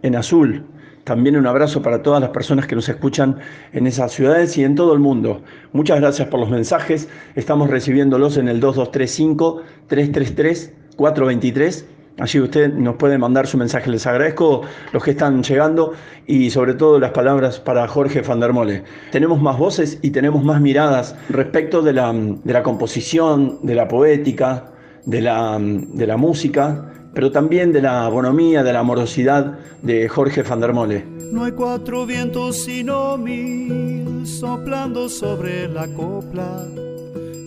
[0.02, 0.66] en azul,
[1.04, 3.38] También un abrazo para todas las personas que nos escuchan
[3.72, 5.40] en esas ciudades y en todo el mundo.
[5.72, 7.08] Muchas gracias por los mensajes.
[7.34, 8.60] Estamos recibiéndolos en el
[10.98, 11.84] 2235-333-423.
[12.18, 13.90] Allí usted nos puede mandar su mensaje.
[13.90, 14.62] Les agradezco
[14.92, 15.92] los que están llegando
[16.26, 18.82] y sobre todo las palabras para Jorge van der Mole.
[19.12, 23.86] Tenemos más voces y tenemos más miradas respecto de la, de la composición, de la
[23.86, 24.72] poética,
[25.06, 30.42] de la, de la música, pero también de la bonomía, de la amorosidad de Jorge
[30.42, 31.04] van der Mole.
[31.32, 36.64] No hay cuatro vientos sino mil soplando sobre la copla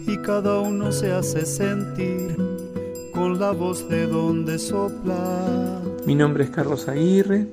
[0.07, 2.50] y cada uno se hace sentir
[3.13, 5.81] con la voz de donde sopla.
[6.05, 7.47] Mi nombre es Carlos Aguirre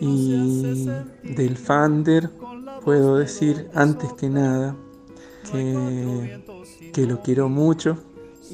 [0.00, 0.88] y
[1.22, 2.30] del Fander
[2.84, 4.74] puedo decir antes que nada
[5.52, 6.42] que,
[6.92, 7.98] que lo quiero mucho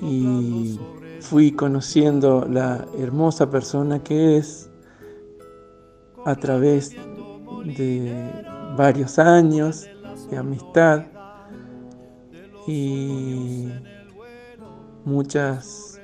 [0.02, 0.78] y
[1.20, 4.68] fui conociendo la hermosa persona que es
[6.24, 6.90] a través
[7.64, 8.32] de
[8.76, 9.86] varios años
[10.30, 11.04] de amistad
[12.66, 13.68] y
[15.04, 15.95] muchas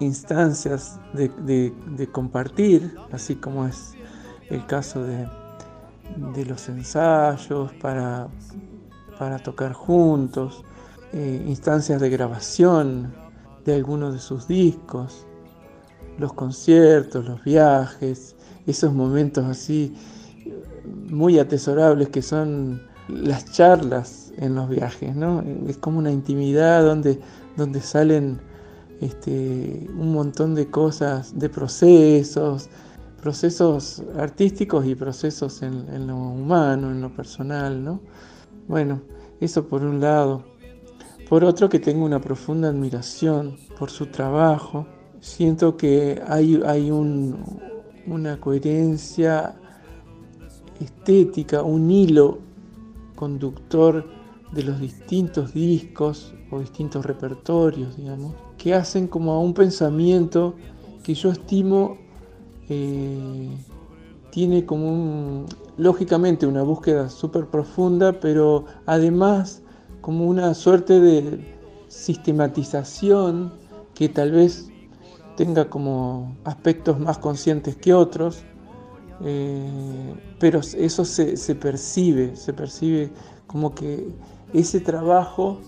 [0.00, 3.94] instancias de, compartir, así como es
[4.50, 5.26] el caso de,
[6.34, 8.28] de los ensayos para,
[9.18, 10.64] para tocar juntos,
[11.12, 13.12] eh, instancias de grabación
[13.64, 15.26] de algunos de sus discos,
[16.18, 19.94] los conciertos, los viajes, esos momentos así
[21.08, 25.42] muy atesorables que son las charlas en los viajes, ¿no?
[25.66, 27.20] Es como una intimidad donde,
[27.56, 28.40] donde salen
[29.00, 32.68] este, un montón de cosas, de procesos,
[33.20, 38.00] procesos artísticos y procesos en, lo humano, en lo personal, ¿no?
[38.66, 39.00] Bueno,
[39.40, 40.44] eso por un lado.
[41.28, 44.86] Por otro, que tengo una profunda admiración por su trabajo.
[45.20, 47.60] Siento que hay, hay un,
[48.06, 49.56] una coherencia
[50.80, 52.38] estética, un hilo
[53.14, 54.08] conductor
[54.52, 60.54] de los distintos discos o distintos repertorios, digamos, que hacen como a un pensamiento
[61.02, 61.96] que yo estimo
[62.68, 63.48] eh,
[64.30, 65.46] tiene como un,
[65.78, 69.62] lógicamente una búsqueda súper profunda, pero además
[70.00, 71.56] como una suerte de
[71.88, 73.52] sistematización
[73.94, 74.70] que tal vez
[75.36, 78.42] tenga como aspectos más conscientes que otros,
[79.22, 83.10] eh, pero eso se, se percibe, se percibe
[83.46, 84.08] como que
[84.52, 85.58] ese trabajo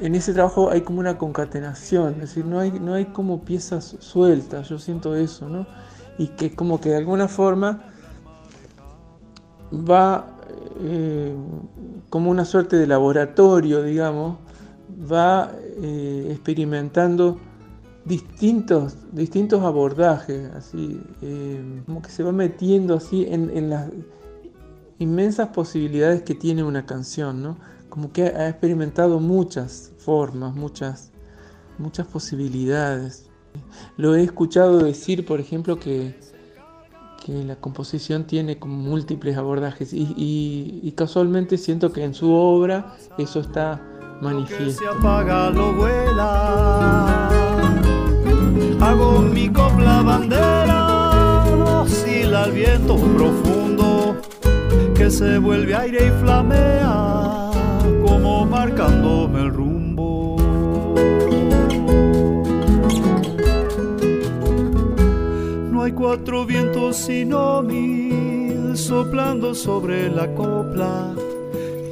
[0.00, 3.96] en ese trabajo hay como una concatenación, es decir, no hay, no hay como piezas
[4.00, 5.66] sueltas, yo siento eso, ¿no?
[6.18, 7.84] Y que como que de alguna forma
[9.72, 10.26] va
[10.80, 11.34] eh,
[12.10, 14.38] como una suerte de laboratorio, digamos,
[15.10, 15.52] va
[15.82, 17.38] eh, experimentando
[18.04, 23.90] distintos, distintos abordajes, así, eh, como que se va metiendo así en, en las
[24.98, 27.56] inmensas posibilidades que tiene una canción, ¿no?
[27.96, 31.12] Como que ha experimentado muchas formas, muchas,
[31.78, 33.30] muchas posibilidades.
[33.96, 36.14] Lo he escuchado decir, por ejemplo, que,
[37.24, 43.40] que la composición tiene múltiples abordajes y, y, casualmente siento que en su obra eso
[43.40, 43.80] está
[44.20, 44.82] manifiesto.
[44.82, 47.30] Se apaga, lo vuela.
[48.78, 54.16] Hago mi copla bandera, oscila el viento profundo
[54.94, 57.35] que se vuelve aire y flamea
[58.68, 60.36] marcándome el rumbo.
[65.70, 71.14] No hay cuatro vientos sino mil soplando sobre la copla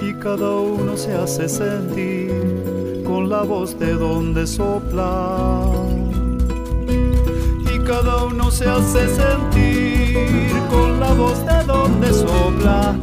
[0.02, 5.70] y cada uno se hace sentir con la voz de donde sopla.
[7.72, 12.96] Y cada uno se hace sentir con la voz de donde sopla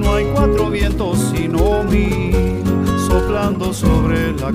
[0.00, 2.63] no hay cuatro vientos sino mil
[3.72, 4.52] sobre la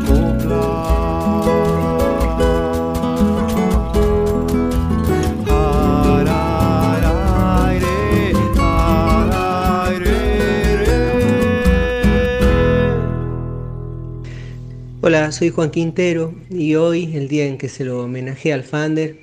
[15.01, 19.19] Hola, soy Juan Quintero y hoy, el día en que se lo homenajea al Fander,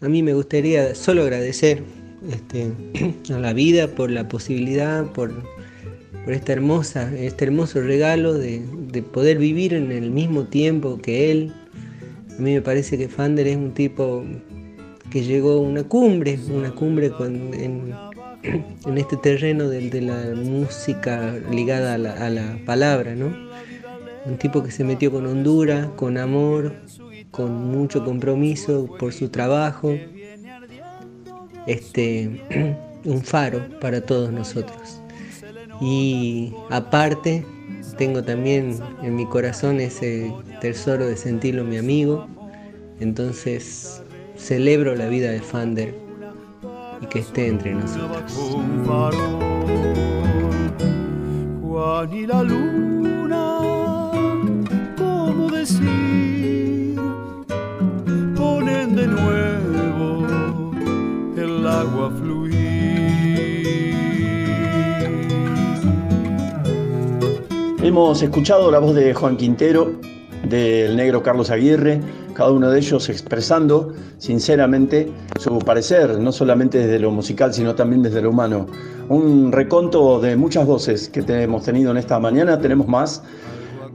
[0.00, 1.82] a mí me gustaría solo agradecer
[2.30, 2.72] este,
[3.34, 5.34] a la vida por la posibilidad, por,
[6.26, 11.30] por esta hermosa, este hermoso regalo de, de, poder vivir en el mismo tiempo que
[11.30, 11.52] él.
[12.36, 14.24] A mí me parece que Fander es un tipo
[15.08, 17.94] que llegó a una cumbre, una cumbre en,
[18.96, 23.32] este terreno de, de, la música ligada a la, a la palabra, ¿no?
[24.24, 26.74] Un tipo que se metió con Honduras, con amor,
[27.30, 29.96] con mucho compromiso por su trabajo,
[31.68, 34.95] este, un faro para todos nosotros.
[35.80, 37.44] Y aparte,
[37.98, 42.26] tengo también en mi corazón ese tesoro de sentirlo mi amigo.
[43.00, 44.02] Entonces,
[44.36, 45.94] celebro la vida de Fander
[47.00, 48.32] y que esté entre nosotros.
[67.96, 69.92] Hemos escuchado la voz de Juan Quintero,
[70.46, 71.98] del negro Carlos Aguirre,
[72.34, 75.10] cada uno de ellos expresando sinceramente
[75.40, 78.66] su parecer, no solamente desde lo musical, sino también desde lo humano.
[79.08, 83.22] Un reconto de muchas voces que hemos tenido en esta mañana, tenemos más.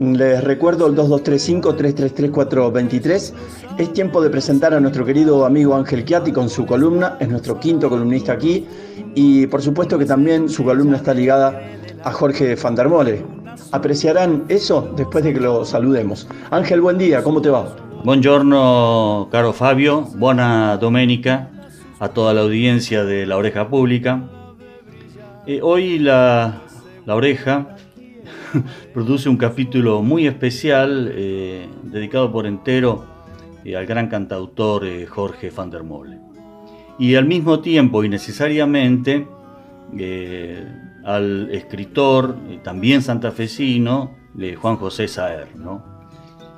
[0.00, 3.32] Les recuerdo el 2235-333423.
[3.78, 7.60] Es tiempo de presentar a nuestro querido amigo Ángel Chiati con su columna, es nuestro
[7.60, 8.66] quinto columnista aquí
[9.14, 11.62] y por supuesto que también su columna está ligada
[12.02, 13.41] a Jorge Fandermole.
[13.70, 16.28] Apreciarán eso después de que lo saludemos.
[16.50, 17.74] Ángel, buen día, ¿cómo te va?
[18.04, 21.50] Buongiorno, caro Fabio, buona domenica
[22.00, 24.28] a toda la audiencia de La Oreja Pública.
[25.46, 26.62] Eh, hoy la,
[27.06, 27.76] la Oreja
[28.92, 33.04] produce un capítulo muy especial eh, dedicado por entero
[33.64, 36.18] eh, al gran cantautor Jorge van der Molle.
[36.98, 39.26] Y al mismo tiempo y necesariamente
[41.04, 44.16] al escritor, eh, también santafesino,
[44.60, 45.48] Juan José Saer.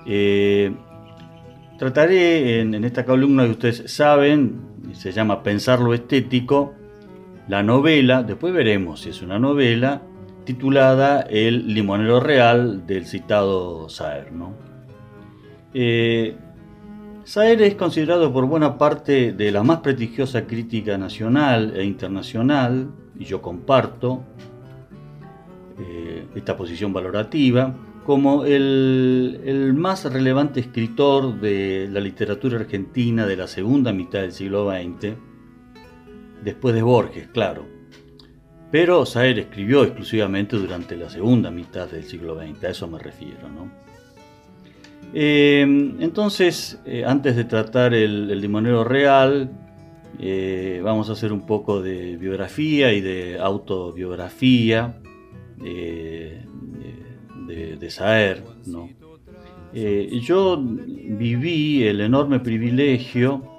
[0.07, 0.73] Eh,
[1.79, 4.61] trataré en, esta columna que ustedes saben,
[4.93, 6.75] se llama Pensar lo estético,
[7.49, 10.03] la novela, después veremos si es una novela,
[10.45, 14.29] titulada El limonero real del citado Saer.
[15.73, 16.37] Eh,
[17.25, 23.25] Saer es considerado por buena parte de la más prestigiosa crítica nacional e internacional, y
[23.25, 24.23] yo comparto
[25.79, 27.75] eh, esta posición valorativa,
[28.05, 34.33] como el, el más relevante escritor de la literatura argentina de la segunda mitad del
[34.33, 35.15] siglo XX,
[36.45, 37.67] después de Borges, claro.
[38.71, 43.49] Pero Saer escribió exclusivamente durante la segunda mitad del siglo XX, a eso me refiero.
[43.49, 43.71] ¿no?
[45.15, 49.51] Eh, entonces, eh, antes de tratar el, el limonero real,
[50.19, 55.01] eh, vamos a hacer un poco de biografía y de autobiografía
[55.65, 56.45] eh,
[57.47, 58.43] de, Saer.
[58.67, 58.89] ¿no?
[59.73, 63.59] Eh, yo viví el enorme privilegio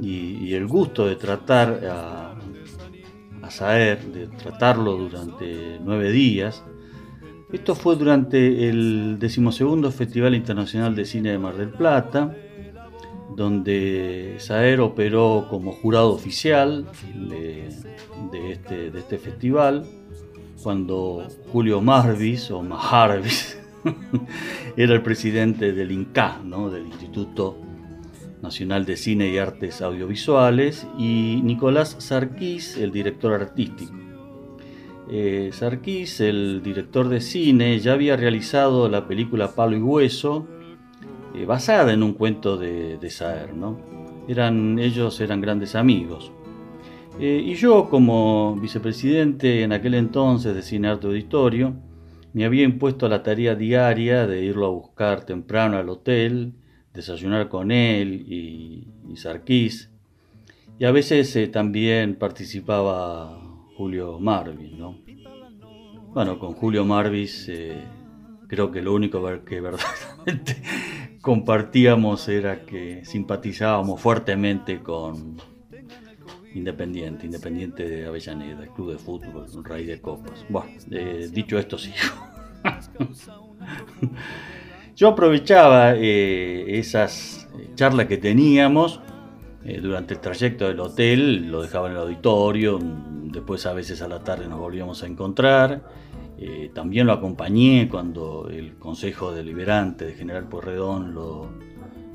[0.00, 2.38] y el gusto de tratar a,
[3.42, 6.64] a Saer, de tratarlo durante nueve días.
[7.52, 12.34] Esto fue durante el decimosegundo Festival Internacional de Cine de Mar del Plata,
[13.36, 16.86] donde Saer operó como jurado oficial
[18.32, 19.86] este, de este festival,
[20.62, 23.58] cuando Julio Marvis, o Maharvis,
[24.76, 26.40] era el presidente del INCA,
[26.72, 27.56] del Instituto
[28.42, 33.94] Nacional de Cine y Artes Audiovisuales, y Nicolás Sarkis, el director artístico.
[35.10, 40.46] Eh, Sarkis, el director de cine, ya había realizado la película Palo y Hueso,
[41.34, 43.54] eh, basada en un cuento de, de Saer.
[43.54, 43.78] ¿no?
[44.28, 46.32] Eran, ellos eran grandes amigos.
[47.20, 51.74] Eh, y yo, como vicepresidente en aquel entonces de Cine Arte Auditorio,
[52.32, 56.52] me había impuesto la tarea diaria de irlo a buscar temprano al hotel,
[56.94, 59.90] desayunar con él y, y Sarkis.
[60.78, 63.40] Y a veces eh, también participaba
[63.76, 64.98] Julio Marvis, ¿no?
[66.14, 67.82] Bueno, con Julio Marvis eh,
[68.46, 70.62] creo que lo único que verdaderamente
[71.28, 75.36] compartíamos era que simpatizábamos fuertemente con
[76.54, 80.46] Independiente, Independiente de Avellaneda, el club de fútbol, rey de copas.
[80.48, 81.92] Bueno, eh, dicho esto, sí.
[84.96, 89.02] Yo aprovechaba eh, esas charlas que teníamos
[89.66, 92.78] eh, durante el trayecto del hotel, lo dejaba en el auditorio,
[93.24, 96.07] después a veces a la tarde nos volvíamos a encontrar.
[96.40, 101.48] Eh, también lo acompañé cuando el Consejo Deliberante de General Porredón lo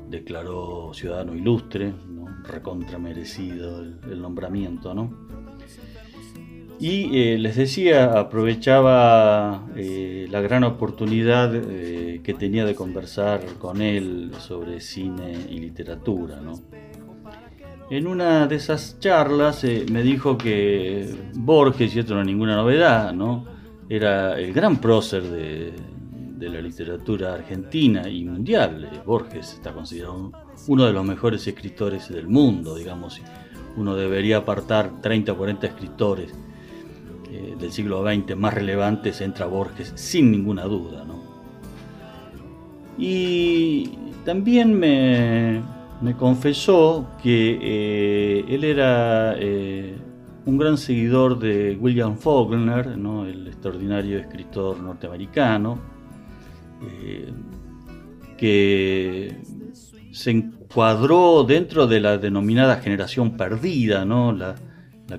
[0.08, 2.26] declaró ciudadano ilustre, ¿no?
[2.44, 4.94] recontra merecido el, nombramiento.
[4.94, 5.26] ¿no?
[6.78, 13.80] Y eh, les decía, aprovechaba eh, la gran oportunidad eh, que tenía de conversar con
[13.80, 16.40] él sobre cine y literatura.
[16.40, 16.60] ¿no?
[17.90, 23.12] En una de esas charlas me dijo que Borges, y esto no es ninguna novedad,
[23.12, 23.53] ¿no?
[23.88, 25.72] Era el gran prócer de,
[26.40, 28.90] la literatura argentina y mundial.
[28.92, 30.30] Eh, Borges está considerado
[30.66, 33.18] uno de los mejores escritores del mundo, digamos,
[33.76, 36.34] uno debería apartar 30 o 40 escritores
[37.30, 41.04] eh, del siglo XX más relevantes, entra Borges sin ninguna duda.
[42.98, 43.90] Y
[44.24, 45.62] también me,
[46.18, 49.34] confesó que eh, él era
[50.46, 55.78] un gran seguidor de William Faulkner, el extraordinario escritor norteamericano,
[56.82, 57.32] eh,
[58.36, 59.36] que
[60.12, 64.32] se encuadró dentro de la denominada generación perdida, ¿no?
[64.32, 64.56] la,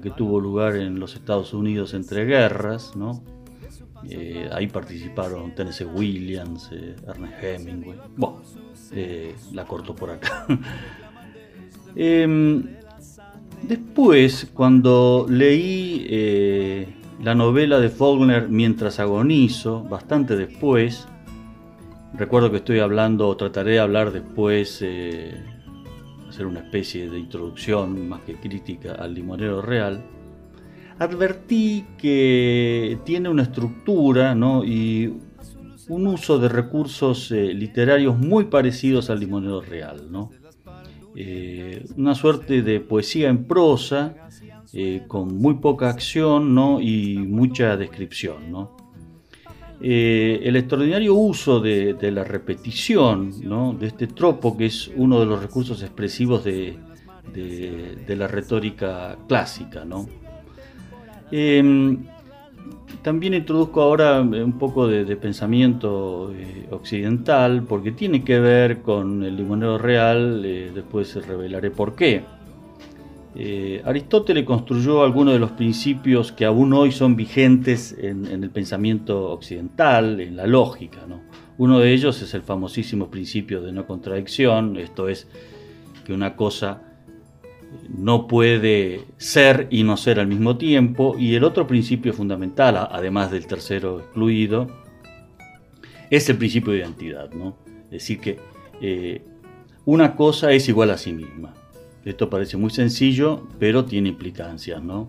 [0.01, 2.95] que tuvo lugar en los Estados Unidos entre guerras.
[2.95, 3.23] ¿no?
[4.51, 6.69] ahí participaron Tennessee Williams,
[7.07, 7.97] Ernest Hemingway.
[8.15, 8.41] Bueno,
[9.53, 10.45] la corto por acá.
[13.67, 16.87] Después, cuando leí eh,
[17.23, 21.07] la novela de Faulkner Mientras agonizo, bastante después,
[22.13, 25.33] recuerdo que estoy hablando, o trataré de hablar después, eh,
[26.29, 30.03] hacer una especie de introducción más que crítica al limonero real,
[30.99, 34.63] advertí que tiene una estructura ¿no?
[34.63, 35.11] y
[35.89, 40.29] un uso de recursos eh, literarios muy parecidos al limonero real, ¿no?
[41.15, 44.15] Eh, una suerte de poesía en prosa,
[44.73, 46.81] eh, con muy poca acción ¿no?
[46.81, 48.51] y mucha descripción.
[48.51, 48.75] ¿no?
[49.81, 53.73] el extraordinario uso de, la repetición, ¿no?
[53.73, 56.77] de este tropo, que es uno de los recursos expresivos de,
[58.07, 59.85] la retórica clásica.
[59.85, 60.07] ¿no?
[63.05, 69.21] También introduzco ahora eh, un poco de, pensamiento eh, occidental, porque tiene que ver con
[69.21, 72.23] el limonero real, eh, después revelaré por qué.
[73.83, 80.19] Aristóteles construyó algunos de los principios que aún hoy son vigentes en, el pensamiento occidental,
[80.21, 81.01] en la lógica.
[81.57, 85.27] Uno de ellos es el famosísimo principio de no contradicción, esto es
[86.05, 86.94] que una cosa
[87.89, 91.15] no puede ser y no ser al mismo tiempo.
[91.17, 94.67] Y el otro principio fundamental, además del tercero excluido,
[96.09, 97.31] es el principio de identidad.
[97.31, 97.57] ¿no?
[97.85, 98.39] Es decir, que
[98.81, 99.21] eh,
[99.85, 101.53] una cosa es igual a sí misma.
[102.03, 104.81] Esto parece muy sencillo, pero tiene implicancias.
[104.83, 105.07] ¿no?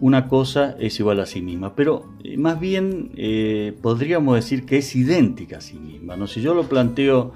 [0.00, 4.78] Una cosa es igual a sí misma, pero eh, más bien eh, podríamos decir que
[4.78, 6.16] es idéntica a sí misma.
[6.16, 6.26] ¿no?
[6.26, 7.32] Si yo lo planteo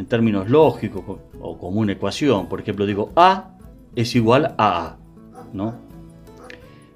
[0.00, 1.02] en términos lógicos
[1.40, 2.48] o como una ecuación.
[2.48, 3.58] Por ejemplo, digo A
[3.94, 4.98] es igual a A,
[5.52, 5.74] ¿no?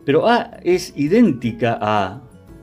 [0.07, 2.23] Pero A es idéntica a A,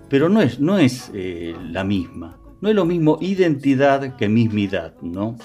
[0.09, 2.37] pero no es, no es eh, la misma.
[2.59, 5.37] No es lo mismo identidad que mismidad, ¿no?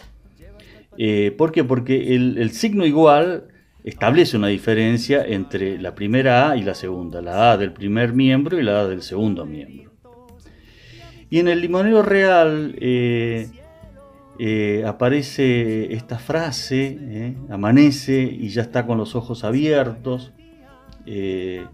[0.99, 1.63] Eh, ¿Por qué?
[1.63, 3.49] Porque el, signo igual
[3.85, 8.59] establece una diferencia entre la primera A y la segunda, la A del primer miembro
[8.59, 9.93] y la A del segundo miembro.
[11.29, 13.49] Y en el limonero real, eh,
[14.39, 20.33] eh, aparece esta frase, eh, amanece y ya está con los ojos abiertos,
[21.07, 21.65] eh,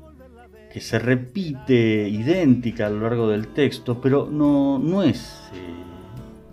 [0.72, 5.51] que se repite idéntica a lo largo del texto, pero no, no es,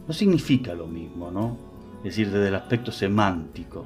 [0.08, 1.58] no significa lo mismo, ¿no?
[2.00, 3.86] Es decir, desde el aspecto semántico.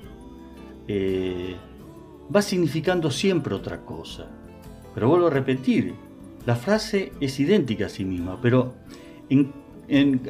[2.34, 4.28] va significando siempre otra cosa.
[4.94, 5.94] Pero vuelvo a repetir,
[6.46, 8.74] la frase es idéntica a sí misma, pero
[9.30, 9.63] en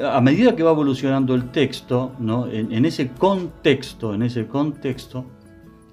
[0.01, 2.49] a medida que va evolucionando el texto, ¿no?
[2.49, 5.25] en, ese contexto, en ese contexto,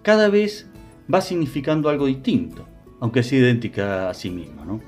[0.02, 0.70] cada vez
[1.12, 2.66] va significando algo distinto,
[3.00, 4.64] aunque sea idéntica a sí misma.
[4.64, 4.80] ¿no?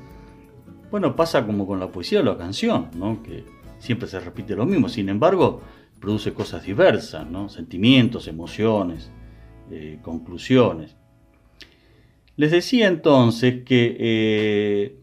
[0.90, 3.22] Bueno, pasa como con la poesía o la canción, ¿no?
[3.22, 3.44] que
[3.78, 5.60] siempre se repite lo mismo, sin embargo,
[6.00, 7.48] produce cosas diversas, ¿no?
[7.48, 9.10] sentimientos, emociones,
[9.70, 10.96] eh, conclusiones.
[12.36, 15.01] Les decía entonces que eh,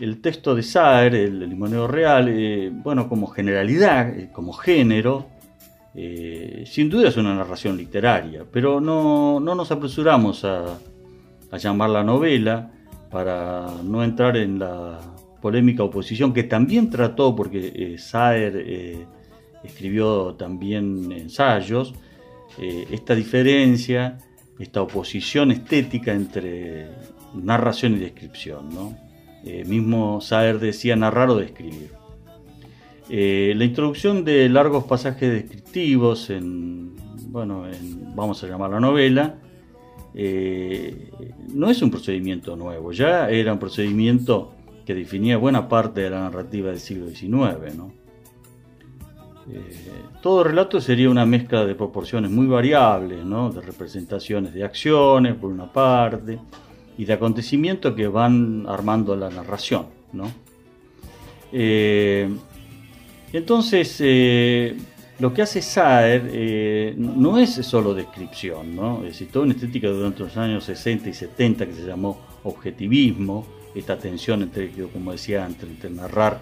[0.00, 5.26] el texto de Saer, el, limonero real, eh, bueno, como generalidad, eh, como género,
[5.94, 10.78] eh, sin duda es una narración literaria, pero no, nos apresuramos a,
[11.50, 12.70] a, llamar la novela
[13.10, 15.00] para no entrar en la
[15.42, 19.06] polémica oposición que también trató, porque Saer
[19.64, 21.94] escribió también ensayos,
[22.58, 24.18] esta diferencia,
[24.58, 26.88] esta oposición estética entre
[27.34, 29.09] narración y descripción, ¿no?
[29.44, 31.90] Eh, mismo Saer decía narrar o describir.
[33.08, 36.94] Eh, la introducción de largos pasajes descriptivos en,
[37.28, 37.64] bueno,
[38.14, 39.36] vamos a llamar la novela,
[40.14, 41.10] eh,
[41.52, 44.52] no es un procedimiento nuevo, ya era un procedimiento
[44.84, 47.32] que definía buena parte de la narrativa del siglo XIX.
[50.20, 55.72] todo relato sería una mezcla de proporciones muy variables, de representaciones de acciones por una
[55.72, 56.38] parte,
[56.98, 59.86] y de acontecimientos que van armando la narración.
[60.12, 60.30] ¿no?
[61.52, 62.28] Eh,
[63.32, 64.76] entonces, eh,
[65.18, 68.98] lo que hace Saer eh, no es solo descripción, ¿no?
[68.98, 73.46] Es decir, toda una estética durante los años 60 y 70 que se llamó objetivismo,
[73.74, 76.40] esta tensión entre, como decía entre narrar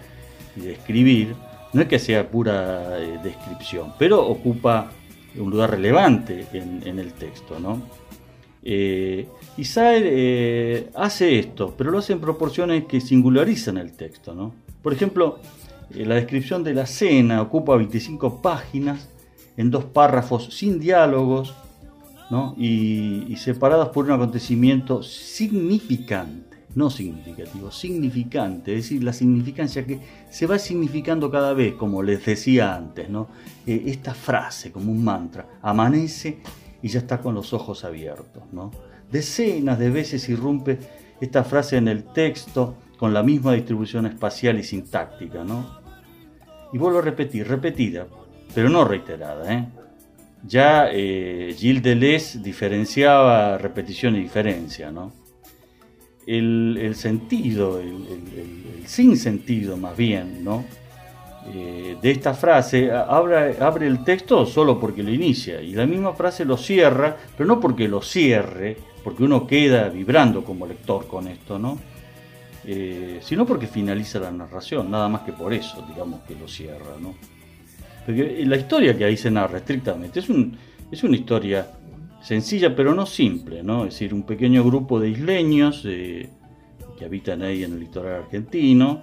[0.55, 1.35] y describir,
[1.73, 4.91] no es que sea pura descripción, pero ocupa
[5.37, 7.83] un lugar relevante en, el texto, ¿no?
[9.59, 14.53] Y eh, hace esto, pero lo hace en proporciones que singularizan el texto, ¿no?
[14.81, 15.39] Por ejemplo,
[15.89, 19.09] la descripción de la cena ocupa 25 páginas
[19.57, 21.53] en dos párrafos sin diálogos,
[22.29, 22.55] ¿no?
[22.57, 29.99] y, y separadas por un acontecimiento significante no significativo, significante, es decir, la significancia que
[30.29, 33.27] se va significando cada vez, como les decía antes, ¿no?
[33.65, 36.39] Eh, esta frase como un mantra, amanece
[36.81, 38.71] y ya está con los ojos abiertos, ¿no?
[39.11, 40.77] Decenas de veces irrumpe
[41.19, 45.79] esta frase en el texto con la misma distribución espacial y sintáctica, ¿no?
[46.71, 48.07] Y vuelvo a repetir, repetida,
[48.53, 49.67] pero no reiterada, ¿eh?
[50.45, 55.11] Ya eh, Gilles Deleuze diferenciaba repetición y diferencia, ¿no?
[56.29, 60.63] el, sentido, el, el, sinsentido más bien, ¿no?
[61.51, 66.13] Eh, de esta frase abre, abre el texto solo porque lo inicia y la misma
[66.13, 68.77] frase lo cierra, pero no porque lo cierre,
[69.09, 71.79] porque uno queda vibrando como lector con esto, ¿no?
[72.63, 76.93] Eh, sino porque finaliza la narración, nada más que por eso, digamos, que lo cierra,
[77.01, 77.15] ¿no?
[78.05, 80.55] Porque la historia que ahí se narra estrictamente es, un,
[80.91, 81.71] es una historia
[82.21, 83.85] sencilla pero no simple, ¿no?
[83.85, 86.29] Es decir, un pequeño grupo de isleños eh,
[86.99, 89.01] que habitan ahí en el litoral argentino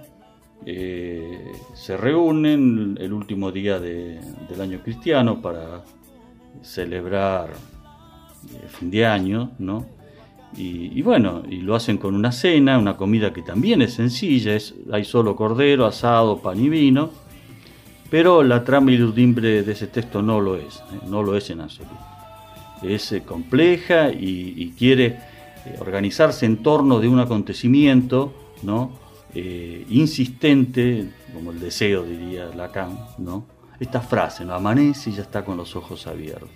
[0.65, 5.83] eh, se reúnen el último día del año cristiano para
[6.61, 7.49] celebrar
[8.63, 9.96] el fin de año, ¿no?
[10.59, 14.73] Y, bueno, y lo hacen con una cena, una comida que también es sencilla, es,
[14.91, 17.11] hay solo cordero, asado, pan y vino,
[18.09, 22.07] pero la trama iludimbre de ese texto no lo es, no lo es en absoluto
[22.83, 25.05] es eh, compleja y, quiere
[25.65, 28.91] eh, organizarse en torno de un acontecimiento ¿no?
[29.33, 33.45] Eh, insistente, como el deseo diría Lacan, ¿no?
[33.79, 34.53] esta frase, ¿no?
[34.53, 36.49] amanece y ya está con los ojos abiertos.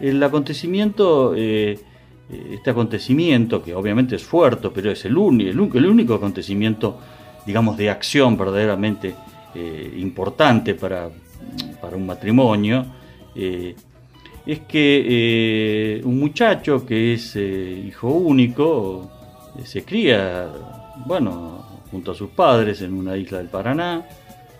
[0.00, 1.34] El acontecimiento,
[2.28, 6.98] este acontecimiento, que obviamente es fuerte, pero es el, el, único acontecimiento,
[7.46, 9.14] digamos, de acción verdaderamente
[9.96, 11.08] importante para,
[11.80, 12.84] para, un matrimonio,
[14.46, 19.10] es que eh, un muchacho que es eh, hijo único
[19.58, 20.48] eh, se cría,
[21.04, 24.06] bueno, junto a sus padres en una isla del Paraná,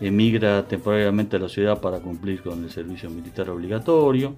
[0.00, 4.34] emigra temporariamente a la ciudad para cumplir con el servicio militar obligatorio,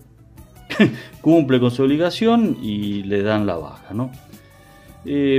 [1.20, 4.10] cumple con su obligación y le dan la baja, ¿no?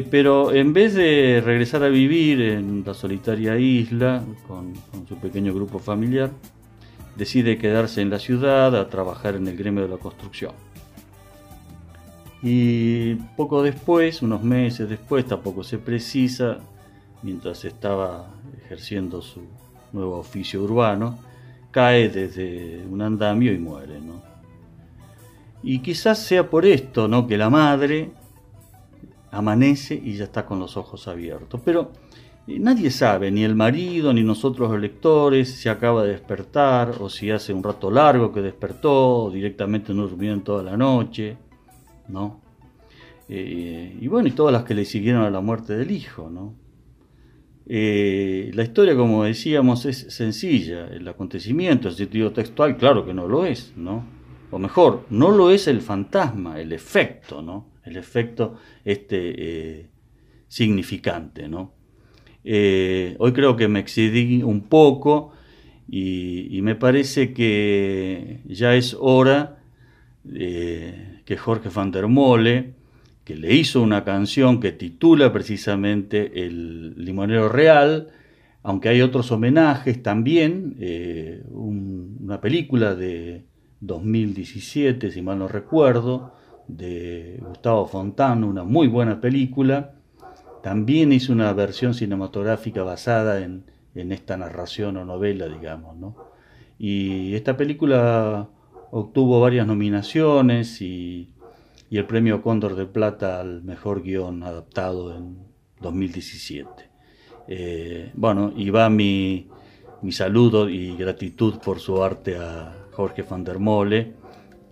[0.09, 4.73] pero en vez de regresar a vivir en la solitaria isla con
[5.07, 6.31] su pequeño grupo familiar,
[7.15, 10.53] decide quedarse en la ciudad a trabajar en el gremio de la construcción.
[12.41, 16.59] Y poco después, unos meses después, tampoco se precisa,
[17.21, 18.33] mientras estaba
[18.63, 19.41] ejerciendo su
[19.91, 21.19] nuevo oficio urbano,
[21.71, 23.99] cae desde un andamio y muere.
[23.99, 24.28] ¿no?
[25.61, 27.27] Y quizás sea por esto ¿no?
[27.27, 28.11] que la madre
[29.31, 31.61] amanece y ya está con los ojos abiertos.
[31.63, 31.91] Pero
[32.57, 37.29] Nadie sabe, ni el marido, ni nosotros los lectores, si acaba de despertar o si
[37.29, 41.37] hace un rato largo que despertó, o directamente no durmió en toda la noche,
[42.07, 42.41] ¿no?
[43.27, 46.55] Eh, y bueno, y todas las que le siguieron a la muerte del hijo, ¿no?
[47.67, 50.87] Eh, la historia, como decíamos, es sencilla.
[50.87, 54.03] El acontecimiento, el sentido textual, claro que no lo es, ¿no?
[54.51, 57.67] O mejor, no lo es el fantasma, el efecto, ¿no?
[57.83, 59.89] El efecto este eh,
[60.47, 61.73] significante, ¿no?
[62.43, 65.33] Eh, hoy creo que me excedí un poco
[65.87, 69.57] y, me parece que ya es hora
[71.29, 72.73] que Jorge van der Mole,
[73.23, 78.07] que le hizo una canción que titula precisamente El Limonero Real,
[78.63, 83.45] aunque hay otros homenajes también, eh, una película de
[83.81, 86.33] 2017, si mal no recuerdo,
[86.67, 89.93] de Gustavo Fontana, una muy buena película,
[90.61, 93.65] también hizo una versión cinematográfica basada en,
[93.95, 96.15] esta narración o novela, digamos, ¿no?
[96.77, 98.47] Y esta película
[98.91, 101.33] obtuvo varias nominaciones y,
[101.91, 105.39] el premio Cóndor de Plata al mejor guion adaptado en
[105.81, 106.69] 2017.
[107.47, 109.49] Eh, bueno, y va mi,
[110.01, 112.37] mi, saludo y gratitud por su arte
[112.99, 114.13] Jorge van der Mole,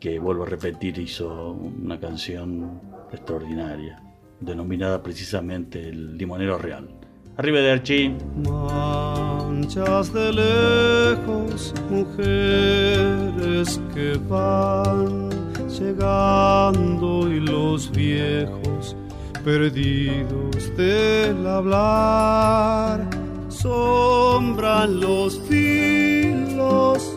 [0.02, 4.04] que vuelvo a repetir hizo una canción extraordinaria
[4.41, 6.90] denominada precisamente el limonero real.
[7.38, 8.18] Arriba de Archie.
[8.44, 15.30] Manchas de lejos, mujeres que van
[15.70, 18.98] llegando y los viejos
[19.45, 23.10] perdidos del hablar.
[23.48, 27.16] Sombran los filos,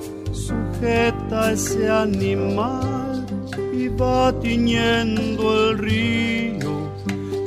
[0.80, 3.26] sujeta ese animal
[3.72, 6.90] y va tiñendo el río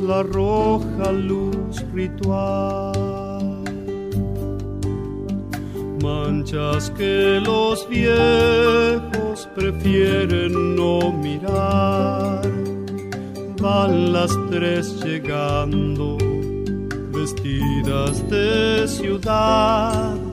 [0.02, 2.94] la roja luz ritual.
[6.02, 12.42] Manchas que los viejos prefieren no mirar.
[13.62, 16.18] Van las tres llegando,
[17.14, 20.33] vestidas de ciudad.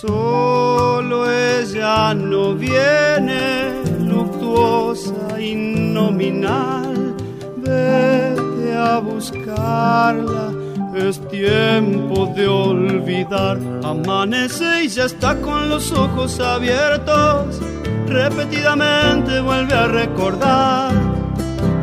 [0.00, 7.16] Solo ella no viene, luctuosa y nominal.
[7.56, 10.52] Vete a buscarla,
[10.94, 13.58] es tiempo de olvidar.
[13.82, 17.58] Amanece y ya está con los ojos abiertos.
[18.06, 20.92] Repetidamente vuelve a recordar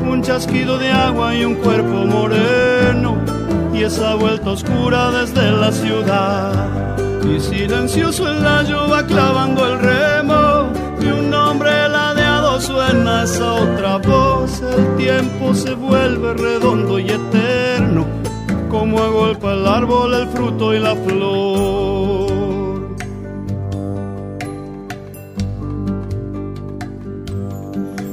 [0.10, 3.18] un chasquido de agua y un cuerpo moreno.
[3.74, 6.95] Y esa vuelta oscura desde la ciudad.
[7.34, 10.70] Y silencioso el layo va clavando el remo.
[11.02, 14.62] Y un nombre ladeado suena esa otra voz.
[14.62, 18.06] El tiempo se vuelve redondo y eterno
[18.76, 22.36] como agolpa el árbol, el fruto y la flor.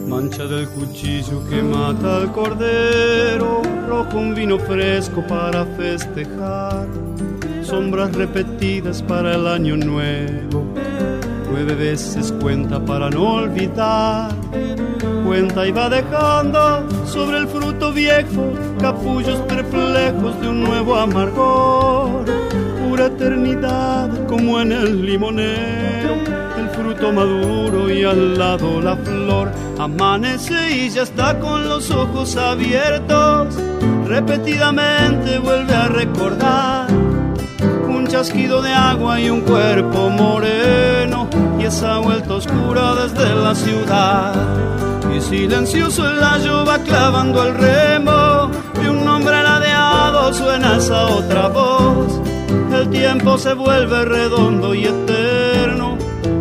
[0.06, 6.86] Mancha del cuchillo que mata al cordero, rojo un vino fresco para festejar,
[7.72, 10.66] sombras repetidas para el año nuevo,
[11.50, 14.30] nueve veces cuenta para no olvidar,
[15.24, 22.26] cuenta y va dejando sobre el fruto viejo capullos perplejos de un nuevo amargor,
[22.86, 26.16] pura eternidad como en el limonero,
[26.58, 29.50] el fruto maduro y al lado la flor.
[29.78, 33.56] Amanece y ya está con los ojos abiertos,
[34.06, 37.11] repetidamente vuelve a recordar
[38.12, 44.34] chasquido de agua y un cuerpo moreno y esa vuelta oscura desde la ciudad.
[45.16, 51.48] Y silencioso el layo va clavando el remo de un nombre ladeado suena esa otra
[51.48, 52.20] voz.
[52.70, 55.96] El tiempo se vuelve redondo y eterno,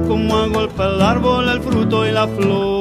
[0.09, 2.80] como agolpa el árbol, el fruto y la flor.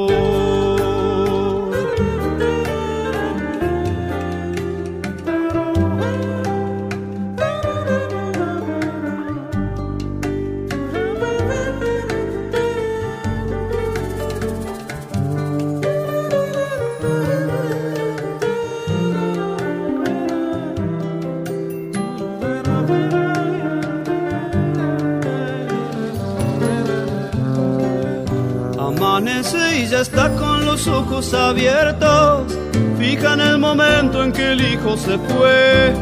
[29.91, 32.57] Ya está con los ojos abiertos.
[32.97, 35.93] Fija en el momento en que el hijo se fue.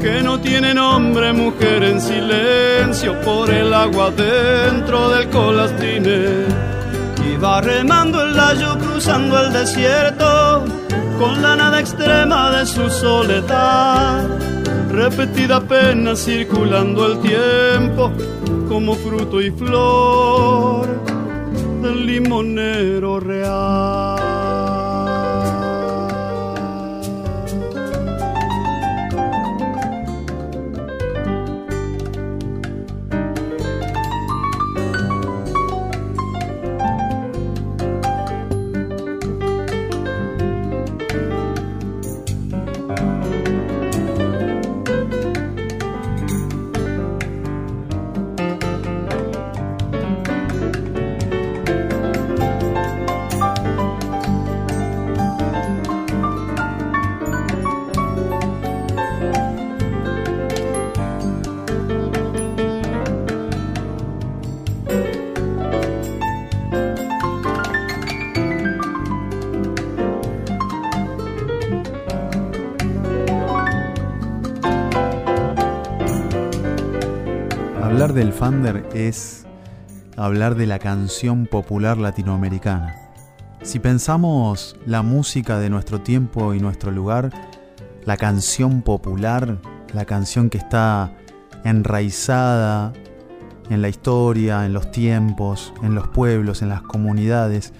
[0.00, 6.44] Que no tiene nombre, mujer en silencio por el agua dentro del colastine.
[7.26, 10.64] Y va remando el layo cruzando el desierto
[11.18, 14.28] con la nada extrema de su soledad.
[14.90, 18.12] Repetida pena circulando el tiempo
[18.68, 20.93] como fruto y flor
[21.84, 24.13] del limonero real.
[78.04, 79.46] Hablar del Fander es
[80.18, 82.94] hablar de la canción popular latinoamericana.
[83.62, 87.30] Si pensamos la música de nuestro tiempo y nuestro lugar,
[88.04, 89.58] la canción popular,
[89.94, 91.16] la canción que está
[91.64, 92.92] enraizada
[93.70, 97.72] en la historia, en los tiempos, en los pueblos, en las comunidades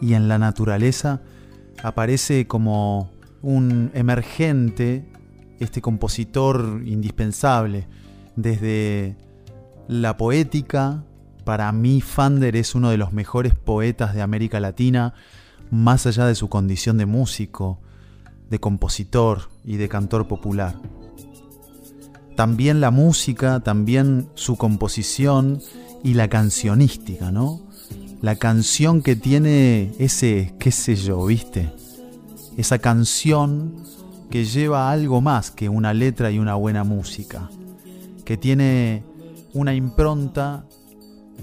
[0.00, 1.20] y en la naturaleza,
[1.82, 3.10] aparece como
[3.42, 5.04] un emergente
[5.60, 7.86] este compositor indispensable.
[8.36, 9.16] Desde
[9.88, 11.04] la poética,
[11.44, 15.14] para mí Fander es uno de los mejores poetas de América Latina,
[15.70, 17.78] más allá de su condición de músico,
[18.50, 20.76] de compositor y de cantor popular.
[22.36, 25.60] También la música, también su composición
[26.02, 27.62] y la cancionística, ¿no?
[28.20, 31.72] La canción que tiene ese, qué sé yo, ¿viste?
[32.56, 33.74] Esa canción
[34.30, 37.50] que lleva algo más que una letra y una buena música,
[38.24, 39.04] que tiene
[39.56, 40.64] una impronta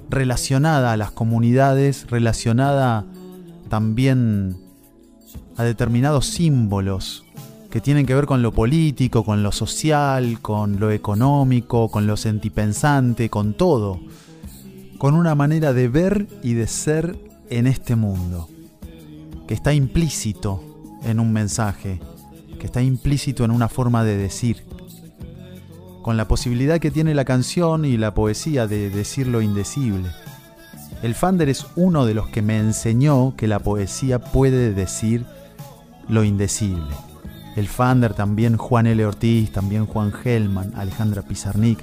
[0.10, 3.06] relacionada a las comunidades, relacionada
[3.70, 4.56] también
[5.58, 7.26] a determinados símbolos
[7.72, 12.18] que tienen que ver con lo político, con lo social, con lo económico, con lo
[12.18, 14.00] sentipensante, con todo,
[15.00, 17.18] con una manera de ver y de ser
[17.50, 18.48] en este mundo,
[19.48, 20.64] que está implícito
[21.04, 22.00] en un mensaje,
[22.60, 24.64] que está implícito en una forma de decir,
[26.04, 30.10] con la posibilidad que tiene la canción y la poesía de decir lo indecible.
[31.02, 35.26] El Fander es uno de los que me enseñó que la poesía puede decir
[36.08, 36.94] lo indecible.
[37.56, 39.06] El Fander, también Juan L.
[39.06, 41.80] Ortiz, también Juan Gelman, Alejandra Pizarnik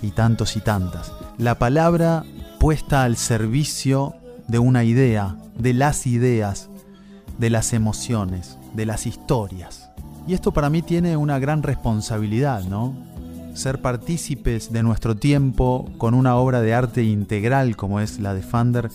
[0.00, 1.12] y tantos y tantas.
[1.36, 2.24] La palabra
[2.58, 4.14] puesta al servicio
[4.48, 6.70] de una idea, de las ideas,
[7.36, 9.90] de las emociones, de las historias.
[10.26, 12.94] Y esto para mí tiene una gran responsabilidad, ¿no?
[13.58, 18.40] Ser partícipes de nuestro tiempo con una obra de arte integral como es la de
[18.40, 18.88] Fander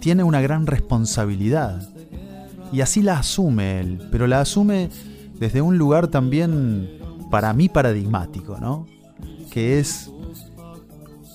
[0.00, 1.88] tiene una gran responsabilidad.
[2.74, 4.90] Y así la asume él, pero la asume
[5.40, 6.90] desde un lugar también
[7.30, 8.86] para mí paradigmático, ¿no?
[9.50, 10.10] Que es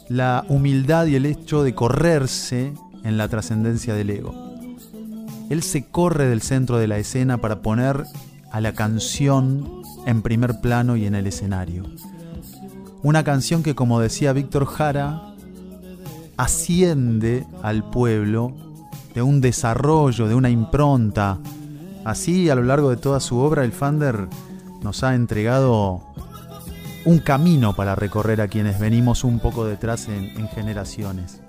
[0.07, 2.73] la humildad y el hecho de correrse
[3.03, 4.35] en la trascendencia del ego.
[5.49, 8.03] Él se corre del centro de la escena para poner
[8.51, 11.85] a la canción en primer plano y en el escenario.
[13.03, 15.33] Una canción que, como decía Víctor Jara,
[16.37, 18.53] asciende al pueblo
[19.13, 21.39] de un desarrollo, de una impronta.
[22.05, 24.27] Así, a lo largo de toda su obra, el Fander
[24.83, 26.01] nos ha entregado
[27.05, 31.41] un camino para recorrer a quienes venimos un poco detrás en, generaciones.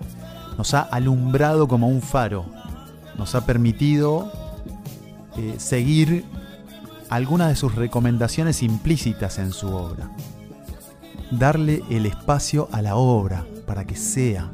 [0.57, 2.47] Nos ha alumbrado como un faro,
[3.19, 4.33] nos ha permitido
[5.37, 6.25] eh, seguir
[7.11, 10.11] algunas de sus recomendaciones implícitas en su obra.
[11.33, 14.51] Darle el espacio a la obra para que sea.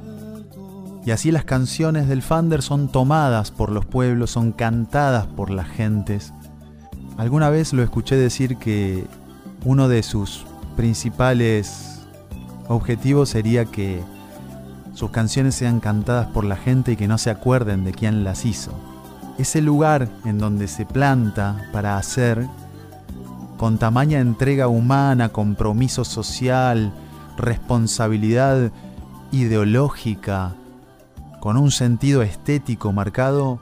[1.04, 5.68] Y así las canciones del Fander son tomadas por los pueblos, son cantadas por las
[5.68, 6.32] gentes.
[7.16, 9.06] Alguna vez lo escuché decir que
[9.64, 10.46] uno de sus
[10.76, 12.06] principales
[12.68, 14.02] objetivos sería que
[14.94, 18.44] sus canciones sean cantadas por la gente y que no se acuerden de quién las
[18.44, 18.72] hizo.
[19.38, 22.46] Ese lugar en donde se planta para hacer,
[23.58, 26.94] con tamaña entrega humana, compromiso social,
[27.36, 28.72] responsabilidad
[29.32, 30.54] ideológica,
[31.40, 33.60] con un sentido estético marcado,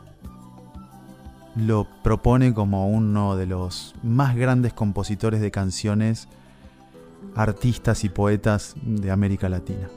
[1.57, 6.29] lo propone como uno de los más grandes compositores de canciones
[7.35, 9.89] artistas y poetas de América Latina.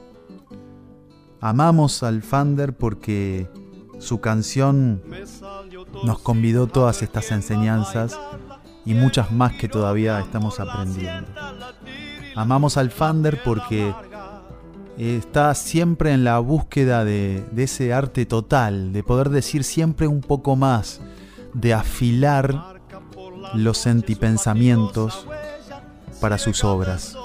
[1.42, 3.50] Amamos al Fander porque
[3.98, 5.02] su canción
[6.04, 8.18] nos convidó todas estas enseñanzas
[8.84, 11.30] y muchas más que todavía estamos aprendiendo.
[12.34, 13.94] Amamos al Fander porque
[14.96, 20.20] está siempre en la búsqueda de, de, ese arte total, de poder decir siempre un
[20.20, 21.00] poco más,
[21.54, 22.80] de afilar
[23.54, 25.26] los sentipensamientos
[26.20, 27.16] para sus obras,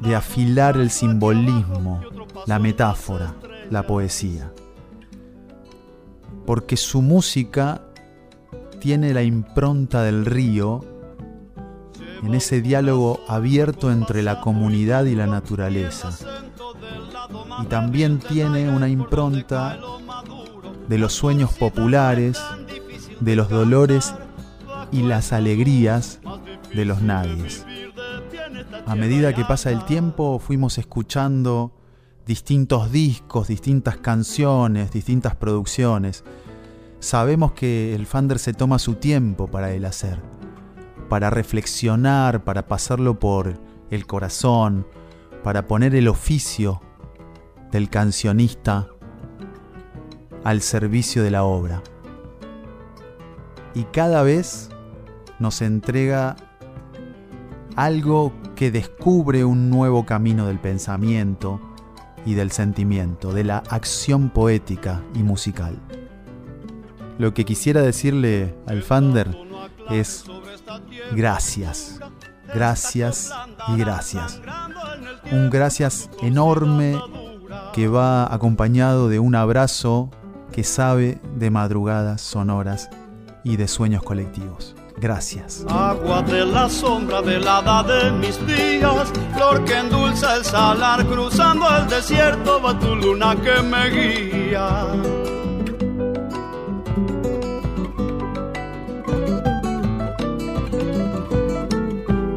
[0.00, 2.00] de afilar el simbolismo,
[2.46, 3.34] la metáfora,
[3.70, 4.52] la poesía.
[6.46, 7.82] Porque su música
[8.80, 10.95] tiene la impronta del río
[12.22, 16.10] en ese diálogo abierto entre la comunidad y la naturaleza.
[17.62, 19.78] Y también tiene una impronta
[20.88, 22.40] de los sueños populares,
[23.20, 24.14] de los dolores
[24.92, 26.20] y las alegrías
[26.74, 27.66] de los nadies.
[28.86, 31.72] A medida que pasa el tiempo fuimos escuchando
[32.26, 36.24] distintos discos, distintas canciones, distintas producciones.
[37.00, 40.20] Sabemos que el Fander se toma su tiempo para el hacer,
[41.08, 43.58] para reflexionar, para pasarlo por
[43.90, 44.86] el corazón,
[45.42, 46.80] para poner el oficio
[47.70, 48.88] del cancionista
[50.44, 51.82] al servicio de la obra.
[53.74, 54.70] Y cada vez
[55.38, 56.36] nos entrega
[57.76, 61.60] algo que descubre un nuevo camino del pensamiento
[62.24, 65.78] y del sentimiento, de la acción poética y musical.
[67.18, 69.36] Lo que quisiera decirle al Fander
[69.90, 70.24] es
[71.12, 72.00] gracias,
[72.52, 73.32] gracias
[73.68, 74.40] y gracias.
[75.30, 76.98] Un gracias enorme
[77.72, 80.10] que va acompañado de un abrazo
[80.52, 82.88] que sabe de madrugadas sonoras
[83.44, 84.74] y de sueños colectivos.
[84.98, 85.64] Gracias.
[85.68, 91.04] Agua de la sombra de la edad de mis días, flor que endulza el salar,
[91.06, 95.35] cruzando el desierto va tu luna que me guía.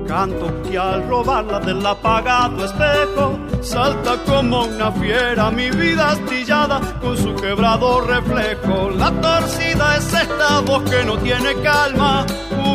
[0.10, 7.16] Canto que al robarla del apagado espejo salta como una fiera mi vida astillada con
[7.16, 8.90] su quebrado reflejo.
[8.98, 12.26] La torcida es esta voz que no tiene calma,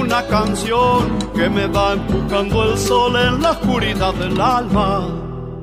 [0.00, 5.08] una canción que me va empujando el sol en la oscuridad del alma.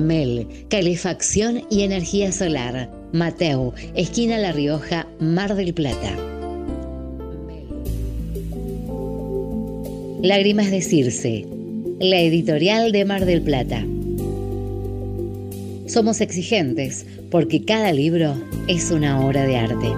[0.08, 2.92] Mel, calefacción y energía solar.
[3.12, 6.16] Mateo, esquina La Rioja, Mar del Plata.
[10.22, 11.46] Lágrimas de Circe,
[12.00, 13.86] la editorial de Mar del Plata.
[15.88, 18.36] Somos exigentes porque cada libro
[18.68, 19.92] es una obra de arte.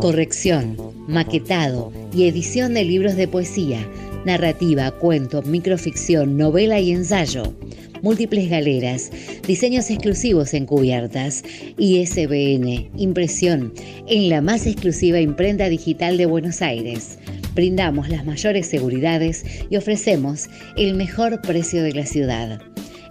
[0.00, 0.76] Corrección,
[1.06, 3.86] maquetado y edición de libros de poesía,
[4.26, 7.54] narrativa, cuento, microficción, novela y ensayo
[8.02, 9.10] múltiples galeras,
[9.46, 11.42] diseños exclusivos en cubiertas,
[11.78, 13.74] ISBN, impresión,
[14.06, 17.18] en la más exclusiva imprenta digital de Buenos Aires.
[17.54, 22.60] Brindamos las mayores seguridades y ofrecemos el mejor precio de la ciudad.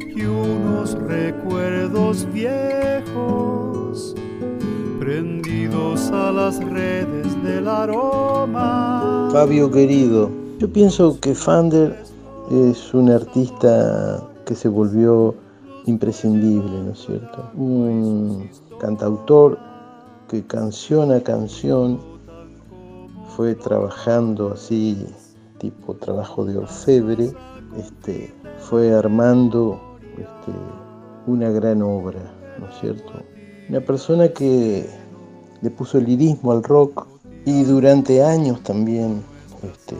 [0.00, 4.16] y unos recuerdos viejos
[5.00, 9.30] prendidos a las redes del aroma.
[9.32, 11.96] Fabio querido, yo pienso que Fander
[12.50, 15.34] es un artista que se volvió
[15.86, 17.50] imprescindible, ¿no es cierto?
[17.54, 19.58] Un cantautor
[20.28, 21.98] que canción a canción
[23.34, 25.06] fue trabajando así,
[25.56, 27.32] tipo trabajo de orfebre,
[27.78, 29.80] este, fue armando
[30.12, 30.52] este,
[31.26, 32.20] una gran obra,
[32.58, 33.12] ¿no es cierto?
[33.70, 34.84] Una persona que
[35.62, 37.06] le puso el lirismo al rock
[37.44, 39.22] y durante años también
[39.62, 39.94] este,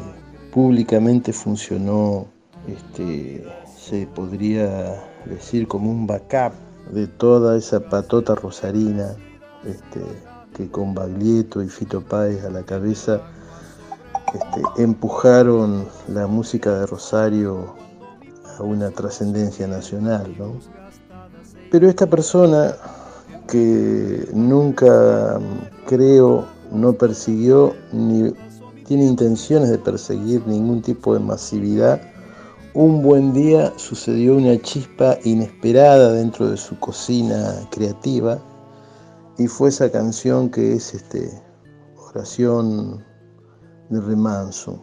[0.53, 2.27] públicamente funcionó,
[2.67, 6.53] este, se podría decir como un backup
[6.93, 9.15] de toda esa patota rosarina
[9.65, 10.01] este,
[10.57, 13.21] que con Baglietto y Fito Páez a la cabeza
[14.79, 17.77] empujaron la música de Rosario
[18.59, 20.35] a una trascendencia nacional.
[20.37, 20.55] ¿no?
[21.71, 22.75] Pero esta persona
[23.51, 25.41] que nunca
[25.87, 28.33] creo no persiguió ni
[28.85, 32.01] tiene intenciones de perseguir ningún tipo de masividad,
[32.75, 38.39] un buen día sucedió una chispa inesperada dentro de su cocina creativa
[39.39, 41.31] y fue esa canción que es este,
[42.11, 43.05] oración
[43.89, 44.81] de remanso.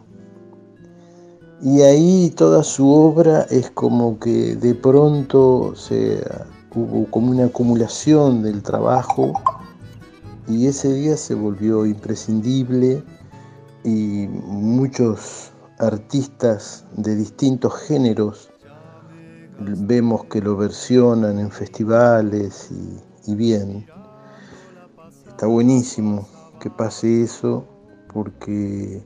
[1.60, 6.22] Y ahí toda su obra es como que de pronto se,
[6.74, 9.32] hubo como una acumulación del trabajo
[10.46, 13.02] y ese día se volvió imprescindible
[13.84, 18.50] y muchos artistas de distintos géneros
[19.60, 22.70] vemos que lo versionan en festivales
[23.26, 23.86] y, bien.
[25.28, 26.26] Está buenísimo
[26.60, 27.64] que pase eso
[28.12, 29.04] porque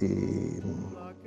[0.00, 0.62] eh,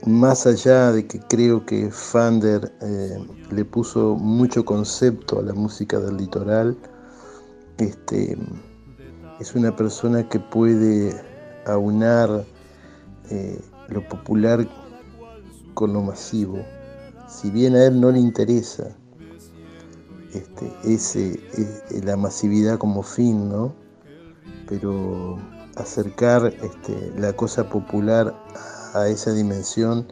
[0.06, 3.18] más allá de que creo que Fander eh,
[3.52, 6.78] le puso mucho concepto a la música del litoral,
[7.78, 8.38] este,
[9.40, 11.14] es una persona que puede
[11.66, 12.46] aunar
[13.30, 14.68] eh, lo popular
[15.74, 16.60] con lo masivo.
[17.28, 18.96] Si bien a él no le interesa
[20.34, 21.40] este, ese,
[21.92, 23.74] e, la masividad como fin, ¿no?
[24.68, 25.38] Pero
[25.76, 30.08] acercar este, la cosa popular a esa dimensión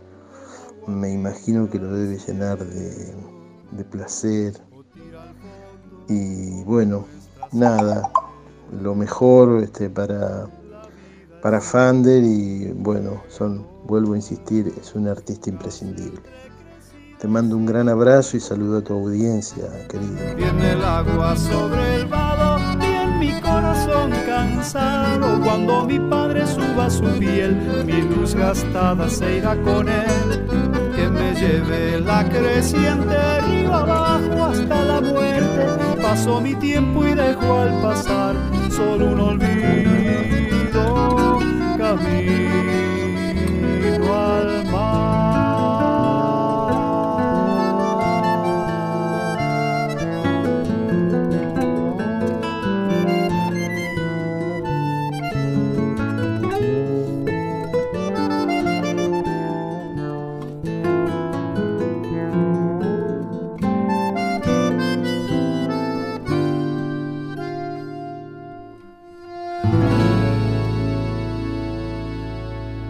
[0.87, 3.13] me imagino que lo debe llenar de,
[3.71, 4.53] de placer.
[6.07, 7.05] Y bueno,
[7.51, 8.11] nada,
[8.81, 10.47] lo mejor este, para,
[11.41, 16.21] para Fander y bueno, son, vuelvo a insistir, es un artista imprescindible.
[17.19, 20.15] Te mando un gran abrazo y saludo a tu audiencia, querido.
[20.37, 22.07] Viene el agua sobre el
[23.29, 25.39] mi corazón cansado.
[25.43, 30.45] Cuando mi padre suba su piel, mi luz gastada se irá con él.
[30.95, 36.01] Que me lleve la creciente río abajo hasta la muerte.
[36.01, 38.35] Paso mi tiempo y dejo al pasar
[38.69, 40.83] solo un olvido.
[41.77, 42.59] Camino
[44.13, 45.28] al mar.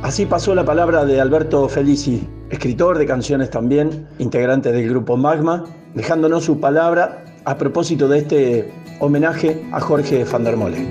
[0.10, 5.66] Así pasó la palabra de Alberto Felici, escritor de canciones también, integrante del grupo Magma,
[5.94, 10.90] dejándonos su palabra a propósito de este homenaje a Jorge van der Mole.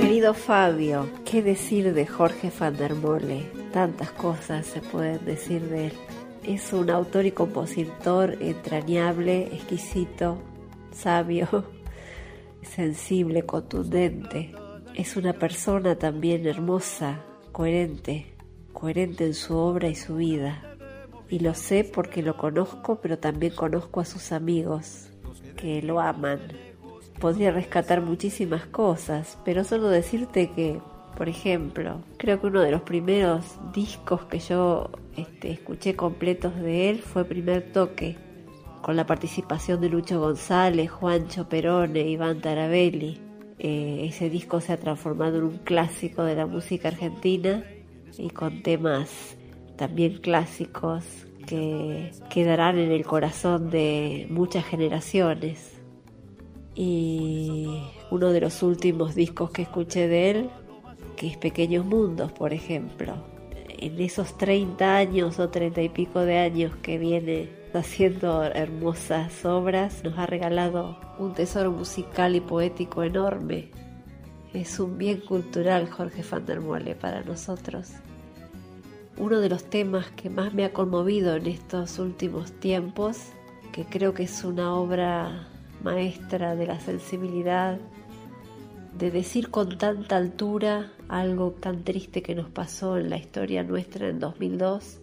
[0.00, 3.50] Querido Fabio, ¿qué decir de Jorge van?
[3.74, 5.92] Tantas cosas se pueden decir de él.
[6.44, 10.38] Es un autor y compositor entrañable, exquisito,
[10.96, 11.46] sabio,
[12.62, 14.52] sensible, contundente.
[14.94, 17.20] Es una persona también hermosa,
[17.52, 18.34] coherente,
[18.72, 20.62] coherente en su obra y su vida.
[21.28, 25.10] Y lo sé porque lo conozco, pero también conozco a sus amigos
[25.56, 26.40] que lo aman.
[27.20, 30.80] Podría rescatar muchísimas cosas, pero solo decirte que,
[31.16, 36.90] por ejemplo, creo que uno de los primeros discos que yo este, escuché completos de
[36.90, 38.18] él fue Primer Toque,
[38.86, 43.20] con la participación de Lucho González, Juancho Perone, Iván Tarabelli.
[43.58, 47.64] Eh, ese disco se ha transformado en un clásico de la música argentina
[48.16, 49.36] y con temas
[49.74, 51.04] también clásicos
[51.48, 55.80] que quedarán en el corazón de muchas generaciones.
[56.76, 57.66] Y
[58.12, 60.50] uno de los últimos discos que escuché de él,
[61.16, 63.16] que es Pequeños Mundos, por ejemplo.
[63.68, 70.02] En esos 30 años o 30 y pico de años que viene haciendo hermosas obras,
[70.04, 73.70] nos ha regalado un tesoro musical y poético enorme.
[74.52, 77.92] Es un bien cultural Jorge van der Mole para nosotros.
[79.18, 83.32] Uno de los temas que más me ha conmovido en estos últimos tiempos,
[83.72, 85.48] que creo que es una obra
[85.82, 87.78] maestra de la sensibilidad,
[88.98, 94.08] de decir con tanta altura algo tan triste que nos pasó en la historia nuestra
[94.08, 95.00] en 2002,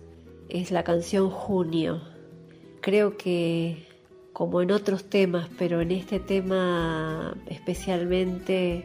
[0.50, 2.13] es la canción Junio.
[2.84, 3.88] Creo que
[4.34, 8.84] como en otros temas, pero en este tema especialmente,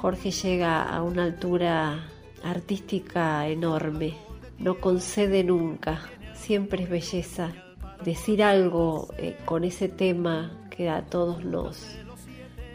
[0.00, 2.08] Jorge llega a una altura
[2.42, 4.14] artística enorme.
[4.58, 6.00] No concede nunca,
[6.34, 7.52] siempre es belleza.
[8.04, 11.86] Decir algo eh, con ese tema que a todos nos,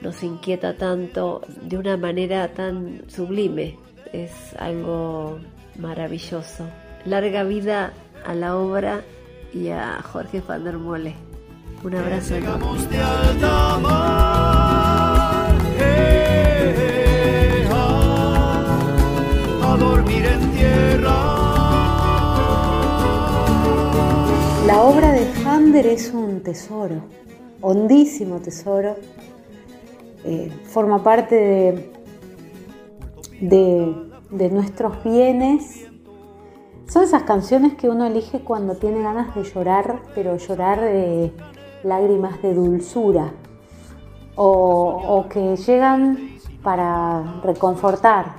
[0.02, 3.78] nos inquieta tanto de una manera tan sublime
[4.14, 5.38] es algo
[5.78, 6.66] maravilloso.
[7.04, 7.92] Larga vida
[8.26, 9.04] a la obra
[9.56, 11.16] y a Jorge van der Mole.
[11.84, 12.36] Un abrazo.
[12.36, 18.80] Llegamos de alta mar, eh, ah,
[19.64, 21.16] a dormir en tierra.
[24.68, 27.04] La obra de Fander es un tesoro,
[27.62, 28.98] hondísimo tesoro.
[30.26, 31.92] Eh, forma parte de,
[33.40, 33.96] de,
[34.32, 35.86] de nuestros bienes.
[36.88, 41.34] Son esas canciones que uno elige cuando tiene ganas de llorar, pero llorar de
[41.84, 43.32] lágrimas de dulzura
[44.36, 48.34] o, que llegan para reconfortar,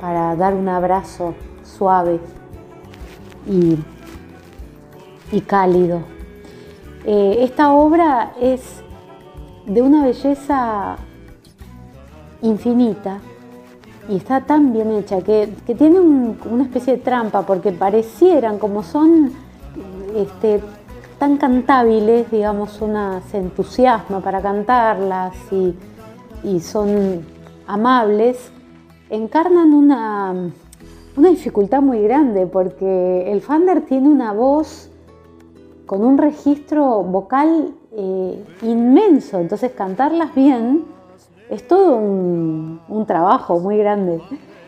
[0.00, 2.20] para dar un abrazo suave
[3.46, 3.76] y,
[5.32, 6.00] y cálido.
[7.04, 8.82] Eh, esta obra es
[9.66, 10.96] de una belleza
[12.42, 13.20] infinita
[14.08, 18.82] y está tan bien hecha que, tiene un- una especie de trampa porque parecieran como
[18.82, 19.32] son
[20.14, 20.60] este,
[21.18, 25.74] tan cantables, digamos, una se entusiasma para cantarlas y,
[26.44, 27.24] y son
[27.66, 28.50] amables,
[29.10, 30.34] encarnan una,
[31.16, 34.90] una dificultad muy grande porque el Fander tiene una voz
[35.86, 40.84] con un registro vocal eh, inmenso, entonces cantarlas bien
[41.50, 44.20] es todo un, trabajo muy grande.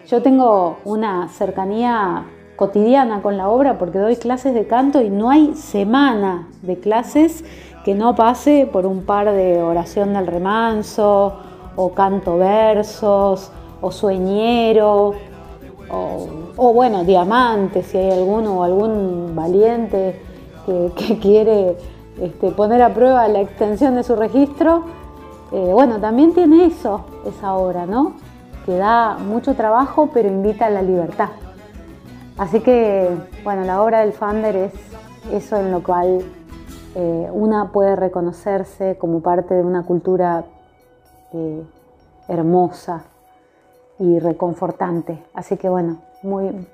[0.07, 2.26] Yo tengo una cercanía
[2.57, 7.44] cotidiana con la obra porque doy clases de canto y no hay semana de clases
[7.84, 11.34] que no pase por un par de oración del remanso
[11.74, 13.50] o canto versos
[13.81, 15.15] o sueñero
[15.90, 20.20] o, bueno, diamante si hay alguno o algún valiente
[20.66, 21.76] que, que quiere
[22.20, 24.84] este, poner a prueba la extensión de su registro.
[25.51, 28.12] Eh, bueno, también tiene eso, esa obra, ¿no?
[28.67, 31.31] Que da mucho trabajo pero invita a la libertad.
[32.36, 34.73] Así que, bueno, la obra del Fander es
[35.33, 36.23] eso en lo cual
[36.94, 40.44] eh, una puede reconocerse como parte de una cultura
[41.33, 41.62] eh,
[42.28, 43.05] hermosa
[43.99, 45.23] y reconfortante.
[45.35, 46.68] Así que, bueno, muy,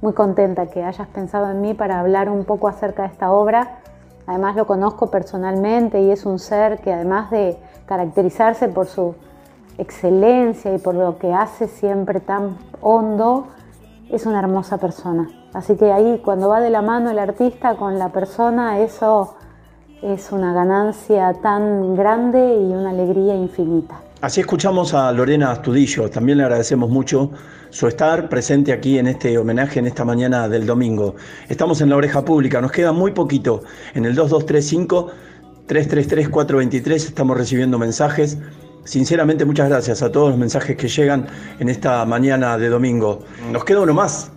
[0.00, 3.80] muy contenta que hayas pensado en mí para hablar un poco acerca de esta obra.
[4.26, 7.56] Además lo conozco personalmente y es un ser que además de
[7.88, 9.14] caracterizarse por su
[9.78, 13.46] excelencia y por lo que hace siempre tan hondo,
[14.10, 15.28] es una hermosa persona.
[15.54, 19.34] Así que ahí cuando va de la mano el artista con la persona, eso
[20.02, 24.00] es una ganancia tan grande y una alegría infinita.
[24.20, 26.10] Así escuchamos a Lorena Astudillo.
[26.10, 27.30] También le agradecemos mucho
[27.70, 31.14] su estar presente aquí en este homenaje en esta mañana del domingo.
[31.48, 33.62] Estamos en la oreja pública, nos queda muy poquito.
[33.94, 35.10] En el 2235
[35.68, 38.38] 333 423 estamos recibiendo mensajes.
[38.84, 41.26] Sinceramente, muchas gracias a todos los mensajes que llegan
[41.58, 43.22] en esta mañana de domingo.
[43.52, 44.30] Nos queda uno más.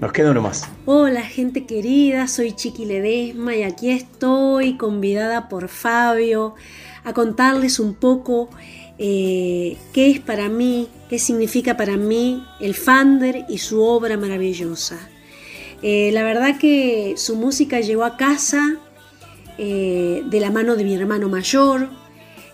[0.00, 0.68] Nos queda uno más.
[0.86, 6.54] Hola gente querida, soy Chiqui Ledesma y aquí estoy convidada por Fabio
[7.02, 8.48] a contarles un poco
[8.98, 14.96] eh, qué es para mí, qué significa para mí el Fander y su obra maravillosa.
[15.82, 18.78] Eh, la verdad que su música llegó a casa
[19.60, 21.88] eh, de la mano de mi hermano mayor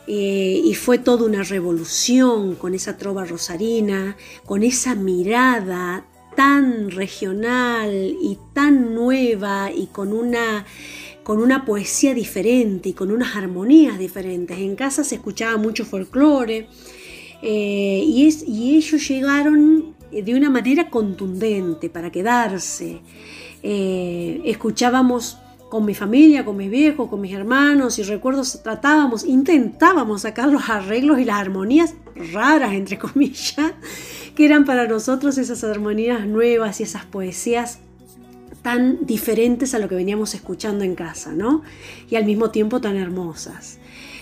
[0.07, 4.17] eh, y fue toda una revolución con esa trova rosarina,
[4.47, 10.65] con esa mirada tan regional y tan nueva y con una
[11.23, 14.59] con una poesía diferente y con unas armonías diferentes.
[14.59, 16.69] En casa se escuchaba mucho folclore
[17.43, 23.01] eh, y, es, y ellos llegaron de una manera contundente para quedarse.
[23.63, 30.49] Escuchábamos con mi familia, con mis viejos, con mis hermanos y recuerdo tratábamos, intentábamos sacar
[30.49, 31.95] los arreglos y las armonías
[32.33, 33.73] raras, entre comillas,
[34.35, 37.79] que eran para nosotros esas armonías nuevas y esas poesías
[38.63, 41.63] tan diferentes a lo que veníamos escuchando en casa, ¿no?
[42.09, 43.79] Y al mismo tiempo tan hermosas.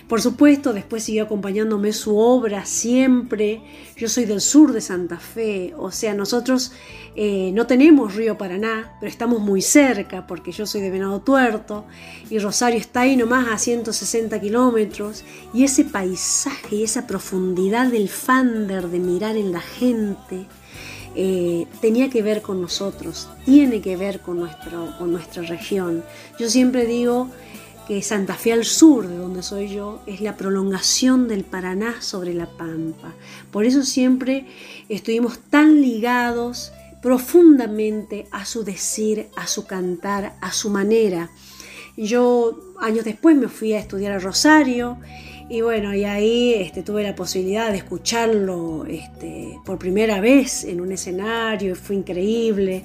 [0.08, 3.62] Por supuesto, después siguió acompañándome su obra siempre.
[3.96, 6.72] Yo soy del sur de Santa Fe, o sea, nosotros
[7.14, 11.84] eh, no tenemos Río Paraná, pero estamos muy cerca porque yo soy de Venado Tuerto
[12.30, 15.24] y Rosario está ahí nomás a 160 kilómetros.
[15.52, 20.46] Y ese paisaje y esa profundidad del Fander de mirar en la gente.
[21.14, 26.02] Eh, tenía que ver con nosotros, tiene que ver con, nuestro, con nuestra región.
[26.38, 27.28] Yo siempre digo
[27.86, 32.34] que Santa Fe al sur, de donde soy yo, es la prolongación del Paraná sobre
[32.34, 33.14] la Pampa.
[33.50, 34.46] Por eso siempre
[34.88, 41.30] estuvimos tan ligados profundamente a su decir, a su cantar, a su manera.
[41.96, 44.98] Yo años después me fui a estudiar a Rosario
[45.48, 50.80] y bueno, y ahí este, tuve la posibilidad de escucharlo este, por primera vez en
[50.80, 52.84] un escenario, fue increíble.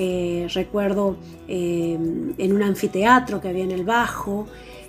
[0.00, 1.16] Eh, recuerdo
[1.48, 1.98] eh,
[2.38, 4.46] en un anfiteatro que había en el Bajo,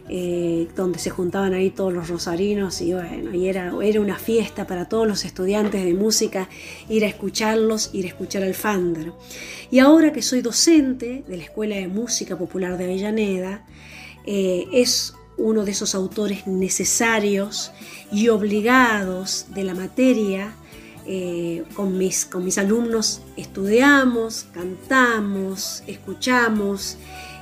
[0.08, 5.08] eh, donde se juntaban ahí todos los rosarinos y bueno, era, una fiesta para todos
[5.08, 6.48] los estudiantes de música
[6.90, 8.56] ir a escucharlos, ir a escuchar al.
[9.72, 13.66] Y ahora que soy docente de la Escuela de Música Popular de Avellaneda,
[14.28, 17.72] es uno de esos autores necesarios
[18.12, 20.54] y obligados de la materia
[21.12, 27.00] eh, con, mis, con mis alumnos estudiamos, cantamos, escuchamos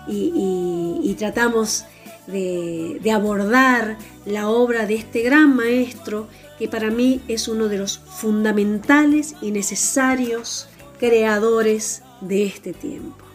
[0.07, 1.83] y, tratamos
[2.27, 7.97] de, abordar la obra de este gran maestro que para mí es uno de los
[7.97, 13.25] fundamentales y necesarios creadores de este tiempo.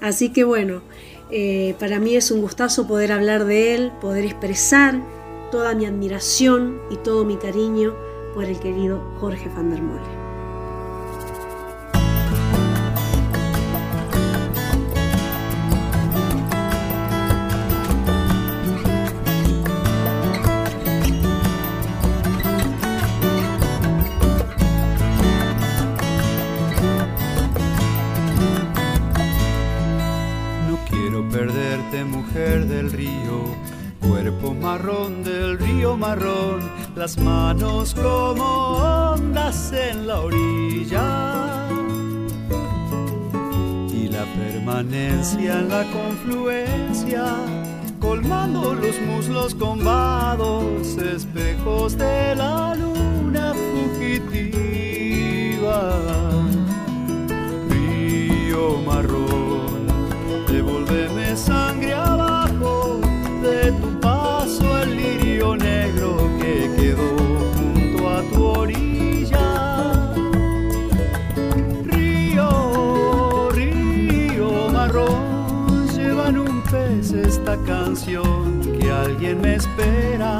[0.00, 0.80] Así que bueno,
[1.30, 4.98] eh, para mí es un gustazo poder hablar de él, poder expresar
[5.50, 10.17] toda mi admiración y todo mi cariño por el querido Jorge van der Molle.
[36.98, 41.68] Las manos como ondas en la orilla
[43.92, 47.24] y la permanencia en la confluencia,
[48.00, 54.72] colmando los muslos con vados, espejos de la luna fugitiva.
[57.68, 59.27] Río marrón,
[79.28, 80.38] alguien me espera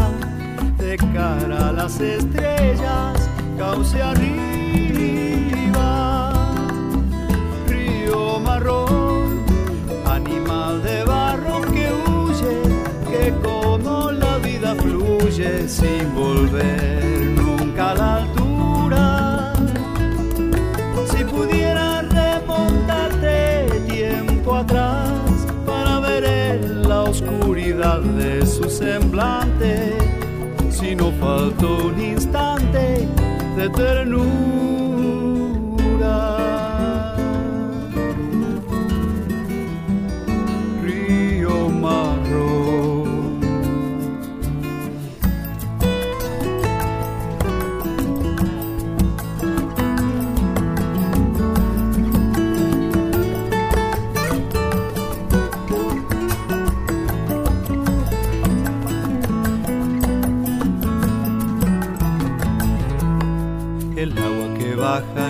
[0.79, 4.33] de cara a las estrellas, cauce arriba.
[7.67, 9.45] Río marrón,
[10.07, 12.63] animal de barro que huye,
[13.11, 18.18] que como la vida fluye sin volver nunca a la
[28.79, 29.99] semblante,
[30.71, 33.09] si no faltó un instante
[33.57, 34.29] de ternura.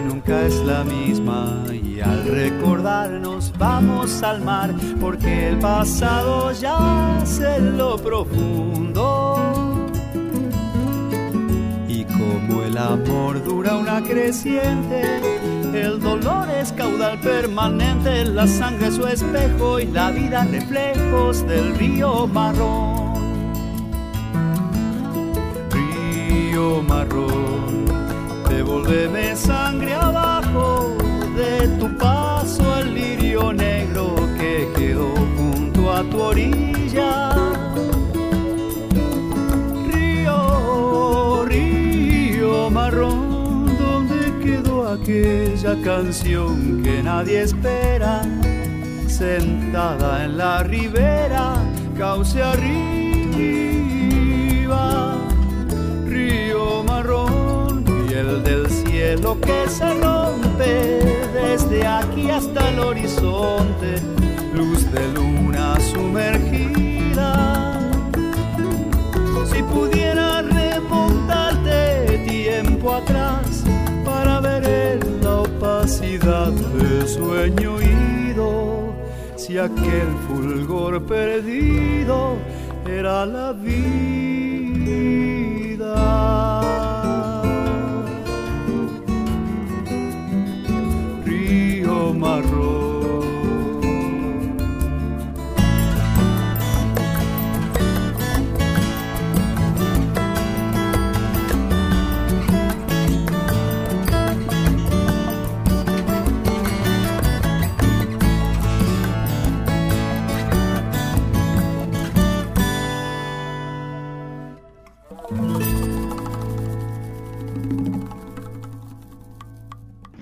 [0.06, 7.76] Nunca es la misma y al recordarnos vamos al mar porque el pasado yace en
[7.76, 9.36] lo profundo.
[11.88, 15.02] Y como el amor dura una creciente,
[15.74, 22.28] el dolor es caudal permanente, la sangre su espejo y la vida reflejos del río
[22.28, 23.14] marrón.
[25.70, 27.38] Río marrón
[28.89, 30.97] Devuélveme sangre abajo
[31.36, 37.34] de tu paso el lirio negro que quedó junto a tu orilla.
[39.92, 48.23] Río, río marrón, donde quedó aquella canción que nadie espera
[49.07, 51.57] sentada en la ribera,
[51.99, 53.36] cauce arriba,
[59.08, 61.00] cielo que se rompe
[61.32, 63.94] desde aquí hasta el horizonte,
[64.54, 67.30] luz de luna sumergida.
[69.50, 73.64] Si pudiera remontarte tiempo atrás
[74.04, 78.92] para ver en la opacidad del sueño ido,
[79.36, 82.36] si aquel fulgor perdido
[82.86, 83.88] era la vida.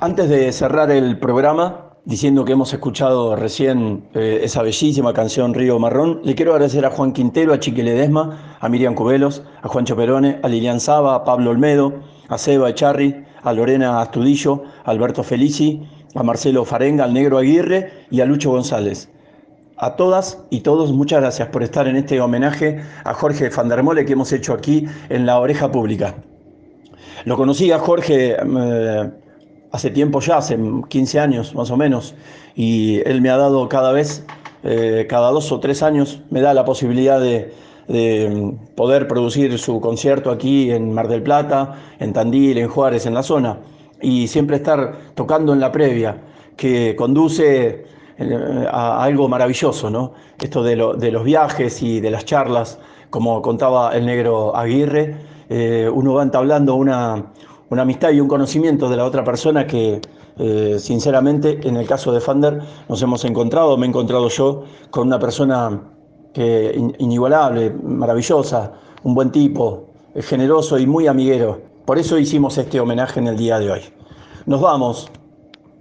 [0.06, 5.80] Antes de cerrar el programa, diciendo que hemos escuchado recién eh, esa bellísima canción Río
[5.80, 9.96] Marrón, le quiero agradecer a Juan Quintero, a Chiqui Ledesma, a Miriam Cubelos, a Juancho
[9.96, 15.24] Perone, a Lilian Saba, a Pablo Olmedo, a Seba Echarri, a Lorena Astudillo, a Alberto
[15.24, 15.82] Felici,
[16.14, 19.10] a Marcelo Farenga, al Negro Aguirre y a Lucho González.
[19.76, 24.12] A todas y todos, muchas gracias por estar en este homenaje a Jorge Fandermole que
[24.12, 26.14] hemos hecho aquí en La Oreja Pública.
[27.24, 29.10] Lo conocí a Jorge eh,
[29.72, 32.14] hace tiempo ya, hace 15 años más o menos,
[32.54, 34.24] y él me ha dado cada vez,
[34.64, 37.52] eh, cada dos o tres años, me da la posibilidad de,
[37.88, 43.14] de poder producir su concierto aquí en Mar del Plata, en Tandil, en Juárez, en
[43.14, 43.58] la zona,
[44.00, 46.20] y siempre estar tocando en la previa,
[46.56, 47.84] que conduce
[48.18, 50.14] eh, a algo maravilloso, ¿no?
[50.40, 52.78] Esto de, lo- de los viajes y de las charlas,
[53.10, 55.16] como contaba el negro Aguirre,
[55.48, 57.26] eh, uno va entablando una,
[57.70, 60.00] una amistad y un conocimiento de la otra persona que,
[60.38, 65.06] eh, sinceramente, en el caso de Fander, nos hemos encontrado, me he encontrado yo con
[65.08, 65.80] una persona
[66.32, 68.72] que, in- inigualable, maravillosa,
[69.02, 71.60] un buen tipo, eh, generoso y muy amiguero.
[71.84, 73.80] Por eso hicimos este homenaje en el día de hoy.
[74.46, 75.08] Nos vamos,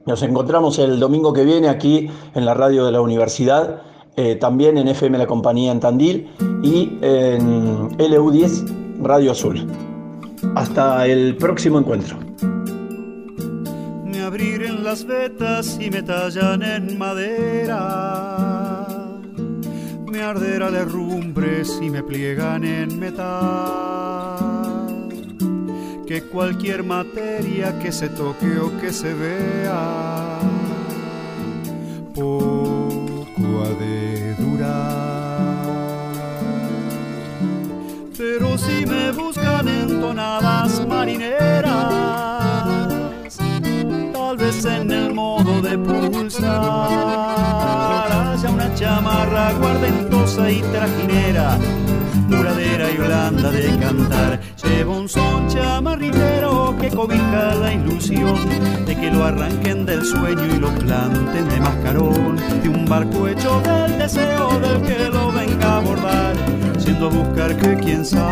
[0.06, 3.82] nos encontramos el domingo que viene aquí en la radio de la universidad,
[4.16, 6.30] eh, también en FM La Compañía en Tandil
[6.64, 9.68] y en LU10 Radio Azul.
[10.56, 12.17] Hasta el próximo encuentro.
[14.06, 18.38] me abrirán las vetas y me tallan en madera.
[20.09, 23.35] Me arderá la herrumbre si me pliegan en metal.
[26.08, 30.40] Que cualquier materia que se toque o que se vea,
[32.14, 35.05] poco ha de durar.
[39.11, 41.74] Buscan en tonadas marineras,
[44.14, 47.35] tal vez en el modo de pulsar
[48.35, 51.58] haya una chamarra guardentosa y trajinera,
[52.27, 54.40] duradera y blanda de cantar.
[54.64, 58.38] Llevo un son chamarritero que cobija la ilusión
[58.85, 63.61] de que lo arranquen del sueño y lo planten de mascarón, de un barco hecho
[63.61, 65.32] del deseo del que lo
[66.86, 68.26] venga a buscar que quién sabe.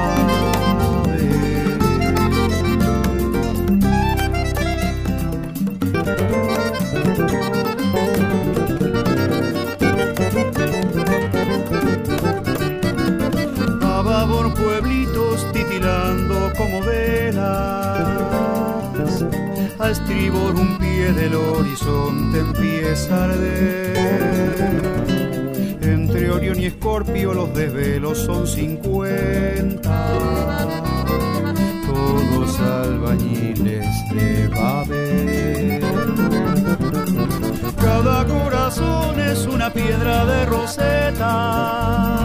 [13.82, 17.44] A babor pueblitos titilando como velas.
[19.80, 24.93] A estribor un pie del horizonte empieza a arder.
[26.34, 30.08] Orión y Escorpio los desvelos son cincuenta.
[31.86, 35.84] Todos albañiles de Babel.
[37.80, 42.24] Cada corazón es una piedra de roseta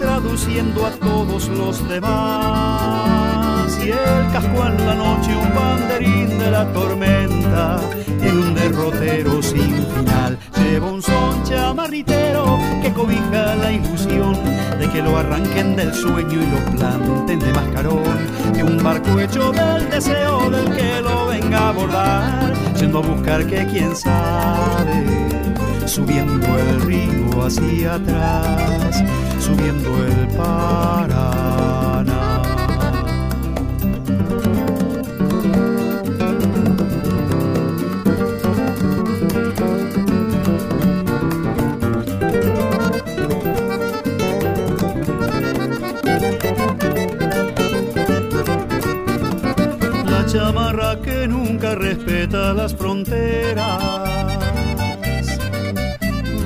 [0.00, 3.78] traduciendo a todos los demás.
[3.84, 7.78] Y el casco en la noche, un banderín de la tormenta,
[8.20, 10.38] en un derrotero sin final.
[10.80, 14.34] Un son chamarritero que cobija la ilusión
[14.78, 18.52] de que lo arranquen del sueño y lo planten de mascarón.
[18.54, 23.46] De un barco hecho del deseo del que lo venga a abordar, yendo a buscar
[23.46, 25.28] que quién sabe
[25.88, 29.02] subiendo el río hacia atrás,
[29.40, 32.17] subiendo el Paraná.
[51.74, 53.82] Respeta las fronteras.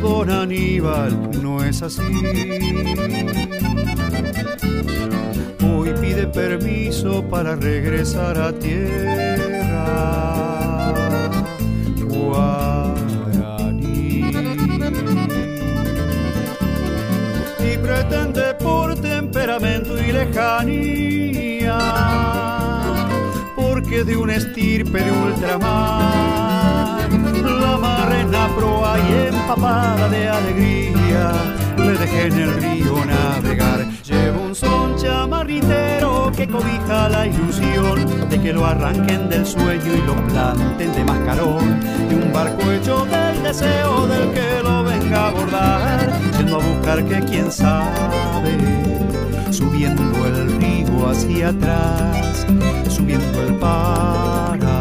[0.01, 2.03] Don Aníbal no es así.
[5.65, 9.85] Hoy pide permiso para regresar a tierra.
[12.09, 13.53] Guaraní.
[17.61, 21.22] Y pretende por temperamento y lejanía
[24.05, 27.09] de una estirpe de ultramar
[27.61, 31.31] la marrena proa y empapada de alegría
[31.77, 33.87] le dejé en el río navegar.
[34.05, 40.07] Llevo un son chamarritero que cobija la ilusión de que lo arranquen del sueño y
[40.07, 41.81] lo planten de mascarón.
[42.11, 47.05] Y un barco hecho del deseo del que lo venga a abordar, yendo a buscar
[47.05, 48.59] que quién sabe,
[49.51, 52.47] subiendo el río hacia atrás,
[52.89, 54.77] subiendo el Paraná,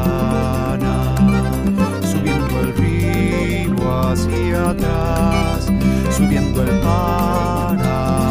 [2.03, 5.71] subiendo el río hacia atrás,
[6.15, 8.21] subiendo el Paraguay.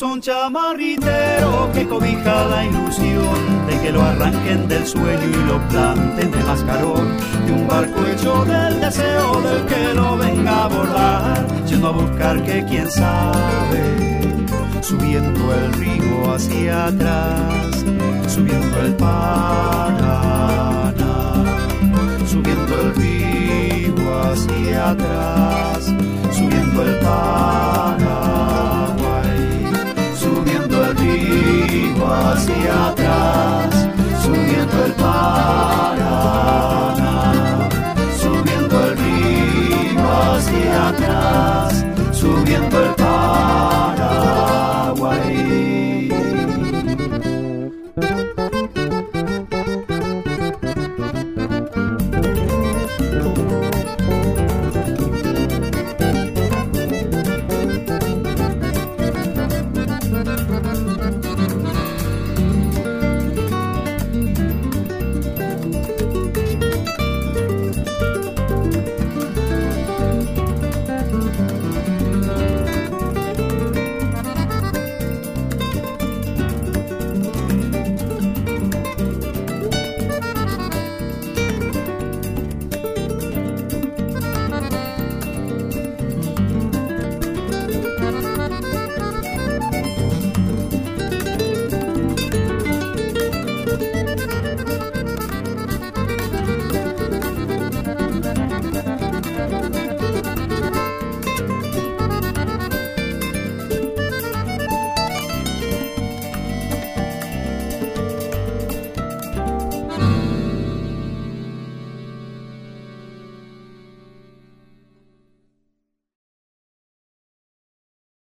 [0.00, 6.30] Son chamarritero que cobija la ilusión de que lo arranquen del sueño y lo planten
[6.30, 7.18] de mascarón.
[7.44, 12.42] De un barco hecho del deseo del que lo venga a abordar, yendo a buscar
[12.44, 14.46] que quién sabe,
[14.80, 17.84] subiendo el río hacia atrás,
[18.26, 20.24] subiendo el Paraná,
[22.26, 25.92] subiendo el río hacia atrás,
[26.32, 28.09] subiendo el Paraguay,
[32.32, 33.88] hacia atrás,
[34.22, 35.98] subiendo el Paraná,
[38.20, 42.89] subiendo el río hacia atrás, subiendo el